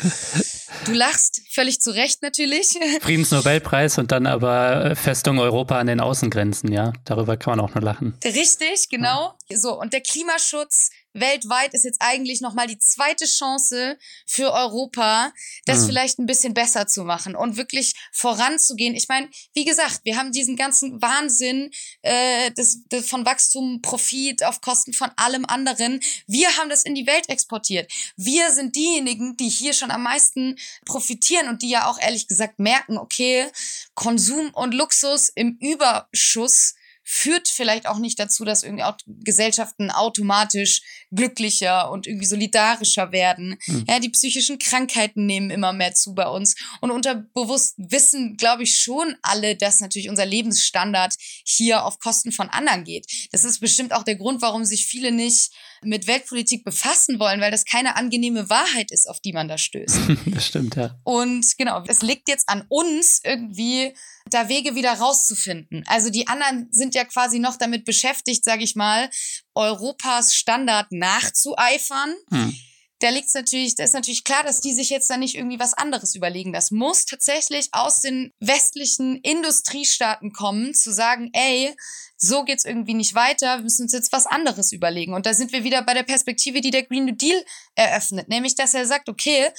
Du 0.85 0.93
lachst, 0.93 1.43
völlig 1.51 1.81
zu 1.81 1.91
Recht 1.91 2.23
natürlich. 2.23 2.79
Friedensnobelpreis 3.01 3.99
und 3.99 4.13
dann 4.13 4.27
aber 4.27 4.95
Festung 4.97 5.39
Europa 5.39 5.79
an 5.79 5.89
den 5.89 6.01
Außengrenzen, 6.01 6.73
ja. 6.73 6.93
Darüber 7.05 7.37
kann 7.37 7.57
man 7.57 7.69
auch 7.69 7.75
nur 7.75 7.83
lachen. 7.83 8.17
Richtig, 8.25 8.89
genau. 8.89 9.35
Ja. 9.49 9.59
So, 9.59 9.79
und 9.81 9.93
der 9.93 10.01
Klimaschutz 10.01 10.91
weltweit 11.21 11.75
ist 11.75 11.85
jetzt 11.85 12.01
eigentlich 12.01 12.41
nochmal 12.41 12.67
die 12.67 12.79
zweite 12.79 13.25
Chance 13.25 13.99
für 14.27 14.53
Europa, 14.53 15.33
das 15.65 15.81
mhm. 15.81 15.87
vielleicht 15.87 16.19
ein 16.19 16.27
bisschen 16.27 16.55
besser 16.55 16.87
zu 16.87 17.05
machen 17.05 17.35
und 17.35 17.57
wirklich 17.57 17.95
voranzugehen. 18.13 18.95
Ich 18.95 19.09
meine, 19.09 19.29
wie 19.55 19.65
gesagt, 19.65 20.01
wir 20.05 20.17
haben 20.17 20.33
diesen 20.33 20.57
ganzen 20.57 21.01
Wahnsinn 21.03 21.71
äh, 22.03 22.51
des, 22.53 22.87
des, 22.89 23.09
von 23.09 23.25
Wachstum, 23.25 23.81
Profit 23.83 24.45
auf 24.45 24.61
Kosten 24.61 24.93
von 24.93 25.11
allem 25.17 25.45
anderen. 25.47 26.01
Wir 26.27 26.57
haben 26.57 26.69
das 26.69 26.83
in 26.83 26.95
die 26.95 27.07
Welt 27.07 27.29
exportiert. 27.29 27.91
Wir 28.17 28.53
sind 28.53 28.77
diejenigen, 28.77 29.37
die 29.37 29.49
hier 29.49 29.73
schon 29.73 29.91
am 29.91 30.03
meisten 30.03 30.57
profitieren 30.85 31.49
und 31.49 31.63
die 31.63 31.71
ja 31.71 31.89
auch 31.89 31.99
ehrlich 31.99 32.29
gesagt 32.29 32.59
merken, 32.59 32.99
okay, 32.99 33.47
Konsum 33.95 34.51
und 34.55 34.75
Luxus 34.75 35.31
im 35.35 35.57
Überschuss 35.61 36.75
führt 37.09 37.49
vielleicht 37.49 37.87
auch 37.87 37.99
nicht 37.99 38.19
dazu, 38.19 38.45
dass 38.45 38.65
irgendwie 38.65 38.83
auch 38.83 38.97
Gesellschaften 39.07 39.93
automatisch 39.93 40.83
glücklicher 41.17 41.91
und 41.91 42.07
irgendwie 42.07 42.27
solidarischer 42.27 43.11
werden. 43.11 43.57
Mhm. 43.67 43.85
Ja, 43.89 43.99
die 43.99 44.11
psychischen 44.11 44.59
Krankheiten 44.59 45.27
nehmen 45.27 45.51
immer 45.51 45.73
mehr 45.73 45.95
zu 45.95 46.15
bei 46.15 46.29
uns. 46.29 46.55
Und 46.81 46.91
unterbewusst 46.91 47.75
wissen, 47.79 48.37
glaube 48.37 48.63
ich, 48.63 48.79
schon 48.79 49.17
alle, 49.23 49.57
dass 49.57 49.81
natürlich 49.81 50.09
unser 50.09 50.27
Lebensstandard 50.27 51.15
hier 51.45 51.85
auf 51.85 51.99
Kosten 51.99 52.31
von 52.31 52.49
anderen 52.49 52.85
geht. 52.85 53.07
Das 53.33 53.45
ist 53.45 53.61
bestimmt 53.61 53.93
auch 53.93 54.05
der 54.05 54.17
Grund, 54.17 54.43
warum 54.43 54.65
sich 54.65 54.87
viele 54.87 55.11
nicht 55.11 55.51
mit 55.83 56.07
Weltpolitik 56.07 56.65
befassen 56.65 57.19
wollen, 57.19 57.41
weil 57.41 57.51
das 57.51 57.65
keine 57.65 57.97
angenehme 57.97 58.49
Wahrheit 58.49 58.91
ist, 58.91 59.09
auf 59.09 59.21
die 59.21 59.33
man 59.33 59.49
da 59.49 59.59
stößt. 59.59 59.99
das 60.27 60.47
stimmt, 60.47 60.77
ja. 60.77 60.99
Und 61.05 61.57
genau, 61.59 61.83
es 61.87 62.03
liegt 62.03 62.29
jetzt 62.29 62.49
an 62.49 62.65
uns 62.69 63.21
irgendwie 63.25 63.95
da 64.31 64.49
Wege 64.49 64.75
wieder 64.75 64.93
rauszufinden. 64.93 65.85
Also 65.87 66.11
die 66.11 66.27
anderen 66.27 66.69
sind 66.73 66.95
ja 66.95 67.05
quasi 67.05 67.39
noch 67.39 67.57
damit 67.57 67.85
beschäftigt, 67.85 68.45
sage 68.45 68.65
ich 68.65 68.75
mal, 68.75 69.09
Europas 69.57 70.35
Standard 70.35 70.93
nachzueifern. 70.93 72.15
Hm. 72.31 72.57
Da 73.01 73.11
liegt's 73.11 73.35
natürlich, 73.35 73.75
da 73.75 73.85
ist 73.85 73.93
natürlich 73.93 74.25
klar, 74.25 74.43
dass 74.43 74.63
die 74.63 74.73
sich 74.73 74.89
jetzt 74.89 75.11
da 75.11 75.19
nicht 75.19 75.35
irgendwie 75.35 75.59
was 75.59 75.75
anderes 75.75 76.15
überlegen. 76.15 76.55
Das 76.55 76.71
muss 76.71 77.05
tatsächlich 77.05 77.69
aus 77.73 78.01
den 78.01 78.33
westlichen 78.41 79.17
Industriestaaten 79.17 80.33
kommen, 80.33 80.73
zu 80.73 80.95
sagen, 80.95 81.29
ey, 81.35 81.77
so 82.17 82.45
geht's 82.45 82.65
irgendwie 82.65 82.95
nicht 82.95 83.15
weiter, 83.15 83.59
wir 83.59 83.65
müssen 83.65 83.83
uns 83.83 83.93
jetzt 83.93 84.13
was 84.13 84.25
anderes 84.25 84.73
überlegen. 84.73 85.13
Und 85.13 85.27
da 85.27 85.35
sind 85.35 85.53
wir 85.53 85.63
wieder 85.63 85.83
bei 85.83 85.93
der 85.93 86.05
Perspektive, 86.05 86.63
die 86.63 86.71
der 86.71 86.85
Green 86.85 87.05
New 87.05 87.15
Deal 87.15 87.45
eröffnet, 87.75 88.29
nämlich 88.29 88.55
dass 88.55 88.73
er 88.73 88.87
sagt, 88.87 89.11
okay, 89.11 89.51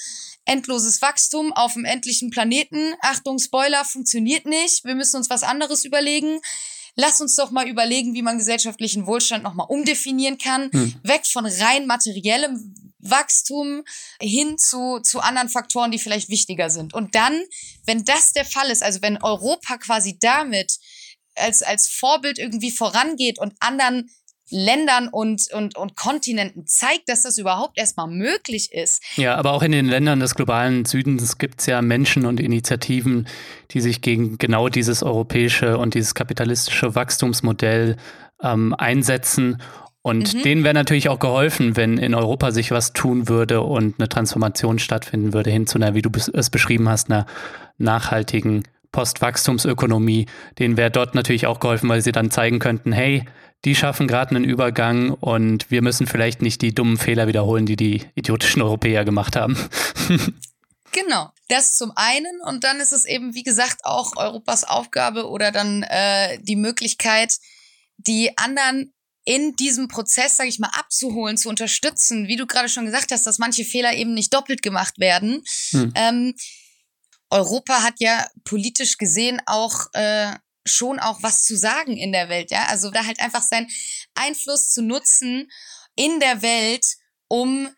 endloses 0.44 1.00
Wachstum 1.00 1.52
auf 1.52 1.74
dem 1.74 1.84
endlichen 1.84 2.30
Planeten. 2.30 2.94
Achtung, 3.02 3.38
Spoiler, 3.38 3.84
funktioniert 3.84 4.46
nicht. 4.46 4.84
Wir 4.84 4.96
müssen 4.96 5.16
uns 5.16 5.30
was 5.30 5.44
anderes 5.44 5.84
überlegen. 5.84 6.40
Lass 7.00 7.20
uns 7.20 7.36
doch 7.36 7.52
mal 7.52 7.68
überlegen, 7.68 8.14
wie 8.14 8.22
man 8.22 8.38
gesellschaftlichen 8.38 9.06
Wohlstand 9.06 9.44
nochmal 9.44 9.68
umdefinieren 9.68 10.36
kann. 10.36 10.68
Hm. 10.72 10.94
Weg 11.04 11.26
von 11.28 11.46
rein 11.46 11.86
materiellem 11.86 12.74
Wachstum 12.98 13.84
hin 14.20 14.58
zu, 14.58 14.98
zu 14.98 15.20
anderen 15.20 15.48
Faktoren, 15.48 15.92
die 15.92 16.00
vielleicht 16.00 16.28
wichtiger 16.28 16.70
sind. 16.70 16.94
Und 16.94 17.14
dann, 17.14 17.40
wenn 17.86 18.04
das 18.04 18.32
der 18.32 18.44
Fall 18.44 18.68
ist, 18.70 18.82
also 18.82 19.00
wenn 19.00 19.22
Europa 19.22 19.78
quasi 19.78 20.18
damit 20.18 20.78
als, 21.36 21.62
als 21.62 21.88
Vorbild 21.88 22.40
irgendwie 22.40 22.72
vorangeht 22.72 23.38
und 23.38 23.54
anderen 23.60 24.10
Ländern 24.50 25.08
und, 25.08 25.52
und, 25.52 25.76
und 25.76 25.96
Kontinenten 25.96 26.66
zeigt, 26.66 27.08
dass 27.08 27.22
das 27.22 27.38
überhaupt 27.38 27.78
erstmal 27.78 28.08
möglich 28.08 28.72
ist. 28.72 29.02
Ja, 29.16 29.36
aber 29.36 29.52
auch 29.52 29.62
in 29.62 29.72
den 29.72 29.86
Ländern 29.86 30.20
des 30.20 30.34
globalen 30.34 30.84
Südens 30.84 31.38
gibt 31.38 31.60
es 31.60 31.66
ja 31.66 31.82
Menschen 31.82 32.26
und 32.26 32.40
Initiativen, 32.40 33.28
die 33.70 33.80
sich 33.80 34.00
gegen 34.00 34.38
genau 34.38 34.68
dieses 34.68 35.02
europäische 35.02 35.78
und 35.78 35.94
dieses 35.94 36.14
kapitalistische 36.14 36.94
Wachstumsmodell 36.94 37.96
ähm, 38.42 38.74
einsetzen. 38.74 39.60
Und 40.02 40.32
mhm. 40.34 40.42
denen 40.42 40.64
wäre 40.64 40.74
natürlich 40.74 41.08
auch 41.08 41.18
geholfen, 41.18 41.76
wenn 41.76 41.98
in 41.98 42.14
Europa 42.14 42.50
sich 42.50 42.70
was 42.70 42.92
tun 42.92 43.28
würde 43.28 43.60
und 43.60 43.96
eine 43.98 44.08
Transformation 44.08 44.78
stattfinden 44.78 45.32
würde 45.34 45.50
hin 45.50 45.66
zu 45.66 45.78
einer, 45.78 45.94
wie 45.94 46.02
du 46.02 46.10
es 46.32 46.50
beschrieben 46.50 46.88
hast, 46.88 47.10
einer 47.10 47.26
nachhaltigen 47.76 48.62
Postwachstumsökonomie. 48.92 50.26
Denen 50.58 50.76
wäre 50.76 50.90
dort 50.90 51.14
natürlich 51.14 51.46
auch 51.46 51.60
geholfen, 51.60 51.88
weil 51.88 52.00
sie 52.00 52.12
dann 52.12 52.30
zeigen 52.30 52.58
könnten, 52.58 52.92
hey, 52.92 53.24
die 53.64 53.74
schaffen 53.74 54.06
gerade 54.06 54.34
einen 54.34 54.44
Übergang 54.44 55.10
und 55.10 55.70
wir 55.70 55.82
müssen 55.82 56.06
vielleicht 56.06 56.42
nicht 56.42 56.62
die 56.62 56.74
dummen 56.74 56.96
Fehler 56.96 57.26
wiederholen, 57.26 57.66
die 57.66 57.76
die 57.76 58.04
idiotischen 58.14 58.62
Europäer 58.62 59.04
gemacht 59.04 59.36
haben. 59.36 59.56
Genau, 60.92 61.30
das 61.48 61.76
zum 61.76 61.92
einen 61.96 62.40
und 62.46 62.64
dann 62.64 62.80
ist 62.80 62.92
es 62.92 63.04
eben, 63.04 63.34
wie 63.34 63.42
gesagt, 63.42 63.84
auch 63.84 64.16
Europas 64.16 64.64
Aufgabe 64.64 65.28
oder 65.28 65.52
dann 65.52 65.82
äh, 65.82 66.38
die 66.40 66.56
Möglichkeit, 66.56 67.34
die 67.98 68.36
anderen 68.38 68.94
in 69.24 69.54
diesem 69.56 69.88
Prozess, 69.88 70.38
sage 70.38 70.48
ich 70.48 70.58
mal, 70.58 70.70
abzuholen, 70.72 71.36
zu 71.36 71.50
unterstützen, 71.50 72.28
wie 72.28 72.36
du 72.36 72.46
gerade 72.46 72.70
schon 72.70 72.86
gesagt 72.86 73.12
hast, 73.12 73.26
dass 73.26 73.38
manche 73.38 73.64
Fehler 73.64 73.92
eben 73.92 74.14
nicht 74.14 74.32
doppelt 74.32 74.62
gemacht 74.62 74.98
werden. 74.98 75.42
Hm. 75.70 75.92
Ähm, 75.94 76.34
Europa 77.28 77.82
hat 77.82 77.94
ja 77.98 78.26
politisch 78.44 78.96
gesehen 78.96 79.42
auch 79.44 79.88
äh, 79.92 80.32
schon 80.68 80.98
auch 80.98 81.22
was 81.22 81.44
zu 81.44 81.56
sagen 81.56 81.96
in 81.96 82.12
der 82.12 82.28
Welt, 82.28 82.50
ja. 82.50 82.66
Also 82.66 82.90
da 82.90 83.06
halt 83.06 83.20
einfach 83.20 83.42
seinen 83.42 83.68
Einfluss 84.14 84.70
zu 84.70 84.82
nutzen 84.82 85.50
in 85.96 86.20
der 86.20 86.42
Welt, 86.42 86.84
um 87.28 87.68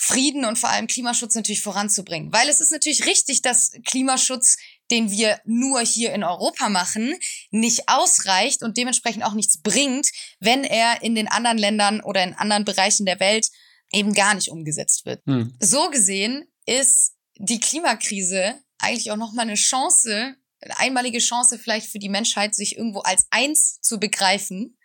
Frieden 0.00 0.44
und 0.44 0.56
vor 0.56 0.70
allem 0.70 0.86
Klimaschutz 0.86 1.34
natürlich 1.34 1.60
voranzubringen. 1.60 2.32
Weil 2.32 2.48
es 2.48 2.60
ist 2.60 2.70
natürlich 2.70 3.04
richtig, 3.06 3.42
dass 3.42 3.72
Klimaschutz, 3.84 4.56
den 4.92 5.10
wir 5.10 5.40
nur 5.44 5.80
hier 5.80 6.12
in 6.12 6.22
Europa 6.22 6.68
machen, 6.68 7.14
nicht 7.50 7.88
ausreicht 7.88 8.62
und 8.62 8.76
dementsprechend 8.76 9.24
auch 9.24 9.34
nichts 9.34 9.60
bringt, 9.60 10.08
wenn 10.38 10.62
er 10.62 11.02
in 11.02 11.16
den 11.16 11.26
anderen 11.26 11.58
Ländern 11.58 12.00
oder 12.00 12.22
in 12.22 12.34
anderen 12.34 12.64
Bereichen 12.64 13.06
der 13.06 13.18
Welt 13.18 13.48
eben 13.92 14.14
gar 14.14 14.34
nicht 14.34 14.50
umgesetzt 14.50 15.04
wird. 15.04 15.20
Hm. 15.26 15.52
So 15.58 15.90
gesehen 15.90 16.44
ist 16.64 17.14
die 17.36 17.58
Klimakrise 17.58 18.54
eigentlich 18.78 19.10
auch 19.10 19.16
nochmal 19.16 19.46
eine 19.46 19.56
Chance 19.56 20.36
eine 20.60 20.78
einmalige 20.78 21.18
Chance 21.18 21.58
vielleicht 21.58 21.90
für 21.90 21.98
die 21.98 22.08
Menschheit, 22.08 22.54
sich 22.54 22.76
irgendwo 22.76 23.00
als 23.00 23.26
eins 23.30 23.80
zu 23.80 23.98
begreifen 23.98 24.76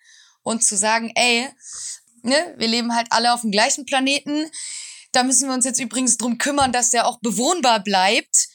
und 0.43 0.63
zu 0.63 0.76
sagen, 0.76 1.11
ey, 1.15 1.49
ne, 2.21 2.55
wir 2.57 2.67
leben 2.67 2.95
halt 2.95 3.07
alle 3.11 3.34
auf 3.34 3.41
dem 3.41 3.51
gleichen 3.51 3.86
Planeten. 3.86 4.49
Da 5.11 5.24
müssen 5.24 5.47
wir 5.47 5.53
uns 5.53 5.65
jetzt 5.65 5.80
übrigens 5.80 6.17
drum 6.17 6.38
kümmern, 6.38 6.71
dass 6.71 6.89
der 6.89 7.07
auch 7.07 7.19
bewohnbar 7.19 7.84
bleibt. 7.84 8.47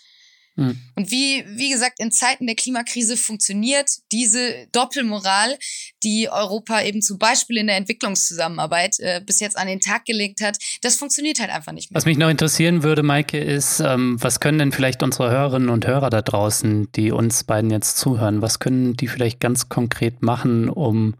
Hm. 0.59 0.76
Und 0.96 1.12
wie, 1.12 1.44
wie 1.46 1.70
gesagt, 1.70 2.00
in 2.00 2.11
Zeiten 2.11 2.46
der 2.46 2.56
Klimakrise 2.56 3.16
funktioniert 3.16 3.90
diese 4.11 4.66
Doppelmoral, 4.72 5.56
die 6.02 6.28
Europa 6.28 6.82
eben 6.82 7.00
zum 7.00 7.16
Beispiel 7.16 7.59
in 7.59 7.68
der 7.68 7.76
Entwicklungszusammenarbeit 7.76 8.98
äh, 8.98 9.22
bis 9.24 9.38
jetzt 9.38 9.56
an 9.56 9.68
den 9.68 9.78
Tag 9.78 10.04
gelegt 10.04 10.40
hat, 10.40 10.59
das 10.82 10.96
funktioniert 10.96 11.38
halt 11.38 11.50
einfach 11.50 11.70
nicht 11.70 11.92
mehr. 11.92 11.96
Was 11.96 12.06
mich 12.06 12.18
noch 12.18 12.28
interessieren 12.28 12.82
würde, 12.82 13.04
Maike, 13.04 13.38
ist, 13.38 13.78
ähm, 13.78 14.16
was 14.20 14.40
können 14.40 14.59
denn 14.59 14.72
vielleicht 14.72 15.04
unsere 15.04 15.30
Hörerinnen 15.30 15.68
und 15.68 15.86
Hörer 15.86 16.11
da 16.11 16.22
draußen, 16.22 16.90
die 16.90 17.12
uns 17.12 17.44
beiden 17.44 17.70
jetzt 17.70 17.96
zuhören, 17.96 18.42
was 18.42 18.59
können 18.59 18.94
die 18.94 19.06
vielleicht 19.06 19.38
ganz 19.38 19.68
konkret 19.68 20.22
machen, 20.22 20.68
um 20.68 21.14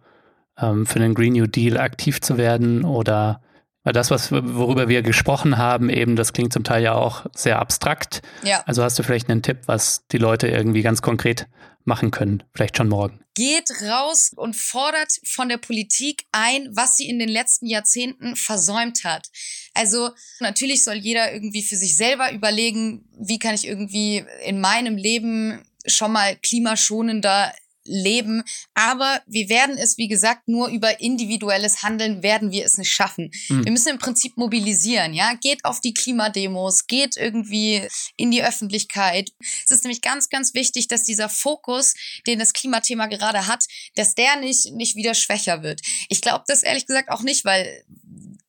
ähm, 0.61 0.85
für 0.85 0.99
den 0.99 1.15
Green 1.15 1.35
New 1.35 1.47
Deal 1.47 1.79
aktiv 1.79 2.21
zu 2.21 2.39
werden 2.39 2.85
oder 2.85 3.41
weil 3.89 3.95
das, 3.95 4.11
was, 4.11 4.31
worüber 4.31 4.91
wir 4.91 5.01
gesprochen 5.01 5.57
haben, 5.57 5.89
eben, 5.89 6.15
das 6.15 6.35
klingt 6.35 6.53
zum 6.53 6.63
Teil 6.63 6.83
ja 6.83 6.93
auch 6.93 7.25
sehr 7.35 7.59
abstrakt. 7.59 8.21
Ja. 8.43 8.63
Also 8.67 8.83
hast 8.83 8.99
du 8.99 9.03
vielleicht 9.03 9.31
einen 9.31 9.43
Tipp, 9.43 9.61
was 9.65 10.07
die 10.13 10.19
Leute 10.19 10.47
irgendwie 10.47 10.83
ganz 10.83 11.01
konkret 11.01 11.47
machen 11.85 12.11
können, 12.11 12.43
vielleicht 12.53 12.77
schon 12.77 12.91
morgen. 12.91 13.25
Geht 13.33 13.71
raus 13.89 14.33
und 14.37 14.57
fordert 14.57 15.11
von 15.25 15.49
der 15.49 15.57
Politik 15.57 16.25
ein, 16.33 16.69
was 16.73 16.99
sie 16.99 17.09
in 17.09 17.19
den 17.19 17.31
letzten 17.31 17.65
Jahrzehnten 17.65 18.37
versäumt 18.37 19.05
hat. 19.05 19.29
Also 19.73 20.11
natürlich 20.41 20.85
soll 20.85 20.97
jeder 20.97 21.33
irgendwie 21.33 21.63
für 21.63 21.77
sich 21.77 21.97
selber 21.97 22.31
überlegen, 22.31 23.09
wie 23.19 23.39
kann 23.39 23.55
ich 23.55 23.67
irgendwie 23.67 24.23
in 24.45 24.61
meinem 24.61 24.99
Leben 24.99 25.63
schon 25.87 26.13
mal 26.13 26.37
klimaschonender 26.37 27.55
leben. 27.89 28.43
Aber 28.75 29.21
wir 29.27 29.49
werden 29.49 29.77
es, 29.77 29.99
wie 29.99 30.09
gesagt, 30.09 30.49
nur 30.49 30.69
über 30.69 31.01
individuelles 31.01 31.83
Handeln 31.83 32.23
werden 32.23 32.53
wir 32.53 32.65
es 32.65 32.79
nicht 32.79 32.91
schaffen. 32.91 33.31
Mhm. 33.49 33.65
Wir 33.65 33.73
müssen 33.73 33.89
im 33.89 33.99
Prinzip 33.99 34.37
mobilisieren, 34.37 35.15
ja. 35.15 35.35
Geht 35.35 35.65
auf 35.65 35.81
die 35.81 35.95
Klimademos, 35.95 36.87
geht 36.87 37.17
irgendwie 37.17 37.89
in 38.17 38.31
die 38.31 38.45
Öffentlichkeit. 38.45 39.33
Es 39.65 39.71
ist 39.71 39.85
nämlich 39.85 40.03
ganz, 40.03 40.29
ganz 40.29 40.55
wichtig, 40.55 40.89
dass 40.89 41.03
dieser 41.03 41.29
Fokus, 41.29 41.95
den 42.27 42.39
das 42.39 42.53
Klimathema 42.53 43.07
gerade 43.07 43.47
hat, 43.47 43.65
dass 43.95 44.15
der 44.15 44.37
nicht, 44.37 44.73
nicht 44.73 44.97
wieder 44.97 45.15
schwächer 45.15 45.63
wird. 45.63 45.81
Ich 46.09 46.21
glaube 46.21 46.45
das 46.47 46.63
ehrlich 46.63 46.87
gesagt 46.87 47.11
auch 47.11 47.23
nicht, 47.23 47.45
weil 47.45 47.85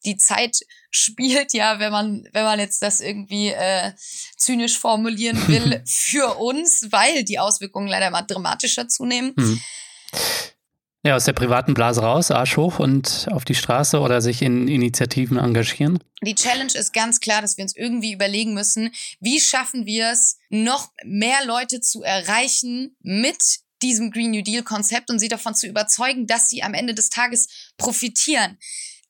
die 0.09 0.17
Zeit 0.17 0.57
spielt 0.91 1.53
ja, 1.53 1.79
wenn 1.79 1.91
man, 1.91 2.27
wenn 2.33 2.43
man 2.43 2.59
jetzt 2.59 2.81
das 2.81 2.99
irgendwie 2.99 3.49
äh, 3.49 3.91
zynisch 4.37 4.77
formulieren 4.77 5.37
will, 5.47 5.83
für 5.85 6.35
uns, 6.37 6.87
weil 6.91 7.23
die 7.23 7.39
Auswirkungen 7.39 7.87
leider 7.87 8.09
mal 8.09 8.23
dramatischer 8.23 8.87
zunehmen. 8.87 9.33
Mhm. 9.35 9.61
Ja, 11.05 11.15
aus 11.15 11.23
der 11.23 11.33
privaten 11.33 11.73
Blase 11.73 12.01
raus, 12.01 12.29
Arsch 12.29 12.57
hoch 12.57 12.79
und 12.79 13.27
auf 13.31 13.45
die 13.45 13.55
Straße 13.55 13.99
oder 13.99 14.19
sich 14.19 14.41
in 14.41 14.67
Initiativen 14.67 15.37
engagieren? 15.37 16.03
Die 16.21 16.35
Challenge 16.35 16.73
ist 16.73 16.91
ganz 16.91 17.21
klar, 17.21 17.41
dass 17.41 17.55
wir 17.55 17.63
uns 17.63 17.75
irgendwie 17.75 18.11
überlegen 18.11 18.53
müssen, 18.53 18.91
wie 19.21 19.39
schaffen 19.39 19.85
wir 19.85 20.11
es, 20.11 20.37
noch 20.49 20.89
mehr 21.05 21.45
Leute 21.45 21.79
zu 21.79 22.03
erreichen 22.03 22.97
mit 22.99 23.37
diesem 23.81 24.11
Green 24.11 24.31
New 24.31 24.43
Deal 24.43 24.63
Konzept 24.63 25.09
und 25.09 25.19
sie 25.19 25.29
davon 25.29 25.55
zu 25.55 25.67
überzeugen, 25.67 26.27
dass 26.27 26.49
sie 26.49 26.63
am 26.63 26.73
Ende 26.73 26.93
des 26.93 27.09
Tages 27.09 27.47
profitieren. 27.77 28.57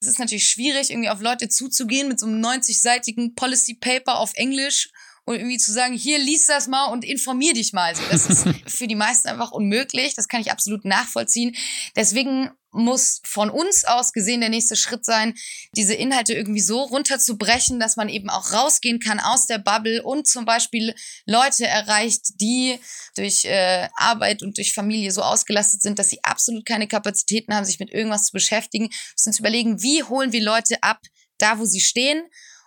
Es 0.02 0.08
ist 0.08 0.20
natürlich 0.20 0.48
schwierig, 0.48 0.92
irgendwie 0.92 1.10
auf 1.10 1.22
Leute 1.22 1.50
zuzugehen 1.50 2.08
mit 2.08 2.20
so 2.20 2.26
einem 2.26 2.44
90-seitigen 2.44 3.36
Policy 3.36 3.76
Paper 3.76 4.20
auf 4.20 4.32
Englisch 4.36 4.90
und 5.26 5.36
irgendwie 5.36 5.58
zu 5.58 5.72
sagen, 5.72 5.94
hier 5.94 6.18
lies 6.18 6.48
das 6.48 6.68
mal 6.68 6.86
und 6.86 7.06
informier 7.06 7.54
dich 7.54 7.74
mal. 7.74 7.90
Also 7.90 8.02
das 8.10 8.26
ist 8.28 8.48
für 8.68 8.88
die 8.88 8.96
meisten 8.96 9.28
einfach 9.28 9.52
unmöglich. 9.52 10.16
Das 10.16 10.28
kann 10.28 10.42
ich 10.42 10.52
absolut 10.52 10.86
nachvollziehen. 10.86 11.56
Deswegen 11.96 12.50
muss 12.72 13.22
von 13.24 13.50
uns 13.50 13.86
aus 13.86 14.14
gesehen 14.14 14.42
der 14.42 14.50
nächste 14.50 14.76
Schritt 14.76 15.06
sein, 15.06 15.36
diese 15.76 15.94
Inhalte 15.94 16.34
irgendwie 16.34 16.62
so 16.62 16.82
runterzubrechen, 16.82 17.80
dass 17.80 17.96
man 17.96 18.10
eben 18.10 18.30
auch 18.30 18.52
rausgehen 18.54 19.00
kann 19.00 19.20
aus 19.20 19.48
der 19.48 19.58
Bubble 19.58 20.04
und 20.04 20.28
zum 20.28 20.46
Beispiel 20.46 20.94
Leute 21.26 21.66
erreicht, 21.66 22.40
die 22.40 22.80
durch 23.16 23.46
äh, 23.46 23.88
Arbeit 23.96 24.44
und 24.44 24.58
durch 24.58 24.74
Familie 24.74 25.12
so 25.12 25.22
ausgelastet 25.22 25.82
sind, 25.82 26.00
dass 26.00 26.10
sie 26.10 26.24
absolut 26.24 26.66
keine 26.66 26.88
Kapazitäten 26.88 27.54
haben, 27.54 27.66
sich 27.66 27.80
mit 27.80 27.92
irgendwas 27.92 28.26
zu 28.26 28.34
beschäftigen. 28.34 28.90
Wir 28.90 29.14
müssen 29.16 29.30
uns 29.30 29.40
überlegen, 29.40 29.82
wie 29.82 30.04
holen 30.04 30.32
wir 30.32 30.44
Leute 30.44 30.82
ab, 30.84 31.00
da 31.38 31.60
wo 31.60 31.66
sie 31.66 31.82
stehen 31.82 32.24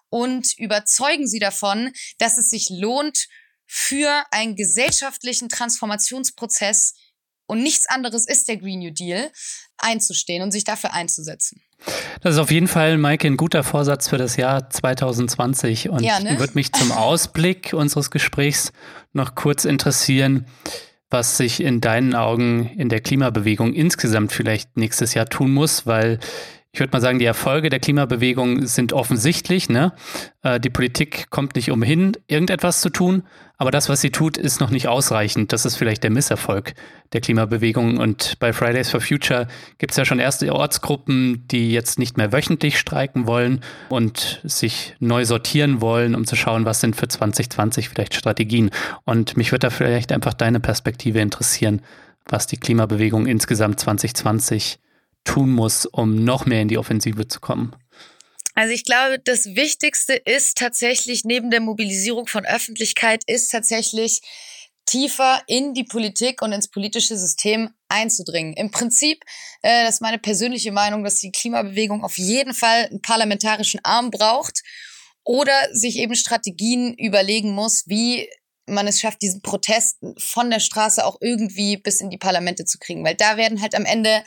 und 0.09 0.59
überzeugen 0.59 1.27
sie 1.27 1.39
davon, 1.39 1.93
dass 2.19 2.39
es 2.39 2.51
sich 2.51 2.69
lohnt, 2.71 3.29
für 3.75 4.23
einen 4.31 4.55
gesellschaftlichen 4.55 5.49
Transformationsprozess 5.49 6.93
und 7.53 7.63
nichts 7.63 7.87
anderes 7.87 8.27
ist 8.27 8.49
der 8.49 8.57
Green 8.57 8.81
New 8.81 8.91
Deal, 8.91 9.31
einzustehen 9.77 10.43
und 10.43 10.53
sich 10.53 10.65
dafür 10.65 10.95
einzusetzen. 10.95 11.61
Das 12.23 12.35
ist 12.35 12.41
auf 12.41 12.51
jeden 12.51 12.69
Fall, 12.69 12.97
Maike, 12.97 13.27
ein 13.27 13.37
guter 13.37 13.63
Vorsatz 13.63 14.09
für 14.09 14.17
das 14.17 14.37
Jahr 14.37 14.71
2020. 14.71 15.91
Und 15.91 16.03
ja, 16.03 16.19
ne? 16.19 16.39
würde 16.39 16.55
mich 16.55 16.73
zum 16.73 16.93
Ausblick 16.93 17.73
unseres 17.75 18.11
Gesprächs 18.11 18.73
noch 19.13 19.35
kurz 19.35 19.65
interessieren, 19.65 20.47
was 21.11 21.37
sich 21.37 21.63
in 21.63 21.83
deinen 21.83 22.15
Augen 22.15 22.71
in 22.79 22.89
der 22.89 23.01
Klimabewegung 23.01 23.75
insgesamt 23.75 24.33
vielleicht 24.33 24.77
nächstes 24.79 25.13
Jahr 25.13 25.27
tun 25.27 25.53
muss, 25.53 25.87
weil 25.87 26.21
ich 26.75 26.81
würde 26.81 26.93
mal 26.93 27.03
sagen, 27.03 27.19
die 27.19 27.27
Erfolge 27.27 27.69
der 27.69 27.81
Klimabewegung 27.81 28.67
sind 28.67 28.95
offensichtlich. 28.95 29.69
Ne? 29.69 29.93
Äh, 30.43 30.59
die 30.59 30.71
Politik 30.71 31.29
kommt 31.29 31.55
nicht 31.55 31.71
umhin, 31.71 32.17
irgendetwas 32.29 32.81
zu 32.81 32.89
tun, 32.89 33.25
aber 33.59 33.71
das, 33.71 33.91
was 33.91 34.01
sie 34.01 34.09
tut, 34.09 34.39
ist 34.39 34.59
noch 34.59 34.71
nicht 34.71 34.89
ausreichend. 34.89 35.53
Das 35.53 35.67
ist 35.67 35.77
vielleicht 35.77 36.03
der 36.03 36.11
Misserfolg 36.11 36.73
der 37.13 37.21
Klimabewegung. 37.21 37.99
Und 37.99 38.39
bei 38.41 38.55
Fridays 38.55 38.89
for 38.89 39.03
Future 39.03 39.49
gibt 39.77 39.91
es 39.91 39.99
ja 39.99 40.07
schon 40.07 40.19
erste 40.19 40.51
Ortsgruppen, 40.51 41.47
die 41.49 41.73
jetzt 41.73 41.99
nicht 41.99 42.17
mehr 42.17 42.33
wöchentlich 42.33 42.79
streiken 42.79 43.27
wollen 43.27 43.61
und 43.91 44.41
sich 44.43 44.97
neu 44.99 45.27
sortieren 45.27 45.83
wollen, 45.83 46.15
um 46.15 46.25
zu 46.25 46.37
schauen, 46.37 46.65
was 46.65 46.81
sind 46.81 46.97
für 46.97 47.07
2020 47.07 47.91
vielleicht 47.91 48.15
Strategien. 48.15 48.71
Und 49.05 49.37
mich 49.37 49.53
würde 49.53 49.67
da 49.67 49.71
vielleicht 49.71 50.11
einfach 50.11 50.33
deine 50.33 50.59
Perspektive 50.59 51.21
interessieren, 51.21 51.83
was 52.25 52.47
die 52.47 52.57
Klimabewegung 52.57 53.27
insgesamt 53.27 53.79
2020 53.79 54.79
tun 55.25 55.51
muss, 55.51 55.87
um 55.87 56.25
noch 56.25 56.47
mehr 56.47 56.63
in 56.63 56.69
die 56.69 56.79
Offensive 56.79 57.29
zu 57.29 57.41
kommen? 57.41 57.75
Also 58.55 58.75
ich 58.75 58.85
glaube, 58.85 59.19
das 59.19 59.47
Wichtigste 59.47 60.15
ist 60.15 60.59
tatsächlich 60.59 61.25
neben 61.25 61.51
der 61.51 61.61
Mobilisierung 61.61 62.27
von 62.27 62.45
Öffentlichkeit 62.45 63.23
ist 63.27 63.51
tatsächlich 63.51 64.21
tiefer 64.85 65.43
in 65.47 65.75
die 65.75 65.85
Politik 65.85 66.43
und 66.43 66.53
ins 66.53 66.69
politische 66.69 67.17
System 67.17 67.71
einzudringen. 67.89 68.53
Im 68.55 68.71
Prinzip, 68.71 69.23
äh, 69.63 69.85
das 69.85 69.97
ist 69.97 70.01
meine 70.03 70.19
persönliche 70.19 70.73
Meinung, 70.73 71.05
dass 71.05 71.21
die 71.21 71.31
Klimabewegung 71.31 72.05
auf 72.05 72.19
jeden 72.19 72.53
Fall 72.53 72.87
einen 72.87 73.01
parlamentarischen 73.01 73.81
Arm 73.85 74.11
braucht 74.11 74.61
oder 75.25 75.55
sich 75.73 75.99
eben 75.99 76.15
Strategien 76.15 76.95
überlegen 76.95 77.53
muss, 77.53 77.85
wie 77.87 78.29
man 78.67 78.87
es 78.87 79.01
schafft, 79.01 79.23
diesen 79.23 79.43
Protest 79.43 79.99
von 80.19 80.51
der 80.51 80.61
Straße 80.61 81.05
auch 81.05 81.17
irgendwie 81.21 81.77
bis 81.77 82.01
in 82.01 82.11
die 82.11 82.19
Parlamente 82.19 82.65
zu 82.65 82.79
kriegen. 82.79 83.05
Weil 83.05 83.15
da 83.15 83.37
werden 83.37 83.61
halt 83.61 83.75
am 83.75 83.85
Ende 83.85 84.23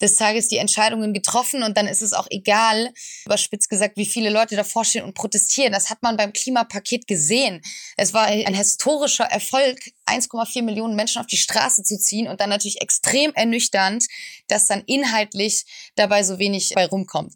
des 0.00 0.16
Tages 0.16 0.48
die 0.48 0.58
Entscheidungen 0.58 1.12
getroffen 1.12 1.62
und 1.62 1.76
dann 1.76 1.86
ist 1.86 2.02
es 2.02 2.12
auch 2.12 2.26
egal, 2.30 2.92
überspitzt 3.24 3.70
gesagt, 3.70 3.96
wie 3.96 4.06
viele 4.06 4.30
Leute 4.30 4.56
davor 4.56 4.84
stehen 4.84 5.04
und 5.04 5.14
protestieren. 5.14 5.72
Das 5.72 5.90
hat 5.90 6.02
man 6.02 6.16
beim 6.16 6.32
Klimapaket 6.32 7.06
gesehen. 7.06 7.62
Es 7.96 8.12
war 8.12 8.26
ein 8.26 8.54
historischer 8.54 9.24
Erfolg, 9.24 9.78
1,4 10.06 10.62
Millionen 10.62 10.96
Menschen 10.96 11.20
auf 11.20 11.26
die 11.26 11.36
Straße 11.36 11.82
zu 11.82 11.98
ziehen 11.98 12.28
und 12.28 12.40
dann 12.40 12.50
natürlich 12.50 12.80
extrem 12.80 13.32
ernüchternd, 13.34 14.06
dass 14.48 14.66
dann 14.66 14.82
inhaltlich 14.86 15.64
dabei 15.94 16.22
so 16.22 16.38
wenig 16.38 16.72
bei 16.74 16.86
rumkommt. 16.86 17.34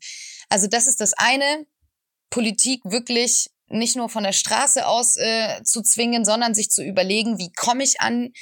Also 0.48 0.66
das 0.66 0.86
ist 0.86 1.00
das 1.00 1.12
eine. 1.14 1.66
Politik 2.30 2.80
wirklich 2.84 3.50
nicht 3.70 3.96
nur 3.96 4.08
von 4.08 4.24
der 4.24 4.32
Straße 4.32 4.86
aus 4.86 5.16
äh, 5.16 5.62
zu 5.64 5.82
zwingen, 5.82 6.24
sondern 6.24 6.54
sich 6.54 6.70
zu 6.70 6.84
überlegen, 6.84 7.38
wie 7.38 7.52
komme 7.52 7.82
ich 7.82 8.00
an 8.00 8.32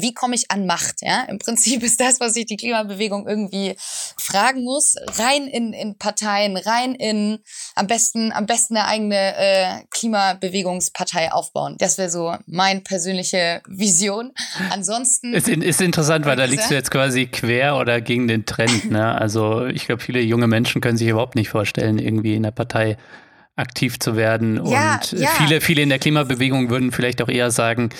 wie 0.00 0.14
komme 0.14 0.34
ich 0.34 0.50
an 0.50 0.66
Macht? 0.66 0.96
Ja, 1.00 1.24
im 1.28 1.38
Prinzip 1.38 1.82
ist 1.82 2.00
das, 2.00 2.20
was 2.20 2.34
sich 2.34 2.46
die 2.46 2.56
Klimabewegung 2.56 3.26
irgendwie 3.26 3.74
fragen 4.16 4.62
muss. 4.64 4.96
Rein 5.18 5.46
in, 5.46 5.72
in 5.72 5.98
Parteien, 5.98 6.56
rein 6.56 6.94
in 6.94 7.38
am 7.74 7.86
besten 7.86 8.32
am 8.32 8.46
besten 8.46 8.76
eine 8.76 8.86
eigene 8.86 9.36
äh, 9.36 9.84
Klimabewegungspartei 9.90 11.32
aufbauen. 11.32 11.76
Das 11.78 11.98
wäre 11.98 12.10
so 12.10 12.34
meine 12.46 12.80
persönliche 12.80 13.62
Vision. 13.66 14.32
Ansonsten 14.70 15.34
ist, 15.34 15.48
ist 15.48 15.80
interessant, 15.80 16.26
weil 16.26 16.36
da 16.36 16.44
liegst 16.44 16.70
du 16.70 16.74
jetzt 16.74 16.90
quasi 16.90 17.26
quer 17.26 17.76
oder 17.76 18.00
gegen 18.00 18.28
den 18.28 18.46
Trend. 18.46 18.90
Ne? 18.90 19.14
Also 19.14 19.66
ich 19.66 19.86
glaube, 19.86 20.02
viele 20.02 20.20
junge 20.20 20.46
Menschen 20.46 20.80
können 20.80 20.98
sich 20.98 21.08
überhaupt 21.08 21.34
nicht 21.34 21.48
vorstellen, 21.48 21.98
irgendwie 21.98 22.34
in 22.34 22.42
der 22.42 22.50
Partei 22.50 22.96
aktiv 23.58 23.98
zu 23.98 24.16
werden. 24.16 24.64
Ja, 24.66 24.94
und 24.94 25.12
ja. 25.12 25.28
viele, 25.36 25.60
viele 25.60 25.82
in 25.82 25.88
der 25.88 25.98
Klimabewegung 25.98 26.70
würden 26.70 26.92
vielleicht 26.92 27.20
auch 27.22 27.28
eher 27.28 27.50
sagen, 27.50 27.90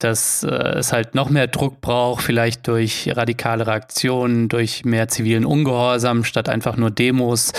dass 0.00 0.42
äh, 0.42 0.48
es 0.48 0.92
halt 0.92 1.14
noch 1.14 1.28
mehr 1.28 1.46
Druck 1.46 1.80
braucht, 1.80 2.24
vielleicht 2.24 2.66
durch 2.66 3.08
radikalere 3.14 3.72
Aktionen, 3.72 4.48
durch 4.48 4.84
mehr 4.84 5.08
zivilen 5.08 5.44
Ungehorsam 5.44 6.24
statt 6.24 6.48
einfach 6.48 6.76
nur 6.76 6.90
Demos 6.90 7.52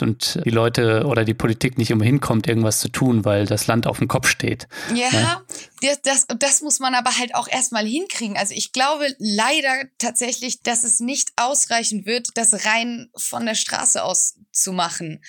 und 0.00 0.40
die 0.44 0.50
Leute 0.50 1.04
oder 1.06 1.24
die 1.24 1.34
Politik 1.34 1.78
nicht 1.78 1.92
umhin 1.92 2.20
kommt, 2.20 2.48
irgendwas 2.48 2.80
zu 2.80 2.88
tun, 2.88 3.24
weil 3.24 3.46
das 3.46 3.68
Land 3.68 3.86
auf 3.86 3.98
dem 3.98 4.08
Kopf 4.08 4.26
steht. 4.26 4.66
Ja, 4.92 5.08
ja. 5.12 5.42
Das, 5.82 6.02
das, 6.02 6.26
das 6.38 6.62
muss 6.62 6.80
man 6.80 6.94
aber 6.94 7.16
halt 7.16 7.34
auch 7.34 7.46
erstmal 7.46 7.86
hinkriegen. 7.86 8.36
Also 8.36 8.54
ich 8.56 8.72
glaube 8.72 9.06
leider 9.18 9.84
tatsächlich, 9.98 10.62
dass 10.62 10.82
es 10.82 10.98
nicht 10.98 11.32
ausreichen 11.36 12.06
wird, 12.06 12.28
das 12.34 12.66
rein 12.66 13.08
von 13.16 13.46
der 13.46 13.54
Straße 13.54 14.02
aus 14.02 14.34
zu 14.50 14.72
machen. 14.72 15.20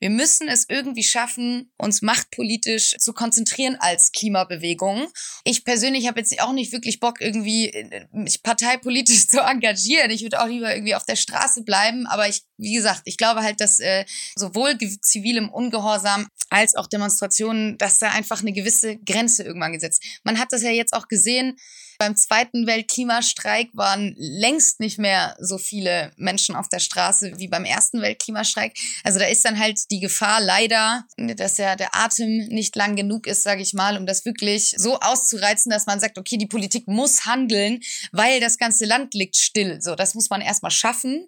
Wir 0.00 0.10
müssen 0.10 0.48
es 0.48 0.66
irgendwie 0.68 1.02
schaffen, 1.02 1.72
uns 1.76 2.02
machtpolitisch 2.02 2.96
zu 2.98 3.12
konzentrieren 3.12 3.76
als 3.80 4.12
Klimabewegung. 4.12 5.08
Ich 5.44 5.64
persönlich 5.64 6.06
habe 6.06 6.20
jetzt 6.20 6.40
auch 6.40 6.52
nicht 6.52 6.72
wirklich 6.72 7.00
Bock, 7.00 7.20
irgendwie 7.20 7.68
äh, 7.68 8.06
mich 8.12 8.42
parteipolitisch 8.42 9.26
zu 9.28 9.40
engagieren. 9.40 10.10
Ich 10.10 10.22
würde 10.22 10.40
auch 10.40 10.46
lieber 10.46 10.72
irgendwie 10.72 10.94
auf 10.94 11.04
der 11.04 11.16
Straße 11.16 11.62
bleiben. 11.62 12.06
Aber 12.06 12.28
ich, 12.28 12.42
wie 12.56 12.74
gesagt, 12.74 13.02
ich 13.04 13.16
glaube 13.16 13.42
halt, 13.42 13.60
dass 13.60 13.80
äh, 13.80 14.04
sowohl 14.36 14.78
zivilem 15.00 15.50
Ungehorsam 15.50 16.28
als 16.50 16.76
auch 16.76 16.86
Demonstrationen, 16.86 17.76
dass 17.78 17.98
da 17.98 18.10
einfach 18.10 18.40
eine 18.40 18.52
gewisse 18.52 18.96
Grenze 18.98 19.42
irgendwann 19.42 19.72
gesetzt. 19.72 20.02
Man 20.22 20.38
hat 20.38 20.52
das 20.52 20.62
ja 20.62 20.70
jetzt 20.70 20.92
auch 20.92 21.08
gesehen 21.08 21.56
beim 21.98 22.16
zweiten 22.16 22.66
Weltklimastreik 22.66 23.70
waren 23.72 24.14
längst 24.16 24.78
nicht 24.78 24.98
mehr 24.98 25.36
so 25.40 25.58
viele 25.58 26.12
Menschen 26.16 26.54
auf 26.54 26.68
der 26.68 26.78
Straße 26.78 27.38
wie 27.38 27.48
beim 27.48 27.64
ersten 27.64 28.00
Weltklimastreik. 28.00 28.76
Also 29.02 29.18
da 29.18 29.26
ist 29.26 29.44
dann 29.44 29.58
halt 29.58 29.90
die 29.90 29.98
Gefahr 29.98 30.40
leider, 30.40 31.04
dass 31.16 31.58
ja 31.58 31.74
der 31.74 31.94
Atem 31.94 32.46
nicht 32.48 32.76
lang 32.76 32.94
genug 32.94 33.26
ist, 33.26 33.42
sage 33.42 33.62
ich 33.62 33.74
mal, 33.74 33.96
um 33.96 34.06
das 34.06 34.24
wirklich 34.24 34.74
so 34.76 35.00
auszureizen, 35.00 35.70
dass 35.70 35.86
man 35.86 35.98
sagt, 35.98 36.18
okay, 36.18 36.36
die 36.36 36.46
Politik 36.46 36.86
muss 36.86 37.26
handeln, 37.26 37.80
weil 38.12 38.40
das 38.40 38.58
ganze 38.58 38.84
Land 38.84 39.14
liegt 39.14 39.36
still. 39.36 39.82
So, 39.82 39.96
das 39.96 40.14
muss 40.14 40.30
man 40.30 40.40
erstmal 40.40 40.70
schaffen. 40.70 41.26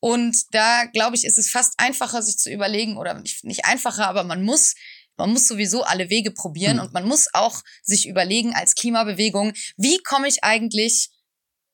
Und 0.00 0.36
da, 0.52 0.84
glaube 0.84 1.16
ich, 1.16 1.24
ist 1.24 1.38
es 1.38 1.50
fast 1.50 1.74
einfacher, 1.78 2.22
sich 2.22 2.38
zu 2.38 2.50
überlegen, 2.50 2.96
oder 2.96 3.14
nicht, 3.14 3.44
nicht 3.44 3.64
einfacher, 3.64 4.08
aber 4.08 4.22
man 4.22 4.42
muss 4.42 4.74
man 5.18 5.30
muss 5.30 5.48
sowieso 5.48 5.82
alle 5.82 6.10
Wege 6.10 6.30
probieren 6.30 6.76
mhm. 6.76 6.82
und 6.82 6.92
man 6.94 7.06
muss 7.06 7.28
auch 7.32 7.60
sich 7.82 8.08
überlegen 8.08 8.54
als 8.54 8.74
Klimabewegung, 8.74 9.52
wie 9.76 9.98
komme 9.98 10.28
ich 10.28 10.44
eigentlich 10.44 11.10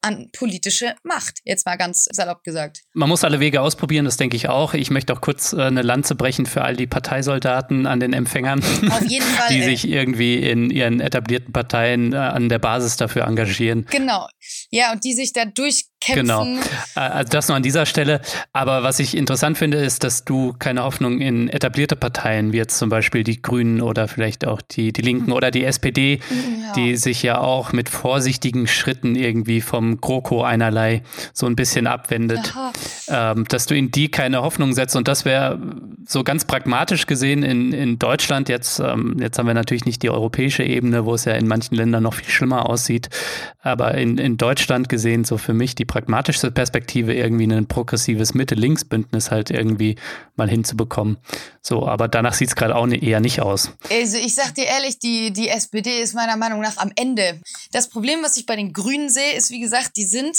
an 0.04 0.28
politische 0.32 0.94
Macht, 1.02 1.40
jetzt 1.44 1.64
mal 1.64 1.76
ganz 1.76 2.04
salopp 2.12 2.44
gesagt. 2.44 2.82
Man 2.92 3.08
muss 3.08 3.24
alle 3.24 3.40
Wege 3.40 3.62
ausprobieren, 3.62 4.04
das 4.04 4.18
denke 4.18 4.36
ich 4.36 4.50
auch. 4.50 4.74
Ich 4.74 4.90
möchte 4.90 5.14
auch 5.14 5.22
kurz 5.22 5.54
äh, 5.54 5.62
eine 5.62 5.80
Lanze 5.80 6.14
brechen 6.14 6.44
für 6.44 6.62
all 6.62 6.76
die 6.76 6.86
Parteisoldaten 6.86 7.86
an 7.86 8.00
den 8.00 8.12
Empfängern, 8.12 8.62
Auf 8.90 9.06
jeden 9.06 9.24
Fall, 9.36 9.48
die 9.48 9.62
sich 9.62 9.88
irgendwie 9.88 10.36
in 10.36 10.68
ihren 10.68 11.00
etablierten 11.00 11.54
Parteien 11.54 12.12
äh, 12.12 12.16
an 12.16 12.50
der 12.50 12.58
Basis 12.58 12.96
dafür 12.96 13.24
engagieren. 13.24 13.86
Genau. 13.90 14.28
Ja, 14.70 14.92
und 14.92 15.04
die 15.04 15.14
sich 15.14 15.32
da 15.32 15.46
durch 15.46 15.86
kämpfen. 16.04 16.26
Genau. 16.26 16.46
Also 16.94 17.30
das 17.30 17.48
nur 17.48 17.56
an 17.56 17.62
dieser 17.62 17.86
Stelle. 17.86 18.20
Aber 18.52 18.82
was 18.82 18.98
ich 18.98 19.16
interessant 19.16 19.58
finde, 19.58 19.78
ist, 19.78 20.04
dass 20.04 20.24
du 20.24 20.54
keine 20.58 20.84
Hoffnung 20.84 21.20
in 21.20 21.48
etablierte 21.48 21.96
Parteien, 21.96 22.52
wie 22.52 22.58
jetzt 22.58 22.78
zum 22.78 22.88
Beispiel 22.88 23.24
die 23.24 23.40
Grünen 23.40 23.80
oder 23.80 24.08
vielleicht 24.08 24.46
auch 24.46 24.60
die, 24.62 24.92
die 24.92 25.02
Linken 25.02 25.32
oder 25.32 25.50
die 25.50 25.64
SPD, 25.64 26.20
ja. 26.30 26.72
die 26.74 26.96
sich 26.96 27.22
ja 27.22 27.38
auch 27.38 27.72
mit 27.72 27.88
vorsichtigen 27.88 28.66
Schritten 28.66 29.16
irgendwie 29.16 29.60
vom 29.60 30.00
GroKo 30.00 30.42
einerlei 30.42 31.02
so 31.32 31.46
ein 31.46 31.56
bisschen 31.56 31.86
abwendet, 31.86 32.54
ähm, 33.08 33.44
dass 33.48 33.66
du 33.66 33.76
in 33.76 33.90
die 33.90 34.10
keine 34.10 34.42
Hoffnung 34.42 34.72
setzt. 34.72 34.96
Und 34.96 35.08
das 35.08 35.24
wäre 35.24 35.60
so 36.06 36.24
ganz 36.24 36.44
pragmatisch 36.44 37.06
gesehen 37.06 37.42
in, 37.42 37.72
in 37.72 37.98
Deutschland. 37.98 38.48
Jetzt, 38.48 38.80
ähm, 38.80 39.16
jetzt 39.18 39.38
haben 39.38 39.46
wir 39.46 39.54
natürlich 39.54 39.84
nicht 39.84 40.02
die 40.02 40.10
europäische 40.10 40.62
Ebene, 40.62 41.04
wo 41.04 41.14
es 41.14 41.24
ja 41.24 41.32
in 41.32 41.46
manchen 41.46 41.74
Ländern 41.74 42.02
noch 42.02 42.14
viel 42.14 42.28
schlimmer 42.28 42.68
aussieht. 42.68 43.08
Aber 43.62 43.94
in, 43.94 44.18
in 44.18 44.36
Deutschland 44.36 44.88
gesehen, 44.88 45.24
so 45.24 45.38
für 45.38 45.54
mich 45.54 45.74
die 45.74 45.84
pragmatischste 45.94 46.50
Perspektive, 46.50 47.14
irgendwie 47.14 47.44
ein 47.44 47.68
progressives 47.68 48.34
Mitte-Links-Bündnis 48.34 49.30
halt 49.30 49.50
irgendwie 49.50 49.94
mal 50.34 50.50
hinzubekommen. 50.50 51.18
So, 51.62 51.86
aber 51.86 52.08
danach 52.08 52.34
sieht 52.34 52.48
es 52.48 52.56
gerade 52.56 52.74
auch 52.74 52.88
eher 52.88 53.20
nicht 53.20 53.40
aus. 53.40 53.70
Also 53.92 54.16
ich 54.16 54.34
sag 54.34 54.56
dir 54.56 54.64
ehrlich, 54.64 54.98
die, 54.98 55.32
die 55.32 55.48
SPD 55.48 56.00
ist 56.00 56.12
meiner 56.12 56.36
Meinung 56.36 56.60
nach 56.60 56.78
am 56.78 56.90
Ende. 56.96 57.40
Das 57.70 57.88
Problem, 57.88 58.24
was 58.24 58.36
ich 58.36 58.44
bei 58.44 58.56
den 58.56 58.72
Grünen 58.72 59.08
sehe, 59.08 59.34
ist, 59.34 59.52
wie 59.52 59.60
gesagt, 59.60 59.92
die 59.96 60.04
sind 60.04 60.36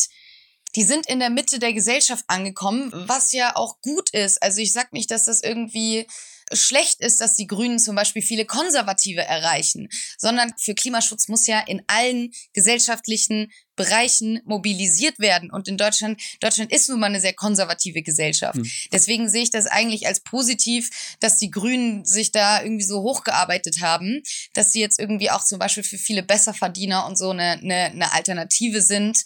die 0.75 0.83
sind 0.83 1.07
in 1.07 1.19
der 1.19 1.29
Mitte 1.29 1.57
der 1.57 1.71
Gesellschaft 1.71 2.25
angekommen, 2.27 2.91
was 2.93 3.31
ja 3.31 3.55
auch 3.55 3.79
gut 3.79 4.09
ist. 4.09 4.43
Also 4.43 4.59
ich 4.59 4.73
sag 4.73 4.91
nicht, 4.91 5.09
dass 5.09 5.23
das 5.23 5.41
irgendwie 5.41 6.05
schlecht 6.51 6.99
ist, 6.99 7.21
dass 7.21 7.37
die 7.37 7.47
Grünen 7.47 7.79
zum 7.79 7.95
Beispiel 7.95 8.21
viele 8.21 8.45
Konservative 8.45 9.21
erreichen, 9.21 9.87
sondern 10.17 10.53
für 10.57 10.75
Klimaschutz 10.75 11.29
muss 11.29 11.47
ja 11.47 11.61
in 11.61 11.81
allen 11.87 12.33
gesellschaftlichen 12.53 13.51
Bereichen 13.75 14.41
mobilisiert 14.45 15.19
werden. 15.19 15.51
Und 15.51 15.67
in 15.67 15.77
Deutschland, 15.77 16.21
Deutschland 16.39 16.71
ist 16.71 16.89
nun 16.89 16.99
mal 16.99 17.07
eine 17.07 17.19
sehr 17.19 17.33
konservative 17.33 18.01
Gesellschaft. 18.01 18.55
Mhm. 18.57 18.69
Deswegen 18.91 19.29
sehe 19.29 19.43
ich 19.43 19.51
das 19.51 19.67
eigentlich 19.67 20.07
als 20.07 20.21
positiv, 20.21 20.89
dass 21.19 21.37
die 21.37 21.51
Grünen 21.51 22.05
sich 22.05 22.31
da 22.31 22.61
irgendwie 22.61 22.83
so 22.83 23.01
hochgearbeitet 23.01 23.81
haben, 23.81 24.21
dass 24.53 24.71
sie 24.71 24.81
jetzt 24.81 24.99
irgendwie 24.99 25.31
auch 25.31 25.43
zum 25.43 25.59
Beispiel 25.59 25.83
für 25.83 25.97
viele 25.97 26.23
Besserverdiener 26.23 27.05
und 27.05 27.17
so 27.17 27.31
eine, 27.31 27.59
eine, 27.61 27.85
eine 27.85 28.13
Alternative 28.13 28.81
sind 28.81 29.23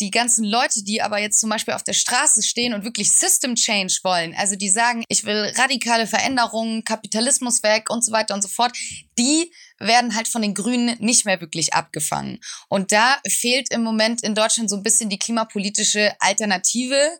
die 0.00 0.10
ganzen 0.10 0.44
Leute, 0.44 0.82
die 0.82 1.02
aber 1.02 1.18
jetzt 1.18 1.40
zum 1.40 1.50
Beispiel 1.50 1.74
auf 1.74 1.82
der 1.82 1.92
Straße 1.92 2.42
stehen 2.42 2.74
und 2.74 2.84
wirklich 2.84 3.12
System 3.12 3.54
Change 3.54 3.98
wollen, 4.02 4.34
also 4.34 4.56
die 4.56 4.68
sagen, 4.68 5.04
ich 5.08 5.24
will 5.24 5.52
radikale 5.56 6.06
Veränderungen, 6.06 6.84
Kapitalismus 6.84 7.62
weg 7.62 7.90
und 7.90 8.04
so 8.04 8.12
weiter 8.12 8.34
und 8.34 8.42
so 8.42 8.48
fort, 8.48 8.76
die 9.18 9.52
werden 9.78 10.14
halt 10.14 10.28
von 10.28 10.42
den 10.42 10.54
Grünen 10.54 10.96
nicht 10.98 11.24
mehr 11.24 11.40
wirklich 11.40 11.74
abgefangen. 11.74 12.40
Und 12.68 12.92
da 12.92 13.18
fehlt 13.26 13.70
im 13.72 13.82
Moment 13.82 14.22
in 14.22 14.34
Deutschland 14.34 14.70
so 14.70 14.76
ein 14.76 14.82
bisschen 14.82 15.10
die 15.10 15.18
klimapolitische 15.18 16.12
Alternative, 16.20 17.18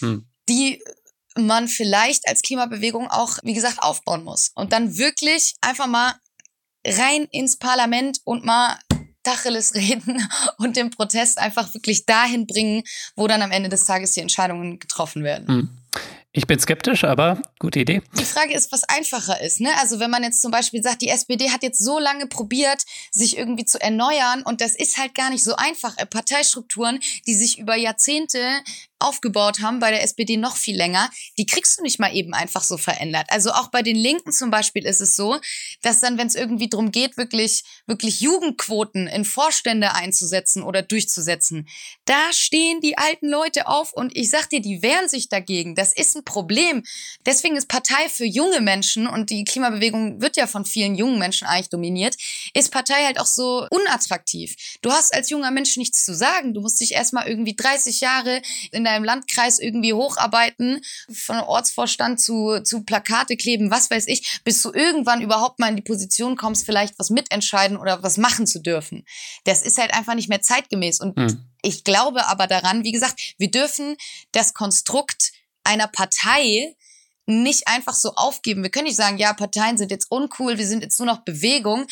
hm. 0.00 0.28
die 0.48 0.82
man 1.36 1.68
vielleicht 1.68 2.26
als 2.28 2.42
Klimabewegung 2.42 3.08
auch, 3.08 3.38
wie 3.42 3.54
gesagt, 3.54 3.80
aufbauen 3.80 4.24
muss. 4.24 4.50
Und 4.54 4.72
dann 4.72 4.96
wirklich 4.98 5.54
einfach 5.60 5.86
mal 5.86 6.14
rein 6.86 7.26
ins 7.30 7.58
Parlament 7.58 8.20
und 8.24 8.44
mal 8.44 8.78
Tacheles 9.28 9.74
reden 9.74 10.28
und 10.58 10.76
den 10.76 10.90
Protest 10.90 11.38
einfach 11.38 11.72
wirklich 11.74 12.06
dahin 12.06 12.46
bringen, 12.46 12.82
wo 13.16 13.26
dann 13.26 13.42
am 13.42 13.50
Ende 13.50 13.68
des 13.68 13.84
Tages 13.84 14.12
die 14.12 14.20
Entscheidungen 14.20 14.78
getroffen 14.78 15.24
werden. 15.24 15.46
Mhm. 15.46 15.68
Ich 16.32 16.46
bin 16.46 16.60
skeptisch, 16.60 17.04
aber 17.04 17.40
gute 17.58 17.80
Idee. 17.80 18.02
Die 18.18 18.24
Frage 18.24 18.54
ist, 18.54 18.70
was 18.70 18.84
einfacher 18.84 19.40
ist. 19.40 19.60
Ne? 19.60 19.70
Also 19.80 19.98
wenn 19.98 20.10
man 20.10 20.22
jetzt 20.22 20.42
zum 20.42 20.50
Beispiel 20.50 20.82
sagt, 20.82 21.00
die 21.00 21.08
SPD 21.08 21.50
hat 21.50 21.62
jetzt 21.62 21.82
so 21.82 21.98
lange 21.98 22.26
probiert, 22.26 22.84
sich 23.10 23.38
irgendwie 23.38 23.64
zu 23.64 23.80
erneuern 23.80 24.42
und 24.42 24.60
das 24.60 24.76
ist 24.76 24.98
halt 24.98 25.14
gar 25.14 25.30
nicht 25.30 25.42
so 25.42 25.56
einfach. 25.56 25.96
Parteistrukturen, 26.10 27.00
die 27.26 27.34
sich 27.34 27.58
über 27.58 27.76
Jahrzehnte 27.76 28.38
aufgebaut 28.98 29.60
haben, 29.60 29.80
bei 29.80 29.90
der 29.90 30.02
SPD 30.02 30.36
noch 30.36 30.56
viel 30.56 30.76
länger, 30.76 31.10
die 31.38 31.46
kriegst 31.46 31.78
du 31.78 31.82
nicht 31.82 31.98
mal 31.98 32.14
eben 32.14 32.34
einfach 32.34 32.62
so 32.62 32.76
verändert. 32.76 33.26
Also 33.28 33.50
auch 33.50 33.68
bei 33.68 33.82
den 33.82 33.96
Linken 33.96 34.32
zum 34.32 34.50
Beispiel 34.50 34.84
ist 34.84 35.00
es 35.00 35.16
so, 35.16 35.38
dass 35.82 36.00
dann, 36.00 36.18
wenn 36.18 36.26
es 36.26 36.34
irgendwie 36.34 36.68
darum 36.68 36.90
geht, 36.90 37.16
wirklich, 37.16 37.62
wirklich 37.86 38.20
Jugendquoten 38.20 39.06
in 39.06 39.24
Vorstände 39.24 39.94
einzusetzen 39.94 40.62
oder 40.62 40.82
durchzusetzen, 40.82 41.68
da 42.04 42.32
stehen 42.32 42.80
die 42.80 42.98
alten 42.98 43.28
Leute 43.28 43.68
auf 43.68 43.92
und 43.92 44.16
ich 44.16 44.30
sag 44.30 44.48
dir, 44.50 44.60
die 44.60 44.82
wehren 44.82 45.08
sich 45.08 45.28
dagegen. 45.28 45.74
Das 45.74 45.92
ist 45.92 46.16
ein 46.16 46.24
Problem. 46.24 46.82
Deswegen 47.26 47.56
ist 47.56 47.68
Partei 47.68 48.08
für 48.08 48.24
junge 48.24 48.60
Menschen 48.60 49.06
und 49.06 49.30
die 49.30 49.44
Klimabewegung 49.44 50.20
wird 50.20 50.36
ja 50.36 50.46
von 50.46 50.64
vielen 50.64 50.94
jungen 50.94 51.18
Menschen 51.18 51.46
eigentlich 51.46 51.68
dominiert, 51.68 52.16
ist 52.54 52.72
Partei 52.72 53.04
halt 53.04 53.20
auch 53.20 53.26
so 53.26 53.66
unattraktiv. 53.70 54.56
Du 54.82 54.90
hast 54.90 55.14
als 55.14 55.30
junger 55.30 55.50
Mensch 55.50 55.76
nichts 55.76 56.04
zu 56.04 56.14
sagen. 56.14 56.54
Du 56.54 56.60
musst 56.60 56.80
dich 56.80 56.92
erstmal 56.92 57.28
irgendwie 57.28 57.54
30 57.54 58.00
Jahre 58.00 58.42
in 58.72 58.84
deinem 58.88 59.04
Landkreis 59.04 59.58
irgendwie 59.58 59.92
hocharbeiten, 59.92 60.80
von 61.12 61.38
Ortsvorstand 61.38 62.20
zu, 62.20 62.60
zu 62.62 62.84
Plakate 62.84 63.36
kleben, 63.36 63.70
was 63.70 63.90
weiß 63.90 64.06
ich, 64.08 64.40
bis 64.44 64.62
du 64.62 64.72
irgendwann 64.72 65.20
überhaupt 65.20 65.58
mal 65.58 65.68
in 65.68 65.76
die 65.76 65.82
Position 65.82 66.36
kommst, 66.36 66.66
vielleicht 66.66 66.98
was 66.98 67.10
mitentscheiden 67.10 67.76
oder 67.76 68.02
was 68.02 68.16
machen 68.16 68.46
zu 68.46 68.60
dürfen. 68.60 69.04
Das 69.44 69.62
ist 69.62 69.78
halt 69.78 69.94
einfach 69.94 70.14
nicht 70.14 70.28
mehr 70.28 70.42
zeitgemäß. 70.42 71.00
Und 71.00 71.16
mhm. 71.16 71.44
ich 71.62 71.84
glaube 71.84 72.26
aber 72.26 72.46
daran, 72.46 72.84
wie 72.84 72.92
gesagt, 72.92 73.34
wir 73.38 73.50
dürfen 73.50 73.96
das 74.32 74.54
Konstrukt 74.54 75.32
einer 75.64 75.88
Partei 75.88 76.74
nicht 77.28 77.68
einfach 77.68 77.94
so 77.94 78.14
aufgeben. 78.14 78.62
Wir 78.62 78.70
können 78.70 78.86
nicht 78.86 78.96
sagen, 78.96 79.18
ja, 79.18 79.34
Parteien 79.34 79.76
sind 79.76 79.90
jetzt 79.90 80.10
uncool, 80.10 80.56
wir 80.56 80.66
sind 80.66 80.82
jetzt 80.82 80.98
nur 80.98 81.06
noch 81.06 81.24
Bewegung. 81.24 81.86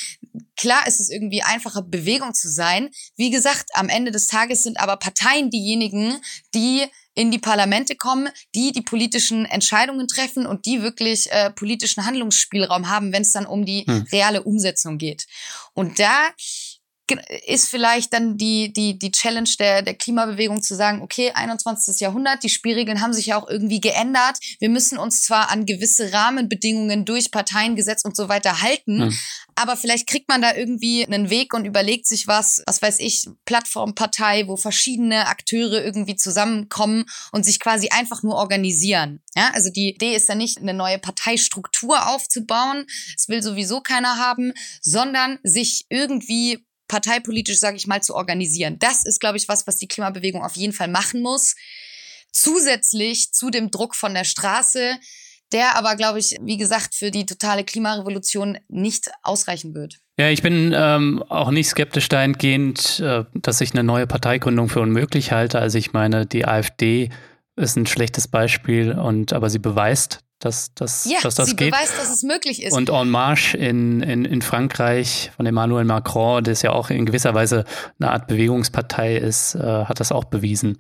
Klar 0.57 0.87
ist 0.87 0.99
es 0.99 1.11
irgendwie 1.11 1.43
einfacher, 1.43 1.83
Bewegung 1.83 2.33
zu 2.33 2.49
sein. 2.49 2.89
Wie 3.17 3.31
gesagt, 3.31 3.69
am 3.75 3.91
Ende 3.91 4.11
des 4.11 4.29
Tages 4.29 4.63
sind 4.63 4.81
aber 4.81 4.97
Parteien 4.97 5.51
diejenigen, 5.51 6.17
die 6.55 6.87
in 7.15 7.31
die 7.31 7.39
Parlamente 7.39 7.97
kommen, 7.97 8.31
die 8.55 8.73
die 8.73 8.81
politischen 8.81 9.45
Entscheidungen 9.45 10.09
treffen 10.09 10.47
und 10.47 10.65
die 10.65 10.81
wirklich 10.81 11.31
äh, 11.31 11.51
politischen 11.51 12.07
Handlungsspielraum 12.07 12.89
haben, 12.89 13.13
wenn 13.13 13.23
es 13.23 13.33
dann 13.33 13.47
um 13.47 13.67
die 13.67 13.85
hm. 13.87 14.07
reale 14.13 14.43
Umsetzung 14.43 14.97
geht. 14.97 15.27
Und 15.75 15.99
da 15.99 16.31
ist 17.47 17.69
vielleicht 17.69 18.13
dann 18.13 18.37
die, 18.37 18.73
die, 18.73 18.99
die 18.99 19.13
Challenge 19.13 19.49
der, 19.59 19.83
der 19.83 19.95
Klimabewegung 19.95 20.63
zu 20.63 20.75
sagen, 20.75 21.03
okay, 21.03 21.31
21. 21.33 22.01
Jahrhundert, 22.01 22.43
die 22.43 22.49
Spielregeln 22.49 23.01
haben 23.01 23.13
sich 23.13 23.27
ja 23.27 23.41
auch 23.41 23.49
irgendwie 23.49 23.81
geändert. 23.81 24.39
Wir 24.59 24.69
müssen 24.69 24.99
uns 24.99 25.23
zwar 25.23 25.51
an 25.51 25.67
gewisse 25.67 26.13
Rahmenbedingungen 26.13 27.05
durch 27.05 27.31
Parteiengesetz 27.31 28.05
und 28.05 28.17
so 28.17 28.29
weiter 28.29 28.61
halten, 28.63 29.05
hm. 29.05 29.19
aber 29.55 29.77
vielleicht 29.77 30.09
kriegt 30.09 30.29
man 30.29 30.43
da 30.43 30.55
irgendwie 30.55 31.07
einen 31.07 31.31
Weg 31.31 31.55
und 31.55 31.65
überlegt 31.65 32.07
sich 32.07 32.27
was, 32.27 32.63
was 32.67 32.83
weiß 32.83 32.99
ich, 32.99 33.29
Plattformpartei, 33.45 34.49
wo 34.49 34.57
verschiedene 34.57 35.29
Akteure 35.29 35.85
irgendwie 35.85 36.17
zusammenkommen 36.17 37.05
und 37.33 37.45
sich 37.45 37.61
quasi 37.61 37.89
einfach 37.91 38.23
nur 38.23 38.35
organisieren. 38.35 39.21
Ja, 39.37 39.51
also 39.53 39.71
die 39.71 39.91
Idee 39.91 40.15
ist 40.17 40.29
ja 40.29 40.35
nicht, 40.35 40.59
eine 40.59 40.75
neue 40.75 40.99
Parteistruktur 40.99 42.09
aufzubauen. 42.09 42.87
Das 43.15 43.29
will 43.29 43.43
sowieso 43.43 43.81
keiner 43.81 44.17
haben, 44.17 44.53
sondern 44.81 45.39
sich 45.43 45.85
irgendwie 45.91 46.66
parteipolitisch, 46.89 47.59
sage 47.59 47.77
ich 47.77 47.87
mal, 47.87 48.03
zu 48.03 48.15
organisieren. 48.15 48.79
Das 48.79 49.05
ist, 49.05 49.21
glaube 49.21 49.37
ich, 49.37 49.49
was, 49.49 49.67
was 49.67 49.77
die 49.77 49.89
Klimabewegung 49.89 50.43
auf 50.43 50.57
jeden 50.57 50.73
Fall 50.73 50.89
machen 50.89 51.23
muss. 51.23 51.55
Zusätzlich 52.33 53.33
zu 53.33 53.51
dem 53.51 53.71
Druck 53.71 53.95
von 53.95 54.15
der 54.15 54.25
Straße, 54.25 54.97
der 55.53 55.77
aber, 55.77 55.97
glaube 55.97 56.19
ich, 56.19 56.37
wie 56.43 56.57
gesagt, 56.57 56.95
für 56.95 57.11
die 57.11 57.27
totale 57.27 57.65
Klimarevolution 57.65 58.59
nicht 58.69 59.11
ausreichen 59.23 59.75
wird. 59.75 59.99
Ja, 60.19 60.31
ich 60.31 60.43
bin 60.43 60.73
ähm, 60.75 61.23
auch 61.29 61.51
nicht 61.51 61.69
skeptisch 61.69 62.09
dahingehend, 62.09 63.01
äh, 63.01 63.25
dass 63.35 63.61
ich 63.61 63.73
eine 63.73 63.85
neue 63.85 64.07
Parteigründung 64.07 64.69
für 64.69 64.81
unmöglich 64.81 65.33
halte. 65.33 65.59
Also 65.59 65.79
ich 65.79 65.93
meine, 65.93 66.27
die 66.27 66.47
AfD 66.47 67.11
ist 67.55 67.77
ein 67.77 67.87
schlechtes 67.87 68.29
Beispiel 68.29 68.93
und 68.93 69.33
aber 69.33 69.51
sie 69.51 69.59
beweist, 69.59 70.21
dass, 70.39 70.75
dass, 70.75 71.07
ja, 71.07 71.19
dass 71.23 71.37
das 71.37 71.49
sie 71.49 71.57
geht. 71.57 71.71
beweist, 71.71 71.97
dass 71.99 72.11
es 72.11 72.23
möglich 72.23 72.63
ist. 72.63 72.75
Und 72.75 72.91
En 72.91 73.09
Marche 73.09 73.57
in, 73.57 74.03
in, 74.03 74.25
in 74.25 74.43
Frankreich 74.43 75.31
von 75.35 75.47
Emmanuel 75.47 75.85
Macron, 75.85 76.45
der 76.45 76.55
ja 76.55 76.73
auch 76.73 76.91
in 76.91 77.07
gewisser 77.07 77.35
Weise 77.35 77.65
eine 77.99 78.11
Art 78.13 78.27
Bewegungspartei 78.27 79.17
ist, 79.17 79.55
äh, 79.55 79.85
hat 79.85 80.01
das 80.01 80.13
auch 80.13 80.25
bewiesen. 80.25 80.77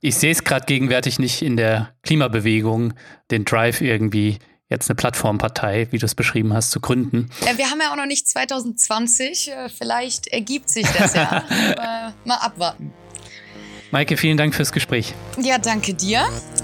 Ich 0.00 0.16
sehe 0.16 0.30
es 0.30 0.44
gerade 0.44 0.66
gegenwärtig 0.66 1.18
nicht 1.18 1.42
in 1.42 1.56
der 1.56 1.90
Klimabewegung, 2.02 2.94
den 3.30 3.44
Drive 3.44 3.80
irgendwie 3.80 4.38
jetzt 4.68 4.88
eine 4.88 4.94
Plattformpartei, 4.94 5.88
wie 5.90 5.98
du 5.98 6.06
es 6.06 6.14
beschrieben 6.14 6.54
hast, 6.54 6.70
zu 6.70 6.80
gründen. 6.80 7.28
Ja, 7.44 7.58
wir 7.58 7.68
haben 7.68 7.80
ja 7.80 7.90
auch 7.90 7.96
noch 7.96 8.06
nicht 8.06 8.28
2020, 8.28 9.50
äh, 9.50 9.68
vielleicht 9.68 10.28
ergibt 10.28 10.70
sich 10.70 10.86
das 10.86 11.14
ja. 11.14 11.44
mal 12.24 12.36
abwarten. 12.36 12.92
Maike, 13.90 14.16
vielen 14.16 14.36
Dank 14.36 14.54
fürs 14.54 14.70
Gespräch. 14.70 15.14
Ja, 15.42 15.58
danke 15.58 15.94
dir. 15.94 16.20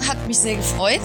Hat 0.09 0.27
mich 0.29 0.39
sehr 0.39 0.55
gefreut. 0.55 1.01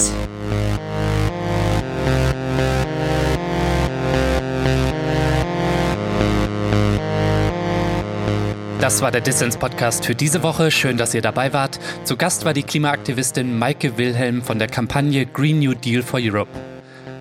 Das 8.82 9.00
war 9.04 9.12
der 9.12 9.22
Dissens-Podcast 9.22 10.08
für 10.08 10.16
diese 10.16 10.42
Woche. 10.42 10.72
Schön, 10.72 10.98
dass 10.98 11.14
ihr 11.14 11.22
dabei 11.22 11.54
wart. 11.54 11.80
Zu 12.04 12.18
Gast 12.18 12.46
war 12.46 12.54
die 12.56 12.64
Klimaaktivistin 12.64 13.60
Maike 13.60 14.00
Wilhelm 14.00 14.42
von 14.42 14.58
der 14.58 14.68
Kampagne 14.68 15.28
Green 15.28 15.60
New 15.60 15.76
Deal 15.76 16.02
for 16.02 16.20
Europe. 16.20 16.50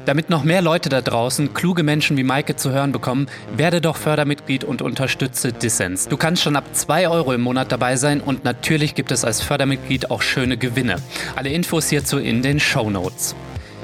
Damit 0.06 0.30
noch 0.30 0.42
mehr 0.42 0.62
Leute 0.62 0.88
da 0.88 1.02
draußen 1.02 1.52
kluge 1.52 1.82
Menschen 1.82 2.16
wie 2.16 2.22
Maike 2.22 2.56
zu 2.56 2.70
hören 2.70 2.92
bekommen, 2.92 3.26
werde 3.54 3.82
doch 3.82 3.98
Fördermitglied 3.98 4.64
und 4.64 4.80
unterstütze 4.80 5.52
Dissens. 5.52 6.08
Du 6.08 6.16
kannst 6.16 6.42
schon 6.42 6.56
ab 6.56 6.64
2 6.72 7.10
Euro 7.10 7.34
im 7.34 7.42
Monat 7.42 7.70
dabei 7.70 7.96
sein 7.96 8.22
und 8.22 8.42
natürlich 8.42 8.94
gibt 8.94 9.12
es 9.12 9.26
als 9.26 9.42
Fördermitglied 9.42 10.10
auch 10.10 10.22
schöne 10.22 10.56
Gewinne. 10.56 10.96
Alle 11.36 11.50
Infos 11.50 11.90
hierzu 11.90 12.16
in 12.16 12.40
den 12.40 12.58
Show 12.58 12.88
Notes. 12.88 13.36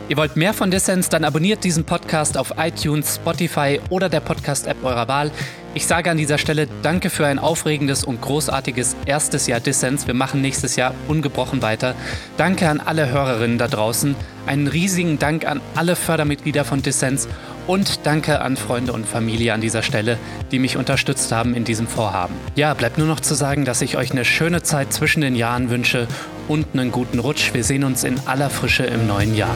Ihr 0.08 0.16
wollt 0.16 0.36
mehr 0.36 0.54
von 0.54 0.70
Dissens, 0.70 1.10
dann 1.10 1.24
abonniert 1.24 1.62
diesen 1.62 1.84
Podcast 1.84 2.38
auf 2.38 2.54
iTunes, 2.56 3.16
Spotify 3.16 3.80
oder 3.90 4.08
der 4.08 4.20
Podcast-App 4.20 4.82
eurer 4.82 5.08
Wahl. 5.08 5.30
Ich 5.76 5.86
sage 5.86 6.10
an 6.10 6.16
dieser 6.16 6.38
Stelle 6.38 6.68
Danke 6.80 7.10
für 7.10 7.26
ein 7.26 7.38
aufregendes 7.38 8.02
und 8.02 8.22
großartiges 8.22 8.96
erstes 9.04 9.46
Jahr 9.46 9.60
Dissens. 9.60 10.06
Wir 10.06 10.14
machen 10.14 10.40
nächstes 10.40 10.74
Jahr 10.74 10.94
ungebrochen 11.06 11.60
weiter. 11.60 11.94
Danke 12.38 12.70
an 12.70 12.80
alle 12.80 13.10
Hörerinnen 13.10 13.58
da 13.58 13.68
draußen. 13.68 14.16
Einen 14.46 14.68
riesigen 14.68 15.18
Dank 15.18 15.44
an 15.44 15.60
alle 15.74 15.94
Fördermitglieder 15.94 16.64
von 16.64 16.80
Dissens 16.80 17.28
und 17.66 18.06
danke 18.06 18.40
an 18.40 18.56
Freunde 18.56 18.94
und 18.94 19.06
Familie 19.06 19.52
an 19.52 19.60
dieser 19.60 19.82
Stelle, 19.82 20.16
die 20.50 20.60
mich 20.60 20.78
unterstützt 20.78 21.30
haben 21.30 21.54
in 21.54 21.64
diesem 21.64 21.86
Vorhaben. 21.86 22.34
Ja, 22.54 22.72
bleibt 22.72 22.96
nur 22.96 23.06
noch 23.06 23.20
zu 23.20 23.34
sagen, 23.34 23.66
dass 23.66 23.82
ich 23.82 23.98
euch 23.98 24.12
eine 24.12 24.24
schöne 24.24 24.62
Zeit 24.62 24.94
zwischen 24.94 25.20
den 25.20 25.36
Jahren 25.36 25.68
wünsche 25.68 26.08
und 26.48 26.68
einen 26.72 26.90
guten 26.90 27.18
Rutsch. 27.18 27.52
Wir 27.52 27.64
sehen 27.64 27.84
uns 27.84 28.02
in 28.02 28.18
aller 28.24 28.48
Frische 28.48 28.84
im 28.84 29.06
neuen 29.06 29.36
Jahr. 29.36 29.54